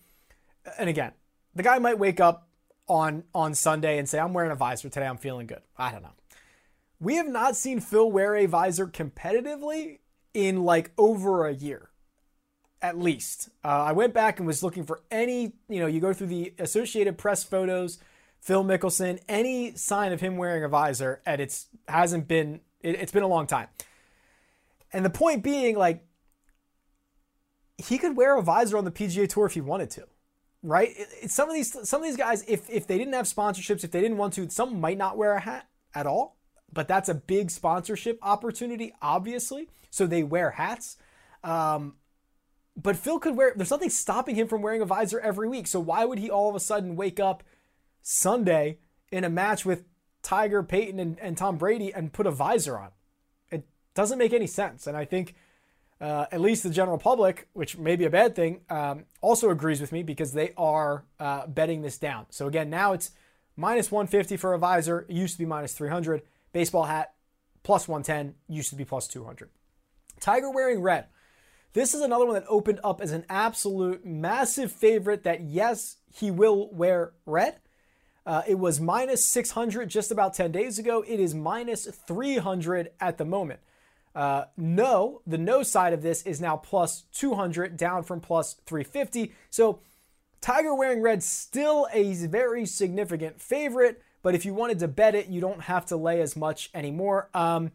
and 0.78 0.89
again, 0.89 1.12
the 1.55 1.62
guy 1.62 1.78
might 1.78 1.99
wake 1.99 2.20
up 2.20 2.49
on 2.89 3.24
on 3.35 3.55
Sunday 3.55 3.99
and 3.99 4.09
say, 4.09 4.18
"I'm 4.18 4.33
wearing 4.33 4.51
a 4.51 4.57
visor 4.57 4.89
today. 4.89 5.07
I'm 5.07 5.18
feeling 5.18 5.47
good." 5.47 5.62
I 5.76 5.93
don't 5.93 6.03
know. 6.03 6.14
We 6.99 7.16
have 7.16 7.28
not 7.28 7.57
seen 7.57 7.81
Phil 7.81 8.11
wear 8.11 8.37
a 8.37 8.47
visor 8.47 8.87
competitively 8.87 9.99
in 10.35 10.64
like 10.64 10.93
over 10.99 11.47
a 11.47 11.55
year, 11.55 11.91
at 12.83 12.99
least. 12.99 13.49
Uh, 13.64 13.68
I 13.68 13.93
went 13.93 14.14
back 14.14 14.39
and 14.39 14.47
was 14.47 14.62
looking 14.62 14.85
for 14.85 15.01
any, 15.11 15.55
you 15.68 15.81
know, 15.81 15.87
you 15.87 16.01
go 16.01 16.12
through 16.12 16.26
the 16.28 16.55
Associated 16.59 17.16
Press 17.16 17.43
photos, 17.43 17.99
Phil 18.41 18.64
Mickelson, 18.64 19.20
any 19.28 19.74
sign 19.76 20.12
of 20.12 20.20
him 20.20 20.37
wearing 20.37 20.62
a 20.62 20.68
visor, 20.68 21.22
and 21.24 21.41
it's 21.41 21.68
hasn't 21.89 22.28
been 22.28 22.61
it, 22.81 22.97
it's 22.97 23.12
been 23.12 23.22
a 23.22 23.28
long 23.28 23.47
time. 23.47 23.68
And 24.93 25.05
the 25.05 25.11
point 25.11 25.43
being, 25.43 25.76
like, 25.76 26.05
he 27.78 27.99
could 27.99 28.16
wear 28.16 28.37
a 28.37 28.43
visor 28.43 28.76
on 28.76 28.85
the 28.85 28.91
PGA 28.91 29.28
Tour 29.28 29.47
if 29.47 29.55
he 29.55 29.61
wanted 29.61 29.91
to, 29.91 30.07
right? 30.62 30.91
It, 30.91 31.09
it, 31.22 31.31
some 31.31 31.49
of 31.49 31.55
these 31.55 31.89
some 31.89 32.03
of 32.03 32.07
these 32.07 32.16
guys, 32.16 32.45
if 32.47 32.68
if 32.68 32.87
they 32.87 32.99
didn't 32.99 33.14
have 33.14 33.26
sponsorships, 33.26 33.85
if 33.85 33.91
they 33.91 34.01
didn't 34.01 34.18
want 34.18 34.35
to, 34.35 34.49
some 34.51 34.81
might 34.81 34.99
not 34.99 35.16
wear 35.16 35.33
a 35.33 35.41
hat 35.41 35.68
at 35.95 36.07
all. 36.07 36.37
But 36.72 36.87
that's 36.87 37.09
a 37.09 37.14
big 37.14 37.51
sponsorship 37.51 38.18
opportunity, 38.22 38.95
obviously. 39.03 39.68
So 39.91 40.07
they 40.07 40.22
wear 40.22 40.53
hats. 40.53 40.97
Um, 41.43 41.95
but 42.76 42.97
Phil 42.97 43.18
could 43.18 43.37
wear. 43.37 43.53
There's 43.57 43.70
nothing 43.70 43.91
stopping 43.91 44.37
him 44.37 44.47
from 44.47 44.62
wearing 44.62 44.81
a 44.81 44.87
visor 44.87 45.18
every 45.18 45.49
week. 45.49 45.66
So 45.66 45.81
why 45.81 46.05
would 46.05 46.18
he 46.18 46.31
all 46.31 46.49
of 46.49 46.55
a 46.55 46.61
sudden 46.61 46.97
wake 46.97 47.18
up 47.18 47.43
Sunday 48.03 48.78
in 49.11 49.24
a 49.24 49.31
match 49.31 49.64
with 49.64 49.85
Tiger, 50.23 50.62
Peyton, 50.62 50.99
and, 50.99 51.18
and 51.21 51.37
Tom 51.37 51.57
Brady 51.57 51.93
and 51.93 52.12
put 52.12 52.27
a 52.27 52.31
visor 52.31 52.79
on. 52.79 52.91
It 53.51 53.66
doesn't 53.95 54.18
make 54.18 54.33
any 54.33 54.47
sense. 54.47 54.87
And 54.87 54.97
I 54.97 55.05
think 55.05 55.35
uh, 56.01 56.27
at 56.33 56.41
least 56.41 56.62
the 56.62 56.71
general 56.71 56.99
public, 56.99 57.49
which 57.53 57.77
may 57.77 57.97
be 57.97 58.05
a 58.05 58.11
bad 58.11 58.35
thing, 58.35 58.61
um, 58.71 59.05
also 59.21 59.51
agrees 59.51 59.81
with 59.81 59.93
me 59.93 60.03
because 60.03 60.33
they 60.33 60.53
are 60.57 61.05
uh, 61.18 61.47
betting 61.47 61.83
this 61.83 61.99
down. 61.99 62.27
So 62.31 62.47
again, 62.47 62.71
now 62.71 62.93
it's 62.93 63.11
minus 63.57 63.91
150 63.91 64.37
for 64.37 64.55
a 64.55 64.59
visor. 64.59 65.07
It 65.09 65.14
used 65.14 65.35
to 65.35 65.39
be 65.39 65.47
minus 65.47 65.75
300. 65.75 66.23
Baseball 66.53 66.85
hat 66.85 67.14
plus 67.62 67.87
110 67.87 68.35
used 68.49 68.71
to 68.71 68.77
be 68.77 68.85
plus 68.85 69.07
200. 69.09 69.51
Tiger 70.21 70.51
wearing 70.51 70.81
red. 70.81 71.07
This 71.73 71.95
is 71.95 72.01
another 72.01 72.25
one 72.25 72.35
that 72.35 72.45
opened 72.49 72.81
up 72.83 73.01
as 73.01 73.12
an 73.12 73.25
absolute 73.29 74.05
massive 74.05 74.73
favorite 74.73 75.23
that 75.23 75.43
yes, 75.43 75.99
he 76.12 76.31
will 76.31 76.68
wear 76.73 77.12
red. 77.27 77.61
Uh, 78.27 78.43
it 78.47 78.59
was 78.59 78.81
minus 78.81 79.25
600 79.25 79.89
just 79.89 80.11
about 80.11 80.35
10 80.35 80.53
days 80.53 80.79
ago. 80.79 81.05
It 81.07 81.21
is 81.21 81.35
minus 81.35 81.87
300 81.87 82.91
at 83.01 83.18
the 83.18 83.25
moment. 83.25 83.61
Uh, 84.14 84.45
no, 84.57 85.23
the 85.27 85.39
no 85.39 85.62
side 85.62 85.93
of 85.93 86.03
this 86.03 86.23
is 86.23 86.41
now 86.41 86.57
plus 86.57 87.05
200, 87.14 87.77
down 87.77 88.03
from 88.03 88.21
plus 88.21 88.55
350. 88.66 89.33
So 89.51 89.81
Tiger 90.41 90.75
wearing 90.75 91.01
red 91.01 91.23
still 91.23 91.87
a 91.93 92.12
very 92.14 92.66
significant 92.66 93.41
favorite, 93.41 94.03
but 94.23 94.35
if 94.35 94.45
you 94.45 94.55
wanted 94.55 94.79
to 94.81 94.89
bet 94.89 95.14
it, 95.14 95.29
you 95.29 95.41
don't 95.41 95.62
have 95.62 95.87
to 95.87 95.97
lay 95.97 96.21
as 96.21 96.37
much 96.37 96.71
anymore. 96.75 97.29
Um, 97.35 97.73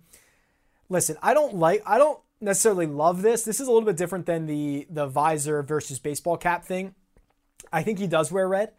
listen, 0.89 1.15
I 1.21 1.33
don't 1.33 1.55
like, 1.55 1.83
I 1.85 1.97
don't 1.97 2.19
necessarily 2.41 2.87
love 2.87 3.21
this. 3.21 3.43
This 3.43 3.59
is 3.59 3.67
a 3.67 3.71
little 3.71 3.85
bit 3.85 3.97
different 3.97 4.25
than 4.25 4.45
the 4.45 4.87
the 4.89 5.07
visor 5.07 5.63
versus 5.63 5.99
baseball 5.99 6.37
cap 6.37 6.65
thing. 6.65 6.95
I 7.71 7.83
think 7.83 7.99
he 7.99 8.07
does 8.07 8.31
wear 8.31 8.47
red, 8.47 8.71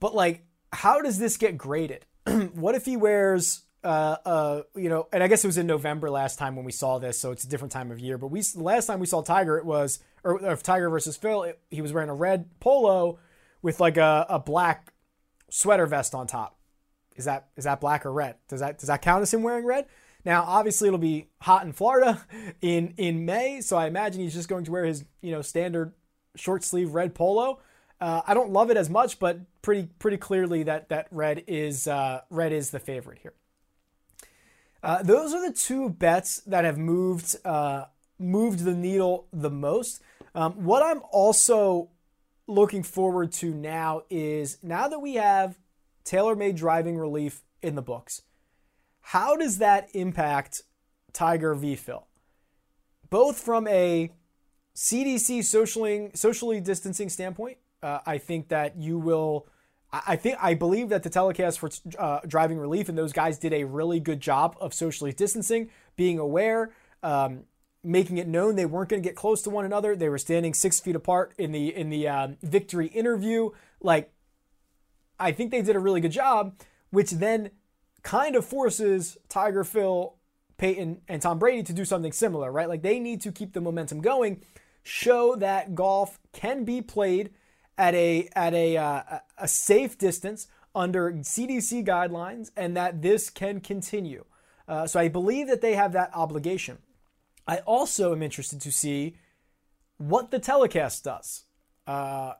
but 0.00 0.14
like 0.14 0.44
how 0.72 1.00
does 1.00 1.18
this 1.18 1.36
get 1.36 1.56
graded? 1.56 2.06
what 2.54 2.74
if 2.74 2.84
he 2.84 2.96
wears 2.96 3.62
uh, 3.84 4.16
uh, 4.24 4.62
you 4.74 4.88
know, 4.88 5.06
and 5.12 5.22
I 5.22 5.28
guess 5.28 5.44
it 5.44 5.46
was 5.46 5.58
in 5.58 5.66
November 5.66 6.10
last 6.10 6.38
time 6.38 6.56
when 6.56 6.64
we 6.64 6.72
saw 6.72 6.98
this, 6.98 7.18
so 7.18 7.30
it's 7.30 7.44
a 7.44 7.48
different 7.48 7.72
time 7.72 7.90
of 7.90 8.00
year. 8.00 8.18
But 8.18 8.28
we 8.28 8.42
last 8.56 8.86
time 8.86 8.98
we 8.98 9.06
saw 9.06 9.22
Tiger, 9.22 9.56
it 9.56 9.64
was 9.64 10.00
or, 10.24 10.44
or 10.44 10.56
Tiger 10.56 10.90
versus 10.90 11.16
Phil. 11.16 11.44
It, 11.44 11.60
he 11.70 11.80
was 11.80 11.92
wearing 11.92 12.10
a 12.10 12.14
red 12.14 12.48
polo 12.60 13.18
with 13.62 13.80
like 13.80 13.96
a, 13.96 14.26
a 14.28 14.38
black 14.38 14.92
sweater 15.48 15.86
vest 15.86 16.14
on 16.14 16.26
top. 16.26 16.58
Is 17.16 17.24
that 17.26 17.48
is 17.56 17.64
that 17.64 17.80
black 17.80 18.04
or 18.04 18.12
red? 18.12 18.36
Does 18.48 18.60
that 18.60 18.78
does 18.78 18.88
that 18.88 19.02
count 19.02 19.22
as 19.22 19.32
him 19.32 19.42
wearing 19.42 19.64
red? 19.64 19.86
Now, 20.24 20.42
obviously, 20.42 20.88
it'll 20.88 20.98
be 20.98 21.28
hot 21.40 21.64
in 21.64 21.72
Florida 21.72 22.26
in 22.60 22.94
in 22.96 23.24
May, 23.24 23.60
so 23.60 23.76
I 23.76 23.86
imagine 23.86 24.20
he's 24.20 24.34
just 24.34 24.48
going 24.48 24.64
to 24.64 24.72
wear 24.72 24.84
his 24.84 25.04
you 25.22 25.30
know 25.30 25.42
standard 25.42 25.92
short 26.34 26.64
sleeve 26.64 26.94
red 26.94 27.14
polo. 27.14 27.60
Uh, 28.00 28.22
I 28.26 28.34
don't 28.34 28.50
love 28.50 28.70
it 28.70 28.76
as 28.76 28.88
much, 28.88 29.18
but 29.18 29.40
pretty 29.62 29.88
pretty 29.98 30.16
clearly 30.16 30.62
that 30.64 30.88
that 30.88 31.08
red 31.10 31.44
is 31.46 31.88
uh, 31.88 32.20
red 32.30 32.52
is 32.52 32.70
the 32.70 32.78
favorite 32.78 33.18
here. 33.22 33.34
Uh, 34.82 35.02
those 35.02 35.34
are 35.34 35.46
the 35.46 35.52
two 35.52 35.90
bets 35.90 36.40
that 36.46 36.64
have 36.64 36.78
moved 36.78 37.36
uh, 37.44 37.86
moved 38.18 38.60
the 38.60 38.74
needle 38.74 39.26
the 39.32 39.50
most. 39.50 40.00
Um, 40.34 40.64
what 40.64 40.82
I'm 40.82 41.02
also 41.10 41.90
looking 42.46 42.82
forward 42.82 43.32
to 43.32 43.52
now 43.52 44.02
is 44.08 44.58
now 44.62 44.88
that 44.88 45.00
we 45.00 45.14
have 45.14 45.58
TaylorMade 46.04 46.56
driving 46.56 46.96
relief 46.96 47.42
in 47.62 47.74
the 47.74 47.82
books, 47.82 48.22
how 49.00 49.36
does 49.36 49.58
that 49.58 49.88
impact 49.94 50.62
Tiger 51.12 51.54
v 51.54 51.74
Phil? 51.74 52.06
Both 53.10 53.40
from 53.40 53.66
a 53.66 54.12
CDC 54.76 55.44
socially 55.44 56.10
socially 56.14 56.60
distancing 56.60 57.08
standpoint, 57.08 57.58
uh, 57.82 58.00
I 58.06 58.18
think 58.18 58.48
that 58.48 58.76
you 58.76 58.98
will. 58.98 59.46
I 59.90 60.16
think 60.16 60.36
I 60.38 60.52
believe 60.52 60.90
that 60.90 61.02
the 61.02 61.08
telecast 61.08 61.58
for 61.58 61.70
uh, 61.98 62.20
driving 62.26 62.58
relief 62.58 62.90
and 62.90 62.98
those 62.98 63.14
guys 63.14 63.38
did 63.38 63.54
a 63.54 63.64
really 63.64 64.00
good 64.00 64.20
job 64.20 64.54
of 64.60 64.74
socially 64.74 65.14
distancing, 65.14 65.70
being 65.96 66.18
aware, 66.18 66.72
um, 67.02 67.44
making 67.82 68.18
it 68.18 68.28
known 68.28 68.56
they 68.56 68.66
weren't 68.66 68.90
going 68.90 69.02
to 69.02 69.08
get 69.08 69.16
close 69.16 69.40
to 69.42 69.50
one 69.50 69.64
another. 69.64 69.96
They 69.96 70.10
were 70.10 70.18
standing 70.18 70.52
six 70.52 70.78
feet 70.78 70.94
apart 70.94 71.32
in 71.38 71.52
the 71.52 71.74
in 71.74 71.88
the 71.88 72.06
um, 72.06 72.36
victory 72.42 72.88
interview. 72.88 73.50
Like, 73.80 74.12
I 75.18 75.32
think 75.32 75.50
they 75.50 75.62
did 75.62 75.74
a 75.74 75.80
really 75.80 76.02
good 76.02 76.12
job, 76.12 76.60
which 76.90 77.12
then 77.12 77.50
kind 78.02 78.36
of 78.36 78.44
forces 78.44 79.16
Tiger, 79.28 79.64
Phil, 79.64 80.16
Peyton, 80.58 81.00
and 81.08 81.22
Tom 81.22 81.38
Brady 81.38 81.62
to 81.62 81.72
do 81.72 81.84
something 81.84 82.12
similar, 82.12 82.52
right? 82.52 82.68
Like 82.68 82.82
they 82.82 83.00
need 83.00 83.22
to 83.22 83.32
keep 83.32 83.52
the 83.52 83.60
momentum 83.60 84.00
going, 84.00 84.42
show 84.82 85.34
that 85.36 85.74
golf 85.74 86.18
can 86.32 86.64
be 86.64 86.82
played 86.82 87.30
at 87.78 87.94
a 87.94 88.28
at 88.34 88.52
a 88.52 88.76
uh, 88.76 89.02
a 89.38 89.48
safe 89.48 89.96
distance 89.96 90.48
under 90.74 91.12
CDC 91.12 91.86
guidelines, 91.86 92.50
and 92.56 92.76
that 92.76 93.00
this 93.00 93.30
can 93.30 93.60
continue. 93.60 94.24
Uh, 94.66 94.86
so 94.86 95.00
I 95.00 95.08
believe 95.08 95.46
that 95.46 95.62
they 95.62 95.74
have 95.74 95.92
that 95.92 96.10
obligation. 96.12 96.78
I 97.46 97.58
also 97.58 98.12
am 98.12 98.22
interested 98.22 98.60
to 98.60 98.72
see 98.72 99.16
what 99.96 100.30
the 100.30 100.38
telecast 100.38 101.04
does. 101.04 101.44
Uh, 101.86 102.34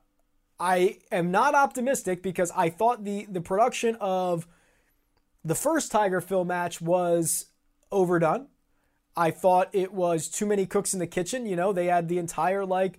I 0.61 0.99
am 1.11 1.31
not 1.31 1.55
optimistic 1.55 2.23
because 2.23 2.51
I 2.55 2.69
thought 2.69 3.05
the 3.05 3.27
the 3.31 3.41
production 3.41 3.97
of 4.01 4.47
the 5.45 5.55
first 5.55 5.93
Tiger 5.93 6.21
Phil 6.21 6.45
match 6.45 6.81
was 6.81 7.47
overdone. 7.91 8.49
I 9.17 9.31
thought 9.31 9.71
it 9.73 9.93
was 9.93 10.29
too 10.29 10.47
many 10.47 10.67
cooks 10.67 10.93
in 10.93 11.01
the 11.01 11.07
kitchen. 11.07 11.47
You 11.47 11.57
know, 11.57 11.73
they 11.73 11.87
had 11.87 12.09
the 12.09 12.19
entire 12.19 12.67
like 12.67 12.99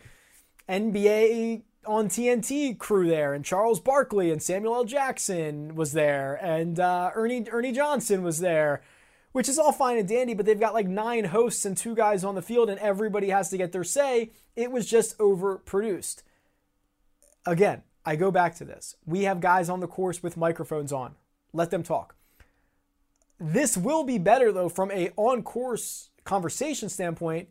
NBA 0.67 1.63
on 1.85 2.07
TNT 2.07 2.77
crew 2.77 3.07
there, 3.07 3.33
and 3.33 3.43
Charles 3.43 3.79
Barkley 3.79 4.31
and 4.31 4.41
Samuel 4.41 4.75
L. 4.75 4.83
Jackson 4.83 5.75
was 5.75 5.93
there, 5.93 6.35
and 6.41 6.79
uh, 6.79 7.11
Ernie 7.15 7.45
Ernie 7.51 7.71
Johnson 7.71 8.23
was 8.23 8.39
there, 8.39 8.81
which 9.31 9.49
is 9.49 9.57
all 9.57 9.71
fine 9.71 9.97
and 9.97 10.07
dandy. 10.07 10.33
But 10.33 10.45
they've 10.45 10.59
got 10.59 10.73
like 10.73 10.87
nine 10.87 11.25
hosts 11.25 11.65
and 11.65 11.75
two 11.75 11.95
guys 11.95 12.23
on 12.23 12.35
the 12.35 12.41
field, 12.41 12.69
and 12.69 12.79
everybody 12.79 13.29
has 13.29 13.49
to 13.49 13.57
get 13.57 13.71
their 13.71 13.83
say. 13.83 14.31
It 14.55 14.71
was 14.71 14.85
just 14.85 15.17
overproduced. 15.17 16.23
Again, 17.45 17.83
I 18.05 18.15
go 18.15 18.31
back 18.31 18.55
to 18.55 18.65
this. 18.65 18.95
We 19.05 19.23
have 19.23 19.39
guys 19.39 19.69
on 19.69 19.79
the 19.79 19.87
course 19.87 20.21
with 20.21 20.37
microphones 20.37 20.91
on. 20.91 21.15
Let 21.53 21.71
them 21.71 21.83
talk. 21.83 22.15
This 23.39 23.77
will 23.77 24.03
be 24.03 24.17
better 24.17 24.51
though 24.51 24.69
from 24.69 24.91
a 24.91 25.11
on 25.15 25.43
course 25.43 26.09
conversation 26.25 26.89
standpoint 26.89 27.49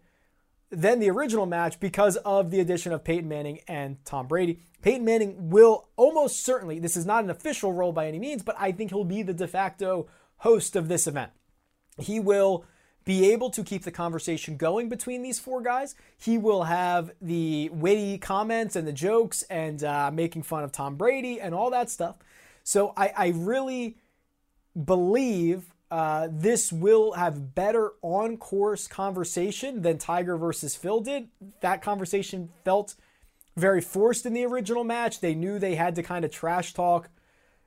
than 0.70 1.00
the 1.00 1.10
original 1.10 1.46
match 1.46 1.80
because 1.80 2.16
of 2.18 2.50
the 2.50 2.60
addition 2.60 2.92
of 2.92 3.04
Peyton 3.04 3.28
Manning 3.28 3.60
and 3.66 4.04
Tom 4.04 4.26
Brady. 4.26 4.60
Peyton 4.82 5.04
Manning 5.04 5.50
will 5.50 5.88
almost 5.96 6.44
certainly, 6.44 6.78
this 6.78 6.96
is 6.96 7.06
not 7.06 7.24
an 7.24 7.30
official 7.30 7.72
role 7.72 7.92
by 7.92 8.06
any 8.06 8.18
means, 8.18 8.42
but 8.42 8.56
I 8.58 8.72
think 8.72 8.90
he'll 8.90 9.04
be 9.04 9.22
the 9.22 9.32
de 9.32 9.48
facto 9.48 10.08
host 10.38 10.76
of 10.76 10.88
this 10.88 11.06
event. 11.06 11.32
He 11.98 12.20
will 12.20 12.64
be 13.04 13.32
able 13.32 13.48
to 13.48 13.64
keep 13.64 13.84
the 13.84 13.90
conversation 13.90 14.58
going 14.58 14.90
between 14.90 15.22
these 15.22 15.40
four 15.40 15.62
guys. 15.62 15.94
He 16.18 16.36
will 16.36 16.64
have 16.64 17.12
the 17.22 17.70
witty 17.72 18.18
comments 18.18 18.76
and 18.76 18.86
the 18.86 18.92
jokes 18.92 19.42
and 19.44 19.82
uh, 19.82 20.10
making 20.12 20.42
fun 20.42 20.62
of 20.62 20.72
Tom 20.72 20.96
Brady 20.96 21.40
and 21.40 21.54
all 21.54 21.70
that 21.70 21.88
stuff. 21.88 22.16
So 22.62 22.92
I, 22.98 23.12
I 23.16 23.28
really 23.34 23.96
believe 24.84 25.72
uh, 25.90 26.28
this 26.30 26.72
will 26.72 27.12
have 27.12 27.54
better 27.54 27.92
on 28.02 28.36
course 28.36 28.86
conversation 28.86 29.82
than 29.82 29.98
Tiger 29.98 30.36
versus 30.36 30.76
Phil 30.76 31.00
did. 31.00 31.28
That 31.60 31.80
conversation 31.82 32.50
felt 32.64 32.94
very 33.56 33.80
forced 33.80 34.26
in 34.26 34.34
the 34.34 34.44
original 34.44 34.84
match. 34.84 35.20
They 35.20 35.34
knew 35.34 35.58
they 35.58 35.74
had 35.74 35.94
to 35.96 36.02
kind 36.02 36.24
of 36.24 36.30
trash 36.30 36.74
talk 36.74 37.08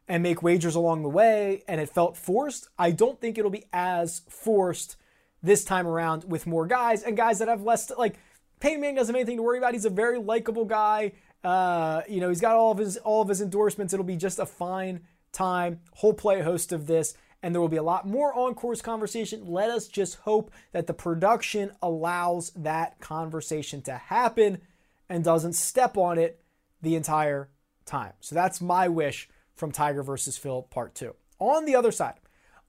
and 0.08 0.22
make 0.22 0.44
wagers 0.44 0.76
along 0.76 1.04
the 1.04 1.10
way, 1.10 1.64
and 1.68 1.82
it 1.82 1.90
felt 1.90 2.16
forced. 2.16 2.68
I 2.78 2.92
don't 2.92 3.20
think 3.20 3.38
it'll 3.38 3.52
be 3.52 3.66
as 3.74 4.22
forced 4.30 4.98
this 5.42 5.64
time 5.64 5.88
around 5.88 6.26
with 6.26 6.46
more 6.46 6.68
guys 6.68 7.02
and 7.02 7.18
guys 7.18 7.40
that 7.40 7.48
have 7.48 7.64
less 7.64 7.92
like 7.98 8.20
Peyton 8.60 8.80
Manning 8.82 8.96
doesn't 8.96 9.14
have 9.14 9.20
anything 9.20 9.38
to 9.38 9.44
worry 9.44 9.58
about. 9.58 9.74
He's 9.74 9.86
a 9.86 9.90
very 9.90 10.20
likable 10.20 10.66
guy. 10.66 11.14
Uh, 11.44 12.02
you 12.08 12.22
know, 12.22 12.30
he's 12.30 12.42
got 12.42 12.56
all 12.56 12.72
of 12.72 12.78
his 12.78 12.98
all 12.98 13.24
of 13.24 13.28
his 13.28 13.42
endorsements. 13.42 13.94
It'll 13.94 14.06
be 14.06 14.18
just 14.18 14.38
a 14.38 14.46
fine 14.46 15.02
time. 15.32 15.80
Whole 15.94 16.14
play 16.14 16.42
host 16.42 16.72
of 16.72 16.86
this 16.86 17.16
and 17.44 17.54
there 17.54 17.62
will 17.62 17.68
be 17.68 17.78
a 17.78 17.84
lot 17.84 18.08
more 18.08 18.34
on 18.34 18.54
course 18.54 18.82
conversation. 18.82 19.46
Let 19.46 19.70
us 19.70 19.88
just 19.88 20.16
hope 20.16 20.52
that 20.72 20.88
the 20.88 20.94
production 20.94 21.72
allows 21.82 22.52
that 22.52 23.00
conversation 23.00 23.82
to 23.84 23.94
happen 23.94 24.60
and 25.10 25.24
doesn't 25.24 25.54
step 25.54 25.98
on 25.98 26.18
it 26.18 26.42
the 26.82 26.96
entire 26.96 27.50
time. 27.86 28.14
So 28.20 28.36
that's 28.36 28.62
my 28.62 28.88
wish 28.88 29.30
from 29.54 29.72
Tiger 29.72 30.04
versus 30.04 30.38
Phil 30.38 30.64
part 30.64 30.96
two. 30.96 31.16
On 31.40 31.66
the 31.66 31.76
other 31.76 31.92
side, 31.92 32.16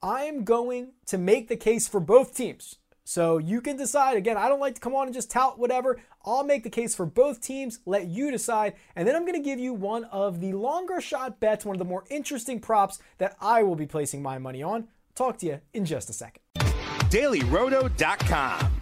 I'm 0.03 0.45
going 0.45 0.93
to 1.07 1.19
make 1.19 1.49
the 1.49 1.57
case 1.57 1.87
for 1.87 2.01
both 2.01 2.35
teams. 2.35 2.77
So 3.05 3.39
you 3.39 3.61
can 3.61 3.77
decide. 3.77 4.17
Again, 4.17 4.37
I 4.37 4.49
don't 4.49 4.61
like 4.61 4.75
to 4.75 4.81
come 4.81 4.95
on 4.95 5.07
and 5.07 5.15
just 5.15 5.31
tout 5.31 5.59
whatever. 5.59 6.01
I'll 6.25 6.45
make 6.45 6.63
the 6.63 6.71
case 6.71 6.95
for 6.95 7.07
both 7.07 7.41
teams, 7.41 7.81
let 7.85 8.07
you 8.07 8.31
decide, 8.31 8.75
and 8.95 9.07
then 9.07 9.17
I'm 9.17 9.23
going 9.23 9.35
to 9.35 9.41
give 9.41 9.59
you 9.59 9.75
one 9.75 10.05
of 10.05 10.41
the 10.41 10.53
longer 10.53 11.01
shot 11.01 11.41
bets, 11.41 11.65
one 11.65 11.75
of 11.75 11.79
the 11.79 11.85
more 11.85 12.05
interesting 12.11 12.61
props 12.61 12.99
that 13.19 13.37
I 13.41 13.63
will 13.63 13.77
be 13.77 13.87
placing 13.87 14.23
my 14.23 14.39
money 14.39 14.63
on. 14.63 14.89
Talk 15.15 15.39
to 15.39 15.47
you 15.47 15.61
in 15.75 15.85
just 15.85 16.11
a 16.11 16.13
second. 16.13 16.43
DailyRoto.com. 17.11 18.82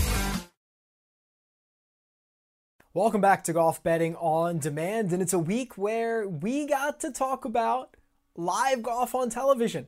Welcome 2.93 3.21
back 3.21 3.45
to 3.45 3.53
Golf 3.53 3.81
Betting 3.81 4.17
on 4.17 4.59
Demand, 4.59 5.13
and 5.13 5.21
it's 5.21 5.31
a 5.31 5.39
week 5.39 5.77
where 5.77 6.27
we 6.27 6.67
got 6.67 6.99
to 6.99 7.09
talk 7.09 7.45
about 7.45 7.95
live 8.35 8.83
golf 8.83 9.15
on 9.15 9.29
television. 9.29 9.87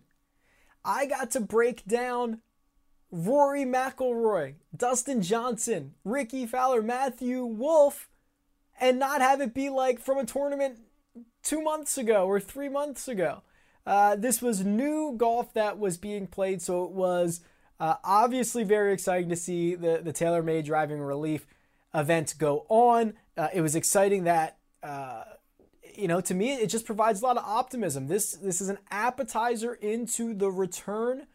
I 0.86 1.06
got 1.08 1.30
to 1.32 1.42
break 1.42 1.86
down 1.86 2.40
Rory 3.12 3.66
McIlroy, 3.66 4.54
Dustin 4.74 5.22
Johnson, 5.22 5.96
Rickie 6.06 6.46
Fowler, 6.46 6.82
Matthew 6.82 7.44
Wolff, 7.44 8.08
and 8.80 9.00
not 9.00 9.20
have 9.20 9.42
it 9.42 9.54
be 9.54 9.70
like 9.70 10.00
from 10.00 10.18
a 10.18 10.26
tournament 10.26 10.80
two 11.44 11.62
months 11.62 11.98
ago 11.98 12.26
or 12.26 12.40
three 12.40 12.70
months 12.70 13.10
ago. 13.10 13.42
Uh, 13.86 14.16
this 14.16 14.42
was 14.42 14.64
new 14.64 15.14
golf 15.18 15.54
that 15.56 15.78
was 15.78 15.98
being 15.98 16.26
played, 16.26 16.62
so 16.62 16.86
it 16.86 16.92
was 16.92 17.42
uh, 17.82 17.96
obviously 18.06 18.64
very 18.64 18.94
exciting 18.94 19.28
to 19.28 19.36
see 19.36 19.76
the 19.76 20.00
the 20.02 20.14
TaylorMade 20.14 20.64
driving 20.64 21.02
relief 21.02 21.46
event 21.94 22.36
go 22.38 22.66
on. 22.70 23.14
Uh, 23.38 23.50
it 23.54 23.62
was 23.62 23.76
exciting 23.76 24.26
that 24.26 24.58
uh, 24.82 25.24
you 25.96 26.08
know 26.08 26.22
to 26.22 26.34
me 26.34 26.54
it 26.54 26.68
just 26.68 26.86
provides 26.86 27.22
a 27.22 27.26
lot 27.26 27.38
of 27.38 27.44
optimism. 27.46 28.08
This 28.08 28.34
this 28.34 28.62
is 28.62 28.70
an 28.70 28.80
appetizer 28.92 29.74
into 29.74 30.34
the 30.34 30.52
return 30.52 31.28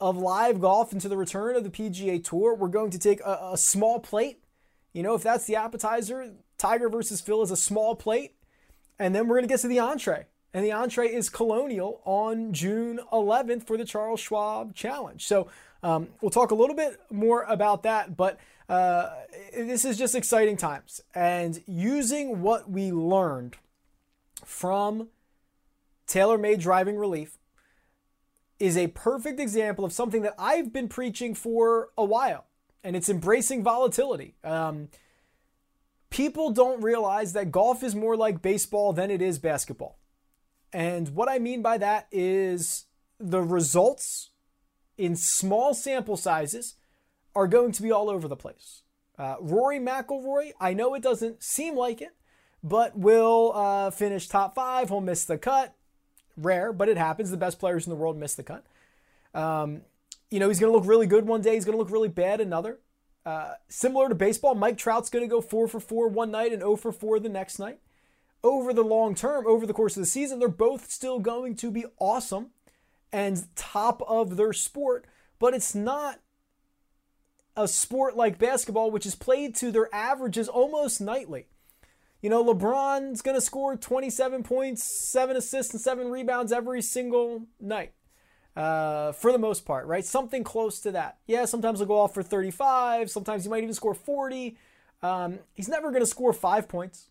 of 0.00 0.16
live 0.16 0.60
golf, 0.60 0.92
into 0.92 1.08
the 1.08 1.16
return 1.16 1.56
of 1.56 1.64
the 1.64 1.70
PGA 1.70 2.22
Tour. 2.22 2.54
We're 2.54 2.68
going 2.68 2.90
to 2.90 2.98
take 2.98 3.20
a, 3.20 3.50
a 3.52 3.58
small 3.58 4.00
plate. 4.00 4.42
You 4.92 5.02
know, 5.02 5.14
if 5.14 5.22
that's 5.22 5.46
the 5.46 5.56
appetizer, 5.56 6.34
Tiger 6.58 6.88
versus 6.88 7.20
Phil 7.20 7.42
is 7.42 7.50
a 7.50 7.56
small 7.56 7.94
plate, 7.94 8.34
and 8.98 9.14
then 9.14 9.26
we're 9.26 9.36
going 9.36 9.48
to 9.48 9.52
get 9.52 9.60
to 9.60 9.68
the 9.68 9.80
entree. 9.80 10.26
And 10.52 10.64
the 10.64 10.70
entree 10.70 11.08
is 11.08 11.28
Colonial 11.28 12.00
on 12.04 12.52
June 12.52 13.00
11th 13.12 13.66
for 13.66 13.76
the 13.76 13.84
Charles 13.84 14.20
Schwab 14.20 14.74
Challenge. 14.76 15.24
So 15.24 15.48
um, 15.82 16.08
we'll 16.20 16.30
talk 16.30 16.52
a 16.52 16.54
little 16.54 16.76
bit 16.76 17.00
more 17.10 17.42
about 17.42 17.82
that, 17.82 18.16
but 18.16 18.38
uh, 18.68 19.10
this 19.52 19.84
is 19.84 19.98
just 19.98 20.14
exciting 20.14 20.56
times. 20.56 21.00
And 21.14 21.62
using 21.66 22.40
what 22.42 22.70
we 22.70 22.92
learned 22.92 23.56
from 24.44 25.08
TaylorMade 26.06 26.60
Driving 26.60 26.96
Relief 26.96 27.38
is 28.58 28.76
a 28.76 28.88
perfect 28.88 29.40
example 29.40 29.84
of 29.84 29.92
something 29.92 30.22
that 30.22 30.34
I've 30.38 30.72
been 30.72 30.88
preaching 30.88 31.34
for 31.34 31.90
a 31.98 32.04
while, 32.04 32.46
and 32.82 32.96
it's 32.96 33.08
embracing 33.08 33.62
volatility. 33.62 34.36
Um, 34.44 34.88
people 36.10 36.50
don't 36.50 36.82
realize 36.82 37.32
that 37.32 37.50
golf 37.50 37.82
is 37.82 37.94
more 37.94 38.16
like 38.16 38.40
baseball 38.40 38.92
than 38.92 39.10
it 39.10 39.20
is 39.20 39.38
basketball. 39.38 39.98
And 40.72 41.10
what 41.10 41.28
I 41.28 41.38
mean 41.38 41.62
by 41.62 41.78
that 41.78 42.06
is 42.10 42.86
the 43.18 43.40
results 43.42 44.30
in 44.96 45.16
small 45.16 45.74
sample 45.74 46.16
sizes 46.16 46.76
are 47.34 47.46
going 47.46 47.72
to 47.72 47.82
be 47.82 47.90
all 47.90 48.08
over 48.08 48.28
the 48.28 48.36
place. 48.36 48.82
Uh, 49.18 49.36
Rory 49.40 49.78
McIlroy, 49.78 50.52
I 50.60 50.74
know 50.74 50.94
it 50.94 51.02
doesn't 51.02 51.42
seem 51.42 51.76
like 51.76 52.00
it, 52.00 52.14
but 52.62 52.96
will 52.98 53.52
uh, 53.54 53.90
finish 53.90 54.28
top 54.28 54.54
five. 54.54 54.88
He'll 54.88 55.00
miss 55.00 55.24
the 55.24 55.38
cut. 55.38 55.74
Rare, 56.36 56.72
but 56.72 56.88
it 56.88 56.96
happens. 56.96 57.30
The 57.30 57.36
best 57.36 57.60
players 57.60 57.86
in 57.86 57.90
the 57.90 57.96
world 57.96 58.18
miss 58.18 58.34
the 58.34 58.42
cut. 58.42 58.66
Um, 59.34 59.82
you 60.30 60.40
know, 60.40 60.48
he's 60.48 60.58
going 60.58 60.72
to 60.72 60.76
look 60.76 60.88
really 60.88 61.06
good 61.06 61.26
one 61.26 61.42
day. 61.42 61.54
He's 61.54 61.64
going 61.64 61.76
to 61.76 61.78
look 61.78 61.92
really 61.92 62.08
bad 62.08 62.40
another. 62.40 62.80
Uh, 63.24 63.54
similar 63.68 64.08
to 64.08 64.14
baseball, 64.14 64.54
Mike 64.54 64.76
Trout's 64.76 65.08
going 65.08 65.24
to 65.24 65.30
go 65.30 65.40
four 65.40 65.68
for 65.68 65.80
four 65.80 66.08
one 66.08 66.30
night 66.30 66.52
and 66.52 66.60
0 66.60 66.76
for 66.76 66.92
four 66.92 67.18
the 67.18 67.28
next 67.28 67.58
night. 67.58 67.78
Over 68.42 68.74
the 68.74 68.82
long 68.82 69.14
term, 69.14 69.46
over 69.46 69.66
the 69.66 69.72
course 69.72 69.96
of 69.96 70.02
the 70.02 70.06
season, 70.06 70.38
they're 70.38 70.48
both 70.48 70.90
still 70.90 71.18
going 71.18 71.56
to 71.56 71.70
be 71.70 71.86
awesome 71.98 72.48
and 73.12 73.46
top 73.54 74.02
of 74.06 74.36
their 74.36 74.52
sport, 74.52 75.06
but 75.38 75.54
it's 75.54 75.74
not 75.74 76.18
a 77.56 77.68
sport 77.68 78.16
like 78.16 78.38
basketball, 78.38 78.90
which 78.90 79.06
is 79.06 79.14
played 79.14 79.54
to 79.56 79.70
their 79.70 79.92
averages 79.94 80.48
almost 80.48 81.00
nightly. 81.00 81.46
You 82.20 82.30
know, 82.30 82.42
LeBron's 82.42 83.20
going 83.20 83.36
to 83.36 83.40
score 83.40 83.76
27 83.76 84.42
points, 84.42 84.82
seven 84.82 85.36
assists, 85.36 85.74
and 85.74 85.80
seven 85.80 86.10
rebounds 86.10 86.52
every 86.52 86.80
single 86.80 87.46
night. 87.60 87.92
Uh, 88.56 89.10
for 89.10 89.32
the 89.32 89.38
most 89.38 89.66
part, 89.66 89.84
right? 89.86 90.04
Something 90.04 90.44
close 90.44 90.78
to 90.80 90.92
that. 90.92 91.18
Yeah, 91.26 91.44
sometimes 91.44 91.80
he'll 91.80 91.88
go 91.88 91.98
off 91.98 92.14
for 92.14 92.22
35. 92.22 93.10
Sometimes 93.10 93.42
he 93.42 93.50
might 93.50 93.64
even 93.64 93.74
score 93.74 93.94
40. 93.94 94.56
Um, 95.02 95.40
he's 95.52 95.68
never 95.68 95.90
going 95.90 96.02
to 96.02 96.06
score 96.06 96.32
five 96.32 96.68
points. 96.68 97.08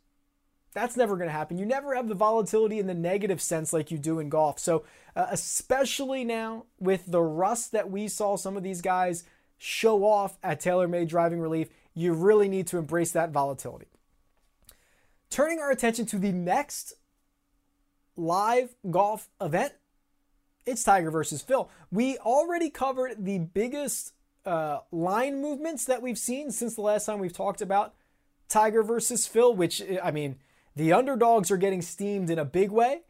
That's 0.73 0.97
never 0.97 1.15
going 1.15 1.27
to 1.27 1.33
happen. 1.33 1.57
You 1.57 1.65
never 1.65 1.95
have 1.95 2.07
the 2.07 2.15
volatility 2.15 2.79
in 2.79 2.87
the 2.87 2.93
negative 2.93 3.41
sense 3.41 3.73
like 3.73 3.91
you 3.91 3.97
do 3.97 4.19
in 4.19 4.29
golf. 4.29 4.57
So, 4.57 4.85
uh, 5.15 5.27
especially 5.29 6.23
now 6.23 6.65
with 6.79 7.03
the 7.05 7.21
rust 7.21 7.73
that 7.73 7.91
we 7.91 8.07
saw 8.07 8.37
some 8.37 8.57
of 8.57 8.63
these 8.63 8.81
guys 8.81 9.25
show 9.63 10.03
off 10.03 10.37
at 10.43 10.59
TaylorMade 10.59 11.07
Driving 11.07 11.39
Relief, 11.39 11.69
you 11.93 12.11
really 12.11 12.49
need 12.49 12.67
to 12.67 12.77
embrace 12.77 13.11
that 13.11 13.31
volatility. 13.31 13.87
Turning 15.29 15.59
our 15.59 15.71
attention 15.71 16.05
to 16.07 16.19
the 16.19 16.33
next 16.33 16.95
live 18.17 18.75
golf 18.91 19.29
event, 19.39 19.71
it's 20.65 20.83
Tiger 20.83 21.09
versus 21.09 21.41
Phil. 21.41 21.69
We 21.91 22.17
already 22.17 22.69
covered 22.69 23.23
the 23.23 23.39
biggest 23.39 24.11
uh, 24.45 24.79
line 24.91 25.41
movements 25.41 25.85
that 25.85 26.01
we've 26.01 26.17
seen 26.17 26.51
since 26.51 26.75
the 26.75 26.81
last 26.81 27.05
time 27.05 27.19
we've 27.19 27.31
talked 27.31 27.61
about 27.61 27.93
Tiger 28.49 28.83
versus 28.83 29.27
Phil, 29.27 29.55
which, 29.55 29.81
I 30.03 30.11
mean, 30.11 30.39
the 30.75 30.91
underdogs 30.91 31.49
are 31.51 31.57
getting 31.57 31.81
steamed 31.81 32.29
in 32.29 32.37
a 32.37 32.45
big 32.45 32.69
way. 32.69 33.03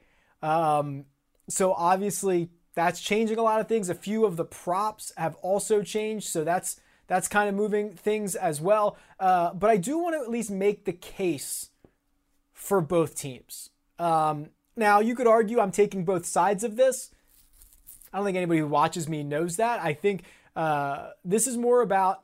Um, 0.43 1.05
so 1.49 1.73
obviously, 1.73 2.51
that's 2.75 2.99
changing 2.99 3.37
a 3.37 3.43
lot 3.43 3.61
of 3.61 3.67
things. 3.67 3.89
A 3.89 3.95
few 3.95 4.25
of 4.25 4.35
the 4.35 4.45
props 4.45 5.11
have 5.17 5.35
also 5.35 5.81
changed, 5.81 6.27
so 6.27 6.43
that's 6.43 6.79
that's 7.07 7.27
kind 7.27 7.49
of 7.49 7.55
moving 7.55 7.91
things 7.91 8.35
as 8.35 8.61
well. 8.61 8.97
Uh, 9.19 9.53
but 9.53 9.69
I 9.69 9.77
do 9.77 9.97
want 9.97 10.15
to 10.15 10.21
at 10.21 10.29
least 10.29 10.49
make 10.49 10.85
the 10.85 10.93
case 10.93 11.69
for 12.53 12.81
both 12.81 13.15
teams. 13.15 13.69
Um, 13.99 14.49
now, 14.75 14.99
you 14.99 15.15
could 15.15 15.27
argue 15.27 15.59
I'm 15.59 15.71
taking 15.71 16.05
both 16.05 16.25
sides 16.25 16.63
of 16.63 16.75
this. 16.77 17.11
I 18.11 18.17
don't 18.17 18.25
think 18.25 18.37
anybody 18.37 18.59
who 18.59 18.67
watches 18.67 19.07
me 19.07 19.23
knows 19.23 19.57
that. 19.57 19.79
I 19.81 19.93
think 19.93 20.23
uh, 20.55 21.09
this 21.25 21.45
is 21.45 21.57
more 21.57 21.81
about, 21.81 22.21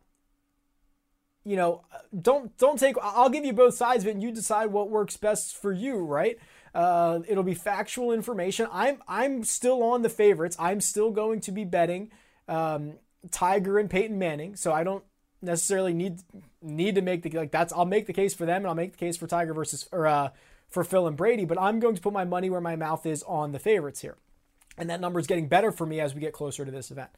you 1.49 1.55
know, 1.55 1.81
don't 2.21 2.55
don't 2.59 2.77
take. 2.77 2.95
I'll 3.01 3.29
give 3.29 3.43
you 3.43 3.53
both 3.53 3.73
sides 3.73 4.03
of 4.03 4.09
it, 4.09 4.11
and 4.11 4.21
you 4.21 4.31
decide 4.31 4.67
what 4.67 4.89
works 4.91 5.17
best 5.17 5.57
for 5.57 5.73
you, 5.73 5.97
right? 5.97 6.37
Uh, 6.75 7.21
it'll 7.27 7.43
be 7.43 7.55
factual 7.55 8.11
information. 8.11 8.67
I'm 8.71 9.01
I'm 9.07 9.43
still 9.43 9.81
on 9.81 10.03
the 10.03 10.09
favorites. 10.09 10.55
I'm 10.59 10.79
still 10.79 11.09
going 11.09 11.39
to 11.41 11.51
be 11.51 11.65
betting 11.65 12.11
um, 12.47 12.93
Tiger 13.31 13.79
and 13.79 13.89
Peyton 13.89 14.19
Manning. 14.19 14.55
So 14.55 14.71
I 14.71 14.83
don't 14.83 15.03
necessarily 15.41 15.91
need 15.91 16.19
need 16.61 16.93
to 16.93 17.01
make 17.01 17.23
the 17.23 17.31
like 17.31 17.49
that's 17.49 17.73
I'll 17.73 17.85
make 17.85 18.05
the 18.05 18.13
case 18.13 18.35
for 18.35 18.45
them 18.45 18.57
and 18.57 18.67
I'll 18.67 18.75
make 18.75 18.91
the 18.91 18.97
case 18.99 19.17
for 19.17 19.25
Tiger 19.25 19.55
versus 19.55 19.89
or 19.91 20.05
uh, 20.05 20.29
for 20.69 20.83
Phil 20.83 21.07
and 21.07 21.17
Brady. 21.17 21.45
But 21.45 21.59
I'm 21.59 21.79
going 21.79 21.95
to 21.95 22.01
put 22.01 22.13
my 22.13 22.25
money 22.25 22.51
where 22.51 22.61
my 22.61 22.75
mouth 22.75 23.07
is 23.07 23.23
on 23.23 23.53
the 23.53 23.59
favorites 23.59 24.01
here, 24.01 24.17
and 24.77 24.87
that 24.91 25.01
number 25.01 25.19
is 25.19 25.25
getting 25.25 25.47
better 25.47 25.71
for 25.71 25.87
me 25.87 25.99
as 25.99 26.13
we 26.13 26.21
get 26.21 26.33
closer 26.33 26.63
to 26.63 26.71
this 26.71 26.91
event. 26.91 27.09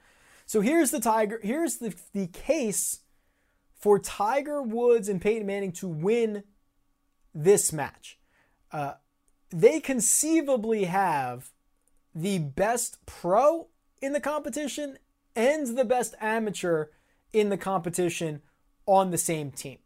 So 0.46 0.62
here's 0.62 0.92
the 0.92 1.02
Tiger. 1.02 1.42
Here's 1.44 1.80
the 1.80 1.94
the 2.14 2.28
case 2.28 3.00
for 3.82 3.98
Tiger 3.98 4.62
Woods 4.62 5.10
and 5.10 5.20
Peyton 5.20 5.46
Manning 5.46 5.72
to 5.74 5.88
win 5.88 6.44
this 7.34 7.74
match. 7.74 8.20
Uh, 8.72 8.94
they 9.50 9.80
conceivably 9.80 10.86
have 10.86 11.50
the 12.14 12.40
best 12.40 13.04
pro 13.06 13.68
in 14.02 14.14
the 14.14 14.20
competition 14.20 14.98
and 15.36 15.78
the 15.78 15.86
best 15.86 16.14
amateur 16.22 16.88
in 17.34 17.50
the 17.50 17.58
competition 17.58 18.42
on 18.86 19.12
the 19.12 19.18
same 19.18 19.52
team. 19.52 19.80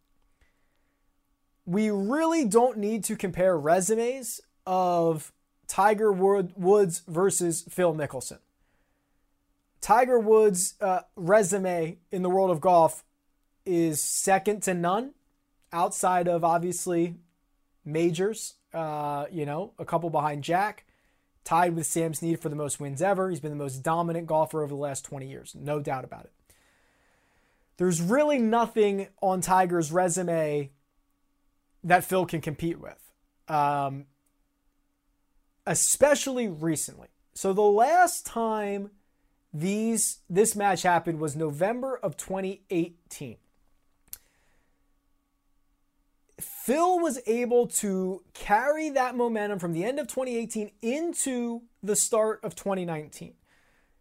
We 1.65 1.89
really 1.89 2.45
don't 2.45 2.77
need 2.77 3.03
to 3.05 3.15
compare 3.15 3.57
resumes 3.57 4.41
of 4.67 5.31
Tiger 5.67 6.11
Woods 6.11 7.01
versus 7.07 7.63
Phil 7.69 7.93
Mickelson. 7.93 8.39
Tiger 9.81 10.19
Woods' 10.19 10.73
uh, 10.81 11.01
resume 11.15 11.97
in 12.11 12.23
the 12.23 12.29
world 12.29 12.51
of 12.51 12.59
golf 12.59 13.04
is 13.65 14.03
second 14.03 14.63
to 14.63 14.73
none, 14.73 15.13
outside 15.71 16.27
of 16.27 16.43
obviously 16.43 17.15
majors 17.83 18.55
uh, 18.75 19.25
you 19.31 19.45
know, 19.45 19.73
a 19.79 19.85
couple 19.85 20.09
behind 20.09 20.43
Jack, 20.43 20.85
tied 21.45 21.75
with 21.75 21.85
Sam 21.85 22.13
Snead 22.13 22.41
for 22.41 22.49
the 22.49 22.55
most 22.55 22.79
wins 22.79 23.01
ever. 23.01 23.29
He's 23.29 23.39
been 23.39 23.51
the 23.51 23.55
most 23.55 23.81
dominant 23.81 24.27
golfer 24.27 24.61
over 24.61 24.75
the 24.75 24.79
last 24.79 25.05
20 25.05 25.27
years, 25.27 25.55
no 25.57 25.79
doubt 25.79 26.03
about 26.03 26.25
it. 26.25 26.33
There's 27.77 28.01
really 28.01 28.37
nothing 28.37 29.07
on 29.21 29.41
Tiger's 29.41 29.91
resume 29.91 30.71
that 31.83 32.03
Phil 32.03 32.25
can 32.25 32.41
compete 32.41 32.79
with, 32.79 33.11
um, 33.47 34.05
especially 35.65 36.47
recently. 36.47 37.09
So 37.33 37.53
the 37.53 37.61
last 37.61 38.25
time 38.25 38.91
these 39.53 40.19
this 40.29 40.55
match 40.55 40.83
happened 40.83 41.19
was 41.19 41.35
November 41.35 41.97
of 41.97 42.17
2018. 42.17 43.37
Phil 46.39 46.99
was 46.99 47.19
able 47.25 47.67
to 47.67 48.21
carry 48.33 48.89
that 48.89 49.15
momentum 49.15 49.59
from 49.59 49.73
the 49.73 49.85
end 49.85 49.99
of 49.99 50.07
2018 50.07 50.71
into 50.81 51.61
the 51.81 51.95
start 51.95 52.39
of 52.43 52.55
2019. 52.55 53.33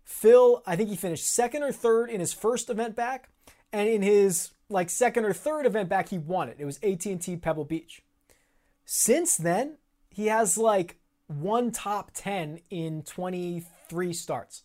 Phil, 0.03 0.63
I 0.67 0.77
think 0.77 0.91
he 0.91 0.97
finished 0.97 1.27
second 1.27 1.63
or 1.63 1.73
third 1.73 2.11
in 2.11 2.21
his 2.21 2.33
first 2.33 2.69
event 2.71 2.97
back, 2.97 3.29
and 3.73 3.89
in 3.89 4.03
his 4.03 4.51
like 4.69 4.91
second 4.91 5.25
or 5.25 5.33
third 5.33 5.67
event 5.67 5.89
back, 5.89 6.09
he 6.09 6.19
won 6.19 6.49
it. 6.49 6.57
It 6.59 6.65
was 6.65 6.79
AT&T 6.83 7.37
Pebble 7.37 7.65
Beach. 7.65 8.03
Since 8.85 9.37
then, 9.37 9.79
he 10.11 10.27
has 10.27 10.59
like 10.59 10.99
one 11.27 11.71
top 11.71 12.11
10 12.15 12.61
in 12.71 13.03
23 13.03 14.13
starts. 14.13 14.63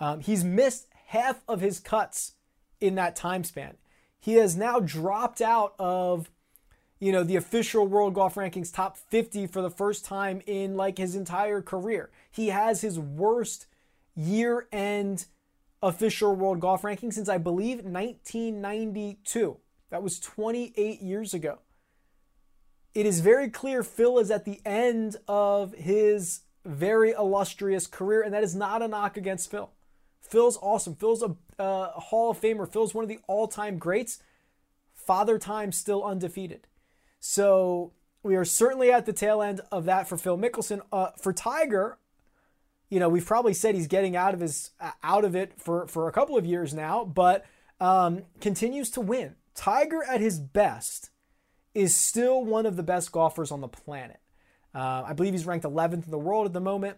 Um, 0.00 0.20
he's 0.20 0.44
missed 0.44 0.88
half 1.06 1.42
of 1.48 1.60
his 1.60 1.78
cuts 1.78 2.32
in 2.80 2.94
that 2.96 3.16
time 3.16 3.44
span. 3.44 3.76
He 4.18 4.34
has 4.34 4.56
now 4.56 4.80
dropped 4.80 5.40
out 5.40 5.74
of 5.78 6.30
you 6.98 7.12
know, 7.12 7.22
the 7.22 7.36
official 7.36 7.86
World 7.86 8.14
Golf 8.14 8.36
Rankings 8.36 8.72
top 8.72 8.96
50 8.96 9.46
for 9.46 9.60
the 9.60 9.70
first 9.70 10.04
time 10.04 10.40
in 10.46 10.76
like 10.76 10.98
his 10.98 11.14
entire 11.14 11.60
career. 11.60 12.10
He 12.30 12.48
has 12.48 12.80
his 12.80 12.98
worst 12.98 13.66
year 14.14 14.66
end 14.72 15.26
official 15.82 16.34
World 16.34 16.60
Golf 16.60 16.84
Ranking 16.84 17.12
since 17.12 17.28
I 17.28 17.38
believe 17.38 17.84
1992. 17.84 19.58
That 19.90 20.02
was 20.02 20.18
28 20.18 21.00
years 21.02 21.34
ago. 21.34 21.58
It 22.94 23.04
is 23.04 23.20
very 23.20 23.50
clear 23.50 23.82
Phil 23.82 24.18
is 24.18 24.30
at 24.30 24.46
the 24.46 24.60
end 24.64 25.16
of 25.28 25.74
his 25.74 26.40
very 26.64 27.12
illustrious 27.12 27.86
career, 27.86 28.22
and 28.22 28.32
that 28.32 28.42
is 28.42 28.56
not 28.56 28.82
a 28.82 28.88
knock 28.88 29.18
against 29.18 29.50
Phil. 29.50 29.70
Phil's 30.22 30.58
awesome. 30.60 30.96
Phil's 30.96 31.22
a, 31.22 31.36
uh, 31.62 31.90
Hall 31.92 32.30
of 32.30 32.40
Famer. 32.40 32.70
Phil's 32.70 32.94
one 32.94 33.04
of 33.04 33.08
the 33.08 33.20
all 33.28 33.46
time 33.46 33.78
greats. 33.78 34.18
Father 34.94 35.38
Time 35.38 35.70
still 35.70 36.02
undefeated. 36.02 36.66
So 37.28 37.92
we 38.22 38.36
are 38.36 38.44
certainly 38.44 38.92
at 38.92 39.04
the 39.04 39.12
tail 39.12 39.42
end 39.42 39.60
of 39.72 39.84
that 39.86 40.08
for 40.08 40.16
Phil 40.16 40.38
Mickelson. 40.38 40.80
Uh, 40.92 41.08
for 41.20 41.32
Tiger, 41.32 41.98
you 42.88 43.00
know, 43.00 43.08
we've 43.08 43.26
probably 43.26 43.52
said 43.52 43.74
he's 43.74 43.88
getting 43.88 44.14
out 44.14 44.32
of 44.32 44.38
his 44.38 44.70
out 45.02 45.24
of 45.24 45.34
it 45.34 45.60
for 45.60 45.88
for 45.88 46.08
a 46.08 46.12
couple 46.12 46.38
of 46.38 46.46
years 46.46 46.72
now, 46.72 47.04
but 47.04 47.44
um, 47.80 48.22
continues 48.40 48.90
to 48.90 49.00
win. 49.00 49.34
Tiger 49.56 50.04
at 50.04 50.20
his 50.20 50.38
best 50.38 51.10
is 51.74 51.96
still 51.96 52.44
one 52.44 52.64
of 52.64 52.76
the 52.76 52.84
best 52.84 53.10
golfers 53.10 53.50
on 53.50 53.60
the 53.60 53.68
planet. 53.68 54.20
Uh, 54.72 55.02
I 55.06 55.12
believe 55.12 55.32
he's 55.32 55.46
ranked 55.46 55.66
11th 55.66 56.04
in 56.04 56.10
the 56.12 56.18
world 56.18 56.46
at 56.46 56.52
the 56.52 56.60
moment, 56.60 56.96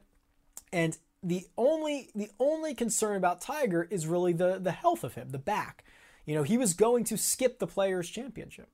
and 0.75 0.97
the 1.23 1.47
only 1.57 2.11
the 2.15 2.31
only 2.39 2.75
concern 2.75 3.17
about 3.17 3.41
Tiger 3.41 3.89
is 3.91 4.07
really 4.07 4.35
the 4.35 4.59
the 4.59 4.73
health 4.73 5.05
of 5.05 5.15
him, 5.15 5.31
the 5.31 5.39
back. 5.39 5.85
You 6.27 6.35
know, 6.35 6.43
he 6.43 6.59
was 6.59 6.75
going 6.75 7.05
to 7.05 7.17
skip 7.17 7.59
the 7.59 7.67
Players 7.67 8.11
Championship 8.11 8.69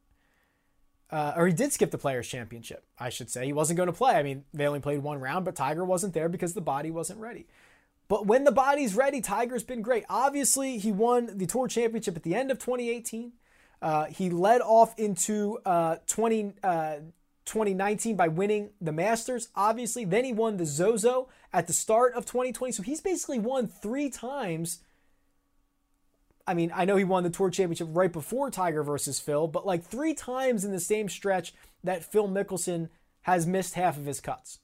uh, 1.14 1.32
or 1.36 1.46
he 1.46 1.52
did 1.52 1.72
skip 1.72 1.92
the 1.92 1.98
Players 1.98 2.26
Championship, 2.26 2.84
I 2.98 3.08
should 3.08 3.30
say. 3.30 3.46
He 3.46 3.52
wasn't 3.52 3.76
going 3.76 3.86
to 3.86 3.92
play. 3.92 4.14
I 4.14 4.24
mean, 4.24 4.42
they 4.52 4.66
only 4.66 4.80
played 4.80 4.98
one 4.98 5.20
round, 5.20 5.44
but 5.44 5.54
Tiger 5.54 5.84
wasn't 5.84 6.12
there 6.12 6.28
because 6.28 6.54
the 6.54 6.60
body 6.60 6.90
wasn't 6.90 7.20
ready. 7.20 7.46
But 8.08 8.26
when 8.26 8.42
the 8.42 8.50
body's 8.50 8.96
ready, 8.96 9.20
Tiger's 9.20 9.62
been 9.62 9.80
great. 9.80 10.04
Obviously, 10.10 10.76
he 10.78 10.90
won 10.90 11.38
the 11.38 11.46
Tour 11.46 11.68
Championship 11.68 12.16
at 12.16 12.24
the 12.24 12.34
end 12.34 12.50
of 12.50 12.58
2018. 12.58 13.32
Uh, 13.80 14.06
he 14.06 14.28
led 14.28 14.60
off 14.60 14.98
into 14.98 15.60
uh, 15.64 15.98
20, 16.08 16.54
uh, 16.64 16.96
2019 17.44 18.16
by 18.16 18.26
winning 18.26 18.70
the 18.80 18.90
Masters, 18.90 19.50
obviously. 19.54 20.04
Then 20.04 20.24
he 20.24 20.32
won 20.32 20.56
the 20.56 20.66
Zozo 20.66 21.28
at 21.52 21.68
the 21.68 21.72
start 21.72 22.14
of 22.14 22.26
2020. 22.26 22.72
So 22.72 22.82
he's 22.82 23.00
basically 23.00 23.38
won 23.38 23.68
three 23.68 24.10
times. 24.10 24.80
I 26.46 26.54
mean, 26.54 26.70
I 26.74 26.84
know 26.84 26.96
he 26.96 27.04
won 27.04 27.22
the 27.22 27.30
Tour 27.30 27.50
Championship 27.50 27.88
right 27.90 28.12
before 28.12 28.50
Tiger 28.50 28.82
versus 28.82 29.18
Phil, 29.18 29.48
but 29.48 29.66
like 29.66 29.82
three 29.82 30.14
times 30.14 30.64
in 30.64 30.72
the 30.72 30.80
same 30.80 31.08
stretch 31.08 31.54
that 31.82 32.04
Phil 32.04 32.28
Mickelson 32.28 32.90
has 33.22 33.46
missed 33.46 33.74
half 33.74 33.96
of 33.96 34.04
his 34.04 34.20
cuts. 34.20 34.58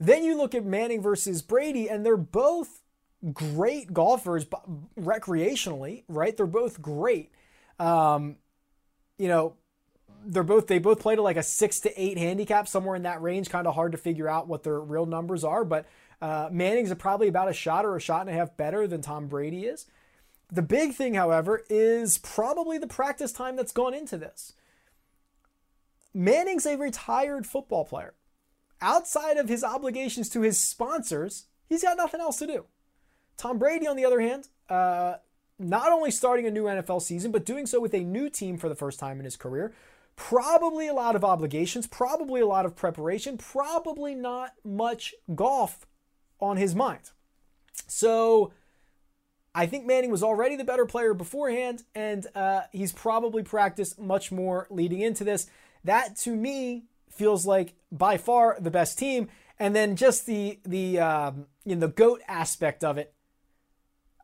Then 0.00 0.24
you 0.24 0.36
look 0.36 0.54
at 0.54 0.64
Manning 0.64 1.00
versus 1.00 1.42
Brady, 1.42 1.88
and 1.88 2.04
they're 2.04 2.16
both 2.16 2.82
great 3.32 3.92
golfers 3.92 4.44
recreationally, 4.98 6.02
right? 6.08 6.36
They're 6.36 6.46
both 6.46 6.82
great. 6.82 7.30
Um, 7.78 8.36
you 9.18 9.28
know, 9.28 9.54
they're 10.24 10.42
both 10.42 10.66
they 10.66 10.78
both 10.78 11.00
played 11.00 11.18
at 11.18 11.24
like 11.24 11.36
a 11.36 11.42
six 11.42 11.80
to 11.80 12.02
eight 12.02 12.18
handicap, 12.18 12.66
somewhere 12.66 12.96
in 12.96 13.02
that 13.02 13.22
range. 13.22 13.48
Kind 13.48 13.68
of 13.68 13.74
hard 13.76 13.92
to 13.92 13.98
figure 13.98 14.28
out 14.28 14.48
what 14.48 14.64
their 14.64 14.80
real 14.80 15.06
numbers 15.06 15.44
are, 15.44 15.64
but 15.64 15.86
uh, 16.20 16.48
Manning's 16.50 16.92
probably 16.94 17.28
about 17.28 17.48
a 17.48 17.52
shot 17.52 17.84
or 17.84 17.96
a 17.96 18.00
shot 18.00 18.22
and 18.22 18.30
a 18.30 18.32
half 18.32 18.56
better 18.56 18.88
than 18.88 19.02
Tom 19.02 19.28
Brady 19.28 19.66
is. 19.66 19.86
The 20.52 20.62
big 20.62 20.92
thing, 20.92 21.14
however, 21.14 21.64
is 21.68 22.18
probably 22.18 22.78
the 22.78 22.86
practice 22.86 23.32
time 23.32 23.56
that's 23.56 23.72
gone 23.72 23.94
into 23.94 24.18
this. 24.18 24.52
Manning's 26.14 26.66
a 26.66 26.76
retired 26.76 27.46
football 27.46 27.86
player. 27.86 28.14
Outside 28.80 29.38
of 29.38 29.48
his 29.48 29.64
obligations 29.64 30.28
to 30.28 30.42
his 30.42 30.60
sponsors, 30.60 31.46
he's 31.68 31.82
got 31.82 31.96
nothing 31.96 32.20
else 32.20 32.38
to 32.38 32.46
do. 32.46 32.66
Tom 33.38 33.58
Brady, 33.58 33.86
on 33.86 33.96
the 33.96 34.04
other 34.04 34.20
hand, 34.20 34.48
uh, 34.68 35.14
not 35.58 35.90
only 35.90 36.10
starting 36.10 36.46
a 36.46 36.50
new 36.50 36.64
NFL 36.64 37.00
season, 37.00 37.32
but 37.32 37.46
doing 37.46 37.64
so 37.64 37.80
with 37.80 37.94
a 37.94 38.00
new 38.00 38.28
team 38.28 38.58
for 38.58 38.68
the 38.68 38.74
first 38.74 39.00
time 39.00 39.18
in 39.18 39.24
his 39.24 39.36
career, 39.36 39.72
Probably 40.16 40.88
a 40.88 40.94
lot 40.94 41.16
of 41.16 41.24
obligations, 41.24 41.86
probably 41.86 42.40
a 42.40 42.46
lot 42.46 42.66
of 42.66 42.76
preparation, 42.76 43.38
probably 43.38 44.14
not 44.14 44.52
much 44.64 45.14
golf 45.34 45.86
on 46.40 46.56
his 46.56 46.74
mind. 46.74 47.10
So 47.88 48.52
I 49.54 49.66
think 49.66 49.86
Manning 49.86 50.10
was 50.10 50.22
already 50.22 50.56
the 50.56 50.64
better 50.64 50.86
player 50.86 51.12
beforehand, 51.12 51.82
and 51.94 52.26
uh, 52.34 52.62
he's 52.72 52.92
probably 52.92 53.42
practiced 53.42 53.98
much 53.98 54.32
more 54.32 54.66
leading 54.70 55.00
into 55.00 55.24
this. 55.24 55.46
That 55.84 56.16
to 56.18 56.34
me 56.34 56.84
feels 57.10 57.44
like 57.44 57.74
by 57.90 58.16
far 58.16 58.56
the 58.58 58.70
best 58.70 58.98
team. 58.98 59.28
And 59.58 59.76
then 59.76 59.96
just 59.96 60.26
the 60.26 60.58
the 60.64 60.98
um, 60.98 61.46
you 61.64 61.76
know 61.76 61.82
the 61.82 61.92
goat 61.92 62.20
aspect 62.26 62.82
of 62.82 62.98
it. 62.98 63.12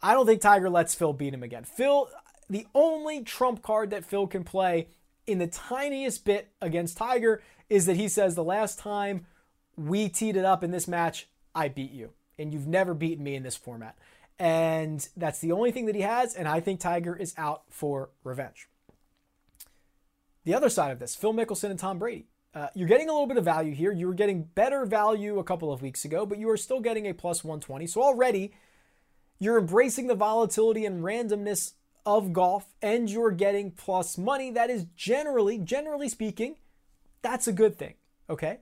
I 0.03 0.15
don't 0.15 0.27
think 0.27 0.41
Tiger 0.41 0.71
lets 0.71 0.95
Phil 0.95 1.13
beat 1.13 1.35
him 1.35 1.43
again. 1.43 1.65
Phil, 1.65 2.09
the 2.49 2.67
only 2.75 3.23
trump 3.23 3.63
card 3.63 3.91
that 3.91 4.05
Phil 4.05 4.27
can 4.27 4.45
play 4.45 4.89
in 5.27 5.39
the 5.39 5.47
tiniest 5.47 6.25
bit 6.25 6.49
against 6.63 6.97
Tiger 6.97 7.43
is 7.69 7.87
that 7.87 7.97
he 7.97 8.09
says 8.09 8.35
the 8.35 8.45
last 8.45 8.79
time 8.79 9.27
we 9.77 10.09
teed 10.09 10.37
it 10.37 10.45
up 10.45 10.65
in 10.65 10.71
this 10.71 10.89
match, 10.89 11.29
I 11.55 11.69
beat 11.69 11.93
you. 11.93 12.11
And 12.39 12.53
you've 12.53 12.67
never 12.67 12.95
beaten 12.95 13.23
me 13.23 13.35
in 13.35 13.43
this 13.43 13.57
format. 13.57 13.97
And 14.39 15.07
that's 15.17 15.41
the 15.41 15.53
only 15.53 15.73
thing 15.73 15.87
that 15.87 15.95
he 15.95 16.03
has. 16.03 16.35
And 16.35 16.47
I 16.47 16.61
think 16.61 16.81
Tiger 16.81 17.17
is 17.17 17.35
out 17.37 17.63
for 17.71 18.11
revenge. 18.23 18.69
The 20.45 20.55
other 20.55 20.69
side 20.69 20.93
of 20.93 20.99
this, 20.99 21.15
Phil 21.15 21.35
Mickelson 21.35 21.71
and 21.71 21.79
Tom 21.79 21.99
Brady. 21.99 22.27
Uh, 22.55 22.69
you're 22.75 22.89
getting 22.89 23.09
a 23.09 23.13
little 23.13 23.27
bit 23.27 23.37
of 23.37 23.45
value 23.45 23.75
here. 23.75 23.93
You 23.93 24.07
were 24.07 24.15
getting 24.15 24.43
better 24.43 24.87
value 24.87 25.39
a 25.39 25.45
couple 25.45 25.73
of 25.73 25.83
weeks 25.83 26.05
ago, 26.05 26.25
but 26.25 26.39
you 26.39 26.49
are 26.49 26.57
still 26.57 26.81
getting 26.81 27.07
a 27.07 27.13
plus 27.13 27.45
120. 27.45 27.87
So 27.87 28.03
already 28.03 28.53
you're 29.39 29.59
embracing 29.59 30.07
the 30.07 30.15
volatility 30.15 30.85
and 30.87 31.05
randomness 31.05 31.75
of 32.07 32.33
golf 32.33 32.67
and 32.81 33.11
you're 33.11 33.31
getting 33.31 33.71
plus 33.71 34.17
money, 34.17 34.51
that 34.51 34.71
is 34.71 34.87
generally, 34.97 35.59
generally 35.59 36.09
speaking, 36.09 36.57
that's 37.23 37.47
a 37.47 37.53
good 37.53 37.77
thing. 37.77 37.95
Okay. 38.31 38.61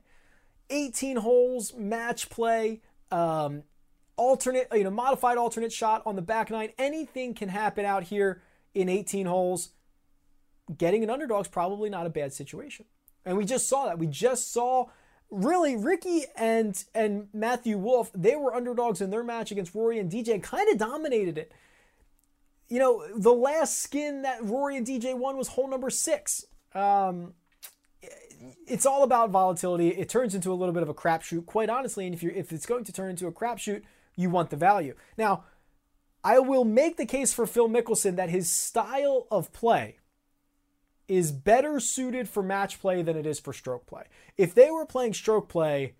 18 0.68 1.18
holes, 1.18 1.72
match 1.74 2.29
play, 2.29 2.81
um, 3.12 3.62
alternate, 4.17 4.69
you 4.73 4.85
know, 4.85 4.91
modified 4.91 5.39
alternate 5.39 5.73
shot 5.73 6.03
on 6.07 6.17
the 6.17 6.23
back 6.23 6.51
nine. 6.51 6.71
Anything 6.79 7.35
can 7.35 7.49
happen 7.49 7.85
out 7.85 8.05
here 8.05 8.43
in 8.75 8.89
18 8.89 9.27
holes. 9.27 9.71
Getting 10.77 11.03
an 11.03 11.11
underdog 11.11 11.43
is 11.43 11.49
probably 11.49 11.91
not 11.91 12.07
a 12.07 12.11
bad 12.11 12.33
situation. 12.33 12.87
And 13.25 13.37
we 13.37 13.45
just 13.45 13.69
saw 13.69 13.87
that. 13.87 13.99
We 13.99 14.07
just 14.07 14.53
saw 14.53 14.87
really 15.31 15.77
Rickie 15.77 16.25
and 16.37 16.83
and 16.95 17.29
Matthew 17.33 17.79
Wolff, 17.79 18.11
they 18.14 18.37
were 18.37 18.55
underdogs 18.55 19.01
in 19.01 19.11
their 19.11 19.25
match 19.25 19.51
against 19.51 19.75
Rory 19.75 19.99
and 19.99 20.11
DJ 20.11 20.35
and 20.35 20.43
kind 20.43 20.69
of 20.71 20.79
dominated 20.79 21.39
it 21.39 21.53
you 22.69 22.79
know, 22.79 23.07
the 23.17 23.33
last 23.33 23.81
skin 23.81 24.23
that 24.23 24.45
Rory 24.45 24.77
and 24.77 24.87
DJ 24.87 25.17
won 25.17 25.37
was 25.37 25.49
hole 25.49 25.69
number 25.69 25.91
six. 25.91 26.47
Um, 26.75 27.35
it's 28.67 28.85
all 28.85 29.03
about 29.03 29.31
volatility. 29.31 29.89
It 29.89 30.09
turns 30.09 30.35
into 30.35 30.53
a 30.53 30.55
little 30.55 30.75
bit 30.75 30.83
of 30.83 30.89
a 30.89 30.95
crapshoot, 30.95 31.47
quite 31.47 31.71
honestly. 31.71 32.07
And 32.07 32.14
if 32.14 32.23
you're 32.23 32.33
if 32.33 32.53
it's 32.53 32.67
going 32.67 32.85
to 32.85 32.93
turn 32.93 33.11
into 33.11 33.27
a 33.27 33.33
crapshoot, 33.33 33.83
you 34.17 34.31
want 34.31 34.51
the 34.51 34.57
value. 34.57 34.95
Now, 35.17 35.45
I 36.25 36.41
will 36.41 36.64
make 36.64 36.97
the 36.97 37.07
case 37.07 37.33
for 37.33 37.47
Phil 37.47 37.69
Mickelson 37.69 38.17
that 38.17 38.31
his 38.31 38.51
style 38.51 39.27
of 39.31 39.53
play 39.53 39.99
is 41.07 41.31
better 41.31 41.79
suited 41.79 42.29
for 42.29 42.43
match 42.43 42.81
play 42.81 43.03
than 43.03 43.17
it 43.17 43.27
is 43.27 43.39
for 43.39 43.53
stroke 43.53 43.87
play. 43.87 44.05
If 44.37 44.55
they 44.55 44.71
were 44.71 44.87
playing 44.87 45.14
stroke 45.14 45.49
play, 45.49 45.95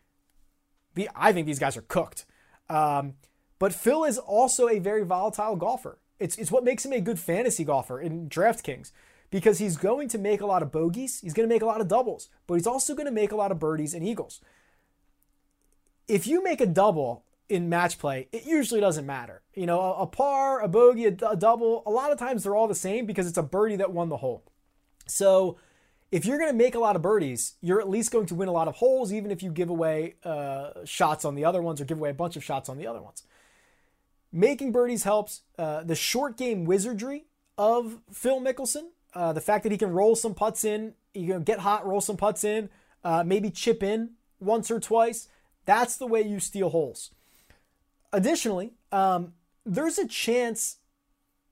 the, 0.95 1.09
I 1.15 1.33
think 1.33 1.47
these 1.47 1.61
guys 1.61 1.77
are 1.77 1.83
cooked. 1.83 2.25
Um, 2.69 3.15
but 3.59 3.73
Phil 3.73 4.05
is 4.05 4.19
also 4.19 4.69
a 4.69 4.81
very 4.81 5.05
volatile 5.05 5.57
golfer. 5.57 5.99
It's, 6.19 6.37
it's 6.37 6.51
what 6.51 6.65
makes 6.65 6.85
him 6.85 6.93
a 6.93 7.01
good 7.01 7.19
fantasy 7.19 7.63
golfer 7.63 8.01
in 8.01 8.29
DraftKings 8.29 8.91
because 9.31 9.59
he's 9.59 9.77
going 9.77 10.09
to 10.09 10.19
make 10.19 10.41
a 10.41 10.47
lot 10.47 10.63
of 10.63 10.73
bogeys, 10.73 11.21
he's 11.21 11.35
going 11.35 11.49
to 11.49 11.55
make 11.55 11.63
a 11.63 11.67
lot 11.67 11.81
of 11.81 11.89
doubles, 11.89 12.29
but 12.47 12.55
he's 12.55 12.67
also 12.67 12.95
going 12.95 13.07
to 13.07 13.13
make 13.13 13.33
a 13.33 13.37
lot 13.37 13.53
of 13.53 13.59
birdies 13.59 13.95
and 13.95 14.07
eagles. 14.07 14.41
If 16.09 16.27
you 16.27 16.43
make 16.43 16.61
a 16.61 16.67
double 16.67 17.25
in 17.49 17.69
match 17.69 17.99
play, 17.99 18.29
it 18.33 18.45
usually 18.45 18.81
doesn't 18.81 19.07
matter. 19.07 19.43
You 19.55 19.67
know, 19.67 19.81
a, 19.81 20.03
a 20.03 20.07
par, 20.07 20.61
a 20.61 20.69
bogey, 20.69 21.07
a, 21.07 21.17
a 21.29 21.37
double, 21.37 21.83
a 21.87 21.91
lot 21.91 22.13
of 22.13 22.19
times 22.19 22.43
they're 22.43 22.57
all 22.57 22.69
the 22.69 22.75
same 22.75 23.07
because 23.07 23.27
it's 23.27 23.39
a 23.39 23.43
birdie 23.43 23.77
that 23.77 23.93
won 23.93 24.09
the 24.09 24.17
hole. 24.19 24.45
So 25.07 25.59
if 26.11 26.25
you're 26.25 26.39
going 26.39 26.51
to 26.51 26.57
make 26.57 26.75
a 26.75 26.79
lot 26.79 26.97
of 26.97 27.03
birdies, 27.03 27.55
you're 27.61 27.81
at 27.81 27.89
least 27.89 28.11
going 28.11 28.27
to 28.27 28.35
win 28.35 28.49
a 28.49 28.53
lot 28.53 28.69
of 28.69 28.77
holes, 28.77 29.13
even 29.13 29.31
if 29.31 29.43
you 29.43 29.51
give 29.51 29.71
away 29.71 30.15
uh, 30.25 30.71
shots 30.85 31.25
on 31.25 31.35
the 31.35 31.45
other 31.45 31.63
ones 31.63 31.81
or 31.81 31.85
give 31.85 31.99
away 31.99 32.11
a 32.11 32.15
bunch 32.15 32.37
of 32.37 32.45
shots 32.45 32.69
on 32.69 32.79
the 32.79 32.87
other 32.87 33.03
ones. 33.03 33.23
Making 34.33 34.73
birdies 34.73 35.05
helps. 35.05 35.43
Uh, 35.59 35.83
the 35.83 35.95
short 35.95 36.37
game 36.37 36.65
wizardry 36.65 37.27
of 37.59 37.99
Phil 38.13 38.41
Mickelson, 38.41 38.89
uh, 39.15 39.33
the 39.33 39.41
fact 39.41 39.63
that 39.63 39.73
he 39.73 39.79
can 39.79 39.91
roll 39.91 40.15
some 40.15 40.35
putts 40.35 40.65
in, 40.65 40.95
you 41.15 41.33
can 41.33 41.43
get 41.43 41.61
hot, 41.61 41.87
roll 41.87 42.01
some 42.01 42.17
putts 42.17 42.45
in, 42.45 42.69
uh, 43.03 43.25
maybe 43.25 43.51
chip 43.51 43.83
in 43.83 44.11
once 44.41 44.71
or 44.71 44.79
twice. 44.79 45.29
That's 45.65 45.97
the 45.97 46.07
way 46.07 46.23
you 46.23 46.39
steal 46.39 46.71
holes. 46.71 47.11
Additionally, 48.13 48.73
um, 48.93 49.35
there's 49.65 49.99
a 49.99 50.07
chance. 50.07 50.79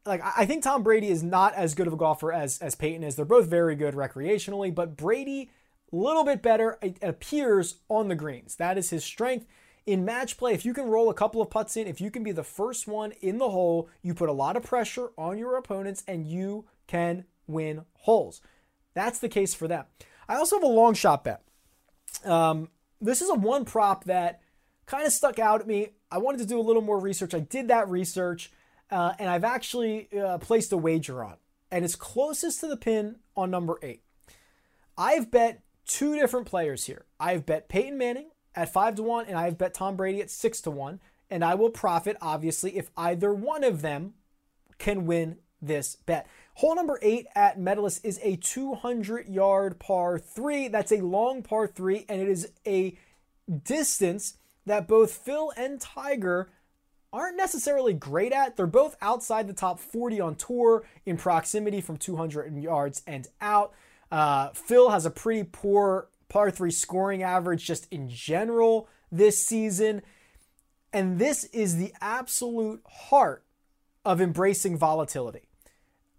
Like 0.06 0.22
I 0.36 0.44
think 0.44 0.62
Tom 0.62 0.82
Brady 0.82 1.08
is 1.08 1.22
not 1.22 1.54
as 1.54 1.74
good 1.74 1.86
of 1.86 1.92
a 1.92 1.96
golfer 1.96 2.32
as 2.32 2.58
as 2.58 2.74
Peyton 2.74 3.02
is. 3.02 3.16
They're 3.16 3.24
both 3.24 3.46
very 3.46 3.74
good 3.74 3.94
recreationally, 3.94 4.74
but 4.74 4.96
Brady 4.96 5.50
a 5.92 5.96
little 5.96 6.24
bit 6.24 6.42
better. 6.42 6.78
It 6.82 6.98
appears 7.02 7.76
on 7.88 8.08
the 8.08 8.14
greens. 8.14 8.56
That 8.56 8.76
is 8.76 8.90
his 8.90 9.04
strength 9.04 9.46
in 9.86 10.04
match 10.04 10.38
play, 10.38 10.54
if 10.54 10.64
you 10.64 10.72
can 10.72 10.86
roll 10.86 11.10
a 11.10 11.14
couple 11.14 11.42
of 11.42 11.50
putts 11.50 11.76
in, 11.76 11.86
if 11.86 12.00
you 12.00 12.10
can 12.10 12.22
be 12.22 12.32
the 12.32 12.42
first 12.42 12.88
one 12.88 13.12
in 13.20 13.38
the 13.38 13.50
hole, 13.50 13.88
you 14.02 14.14
put 14.14 14.28
a 14.28 14.32
lot 14.32 14.56
of 14.56 14.62
pressure 14.62 15.10
on 15.18 15.38
your 15.38 15.56
opponents 15.56 16.02
and 16.08 16.26
you 16.26 16.64
can 16.86 17.24
win 17.46 17.84
holes. 17.98 18.40
That's 18.94 19.18
the 19.18 19.28
case 19.28 19.52
for 19.52 19.68
them. 19.68 19.84
I 20.28 20.36
also 20.36 20.56
have 20.56 20.62
a 20.62 20.66
long 20.66 20.94
shot 20.94 21.24
bet. 21.24 21.42
Um, 22.24 22.68
this 23.00 23.20
is 23.20 23.28
a 23.28 23.34
one 23.34 23.64
prop 23.66 24.04
that 24.04 24.40
kind 24.86 25.06
of 25.06 25.12
stuck 25.12 25.38
out 25.38 25.60
at 25.60 25.66
me. 25.66 25.90
I 26.10 26.18
wanted 26.18 26.38
to 26.38 26.46
do 26.46 26.58
a 26.58 26.62
little 26.62 26.82
more 26.82 26.98
research. 26.98 27.34
I 27.34 27.40
did 27.40 27.68
that 27.68 27.88
research, 27.88 28.52
uh, 28.90 29.14
and 29.18 29.28
I've 29.28 29.44
actually 29.44 30.08
uh, 30.18 30.38
placed 30.38 30.72
a 30.72 30.76
wager 30.76 31.24
on, 31.24 31.36
and 31.70 31.84
it's 31.84 31.96
closest 31.96 32.60
to 32.60 32.66
the 32.66 32.76
pin 32.76 33.16
on 33.36 33.50
number 33.50 33.78
eight. 33.82 34.02
I've 34.96 35.30
bet 35.30 35.62
two 35.86 36.14
different 36.16 36.46
players 36.46 36.84
here. 36.84 37.04
I've 37.18 37.46
bet 37.46 37.68
Peyton 37.68 37.98
Manning 37.98 38.28
at 38.54 38.72
5 38.72 38.96
to 38.96 39.02
1 39.02 39.26
and 39.26 39.36
I've 39.36 39.58
bet 39.58 39.74
Tom 39.74 39.96
Brady 39.96 40.20
at 40.20 40.30
6 40.30 40.60
to 40.62 40.70
1 40.70 41.00
and 41.30 41.44
I 41.44 41.54
will 41.54 41.70
profit 41.70 42.16
obviously 42.20 42.76
if 42.76 42.90
either 42.96 43.32
one 43.32 43.64
of 43.64 43.82
them 43.82 44.14
can 44.78 45.06
win 45.06 45.38
this 45.60 45.96
bet. 46.06 46.26
Hole 46.54 46.76
number 46.76 46.98
8 47.02 47.26
at 47.34 47.58
Medalist 47.58 48.04
is 48.04 48.20
a 48.22 48.36
200 48.36 49.28
yard 49.28 49.78
par 49.78 50.18
3. 50.18 50.68
That's 50.68 50.92
a 50.92 51.00
long 51.00 51.42
par 51.42 51.66
3 51.66 52.06
and 52.08 52.20
it 52.20 52.28
is 52.28 52.52
a 52.66 52.96
distance 53.64 54.34
that 54.66 54.88
both 54.88 55.12
Phil 55.12 55.52
and 55.56 55.80
Tiger 55.80 56.50
aren't 57.12 57.36
necessarily 57.36 57.94
great 57.94 58.32
at. 58.32 58.56
They're 58.56 58.66
both 58.66 58.96
outside 59.00 59.46
the 59.46 59.52
top 59.52 59.78
40 59.78 60.20
on 60.20 60.34
tour 60.34 60.84
in 61.06 61.16
proximity 61.16 61.80
from 61.80 61.96
200 61.96 62.56
yards 62.56 63.02
and 63.06 63.28
out. 63.40 63.72
Uh, 64.10 64.50
Phil 64.50 64.90
has 64.90 65.06
a 65.06 65.10
pretty 65.10 65.44
poor 65.44 66.08
par 66.28 66.50
three 66.50 66.70
scoring 66.70 67.22
average 67.22 67.64
just 67.64 67.86
in 67.92 68.08
general 68.08 68.88
this 69.12 69.44
season. 69.44 70.02
And 70.92 71.18
this 71.18 71.44
is 71.44 71.76
the 71.76 71.92
absolute 72.00 72.82
heart 72.86 73.44
of 74.04 74.20
embracing 74.20 74.76
volatility. 74.76 75.48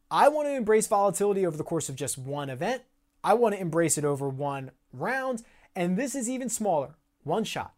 I 0.10 0.30
want 0.30 0.48
to 0.48 0.54
embrace 0.56 0.88
volatility 0.88 1.46
over 1.46 1.58
the 1.58 1.64
course 1.64 1.90
of 1.90 1.96
just 1.96 2.18
one 2.18 2.50
event. 2.50 2.84
I 3.24 3.34
want 3.34 3.56
to 3.56 3.62
embrace 3.62 3.98
it 3.98 4.06
over 4.06 4.30
one 4.30 4.72
round. 4.94 5.44
And 5.76 5.98
this 5.98 6.16
is 6.16 6.30
even 6.30 6.50
smaller 6.50 6.96
one 7.24 7.44
shot. 7.44 7.75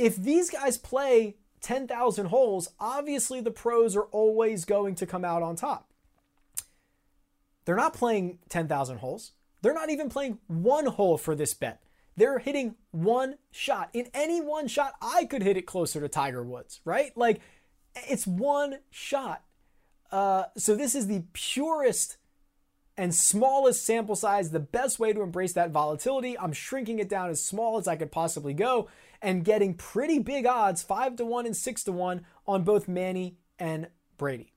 If 0.00 0.16
these 0.16 0.48
guys 0.48 0.78
play 0.78 1.36
10,000 1.60 2.26
holes, 2.26 2.70
obviously 2.80 3.42
the 3.42 3.50
pros 3.50 3.94
are 3.94 4.04
always 4.04 4.64
going 4.64 4.94
to 4.94 5.06
come 5.06 5.26
out 5.26 5.42
on 5.42 5.56
top. 5.56 5.90
They're 7.66 7.76
not 7.76 7.92
playing 7.92 8.38
10,000 8.48 8.96
holes. 8.96 9.32
They're 9.60 9.74
not 9.74 9.90
even 9.90 10.08
playing 10.08 10.38
one 10.46 10.86
hole 10.86 11.18
for 11.18 11.34
this 11.34 11.52
bet. 11.52 11.82
They're 12.16 12.38
hitting 12.38 12.76
one 12.92 13.36
shot. 13.50 13.90
In 13.92 14.08
any 14.14 14.40
one 14.40 14.68
shot, 14.68 14.94
I 15.02 15.26
could 15.26 15.42
hit 15.42 15.58
it 15.58 15.66
closer 15.66 16.00
to 16.00 16.08
Tiger 16.08 16.42
Woods, 16.42 16.80
right? 16.86 17.14
Like, 17.14 17.42
it's 17.94 18.26
one 18.26 18.78
shot. 18.88 19.44
Uh, 20.10 20.44
so, 20.56 20.76
this 20.76 20.94
is 20.94 21.08
the 21.08 21.24
purest 21.34 22.16
and 22.96 23.14
smallest 23.14 23.84
sample 23.84 24.16
size, 24.16 24.50
the 24.50 24.60
best 24.60 24.98
way 24.98 25.12
to 25.12 25.20
embrace 25.20 25.52
that 25.52 25.70
volatility. 25.70 26.38
I'm 26.38 26.52
shrinking 26.54 27.00
it 27.00 27.08
down 27.08 27.28
as 27.28 27.44
small 27.44 27.76
as 27.76 27.86
I 27.86 27.96
could 27.96 28.10
possibly 28.10 28.54
go 28.54 28.88
and 29.22 29.44
getting 29.44 29.74
pretty 29.74 30.18
big 30.18 30.46
odds, 30.46 30.82
5 30.82 31.16
to 31.16 31.24
1 31.24 31.46
and 31.46 31.56
6 31.56 31.84
to 31.84 31.92
1 31.92 32.24
on 32.46 32.62
both 32.62 32.88
Manny 32.88 33.36
and 33.58 33.88
Brady. 34.16 34.52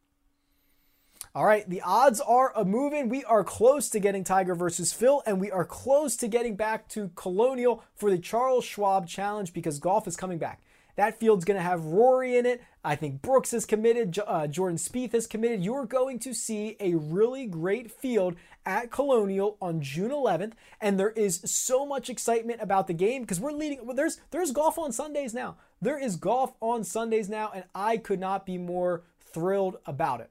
All 1.35 1.45
right, 1.45 1.67
the 1.67 1.81
odds 1.81 2.21
are 2.21 2.53
a 2.55 2.63
moving. 2.63 3.09
We 3.09 3.23
are 3.23 3.43
close 3.43 3.89
to 3.89 3.99
getting 3.99 4.23
Tiger 4.23 4.53
versus 4.53 4.93
Phil, 4.93 5.23
and 5.25 5.41
we 5.41 5.49
are 5.49 5.65
close 5.65 6.15
to 6.17 6.27
getting 6.27 6.55
back 6.55 6.87
to 6.89 7.09
Colonial 7.15 7.83
for 7.95 8.11
the 8.11 8.19
Charles 8.19 8.63
Schwab 8.63 9.07
Challenge 9.07 9.51
because 9.51 9.79
golf 9.79 10.07
is 10.07 10.15
coming 10.15 10.37
back. 10.37 10.61
That 10.95 11.19
field's 11.19 11.45
going 11.45 11.57
to 11.57 11.63
have 11.63 11.85
Rory 11.85 12.37
in 12.37 12.45
it. 12.45 12.61
I 12.83 12.95
think 12.95 13.21
Brooks 13.21 13.53
is 13.53 13.65
committed. 13.65 14.19
Uh, 14.27 14.45
Jordan 14.47 14.77
Spieth 14.77 15.13
is 15.13 15.25
committed. 15.25 15.63
You're 15.63 15.85
going 15.85 16.19
to 16.19 16.33
see 16.33 16.75
a 16.79 16.95
really 16.95 17.47
great 17.47 17.91
field 17.91 18.35
at 18.65 18.91
Colonial 18.91 19.57
on 19.61 19.81
June 19.81 20.11
11th, 20.11 20.53
and 20.79 20.99
there 20.99 21.11
is 21.11 21.41
so 21.45 21.85
much 21.85 22.09
excitement 22.09 22.61
about 22.61 22.87
the 22.87 22.93
game 22.93 23.21
because 23.21 23.39
we're 23.39 23.51
leading. 23.51 23.85
Well, 23.85 23.95
there's 23.95 24.19
there's 24.31 24.51
golf 24.51 24.77
on 24.77 24.91
Sundays 24.91 25.33
now. 25.33 25.57
There 25.81 25.99
is 25.99 26.15
golf 26.15 26.53
on 26.61 26.83
Sundays 26.83 27.27
now, 27.27 27.51
and 27.53 27.65
I 27.73 27.97
could 27.97 28.19
not 28.19 28.45
be 28.45 28.57
more 28.57 29.03
thrilled 29.19 29.77
about 29.85 30.21
it. 30.21 30.29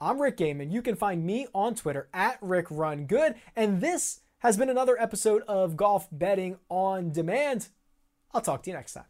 I'm 0.00 0.20
Rick 0.20 0.38
Gehman. 0.38 0.72
You 0.72 0.82
can 0.82 0.96
find 0.96 1.24
me 1.24 1.46
on 1.54 1.74
Twitter 1.74 2.08
at 2.12 2.38
Rick 2.40 2.66
Run 2.70 3.06
Good, 3.06 3.34
and 3.56 3.80
this 3.80 4.20
has 4.38 4.56
been 4.56 4.70
another 4.70 5.00
episode 5.00 5.42
of 5.42 5.76
Golf 5.76 6.08
Betting 6.10 6.58
on 6.68 7.12
Demand. 7.12 7.68
I'll 8.32 8.40
talk 8.40 8.62
to 8.62 8.70
you 8.70 8.76
next 8.76 8.94
time. 8.94 9.09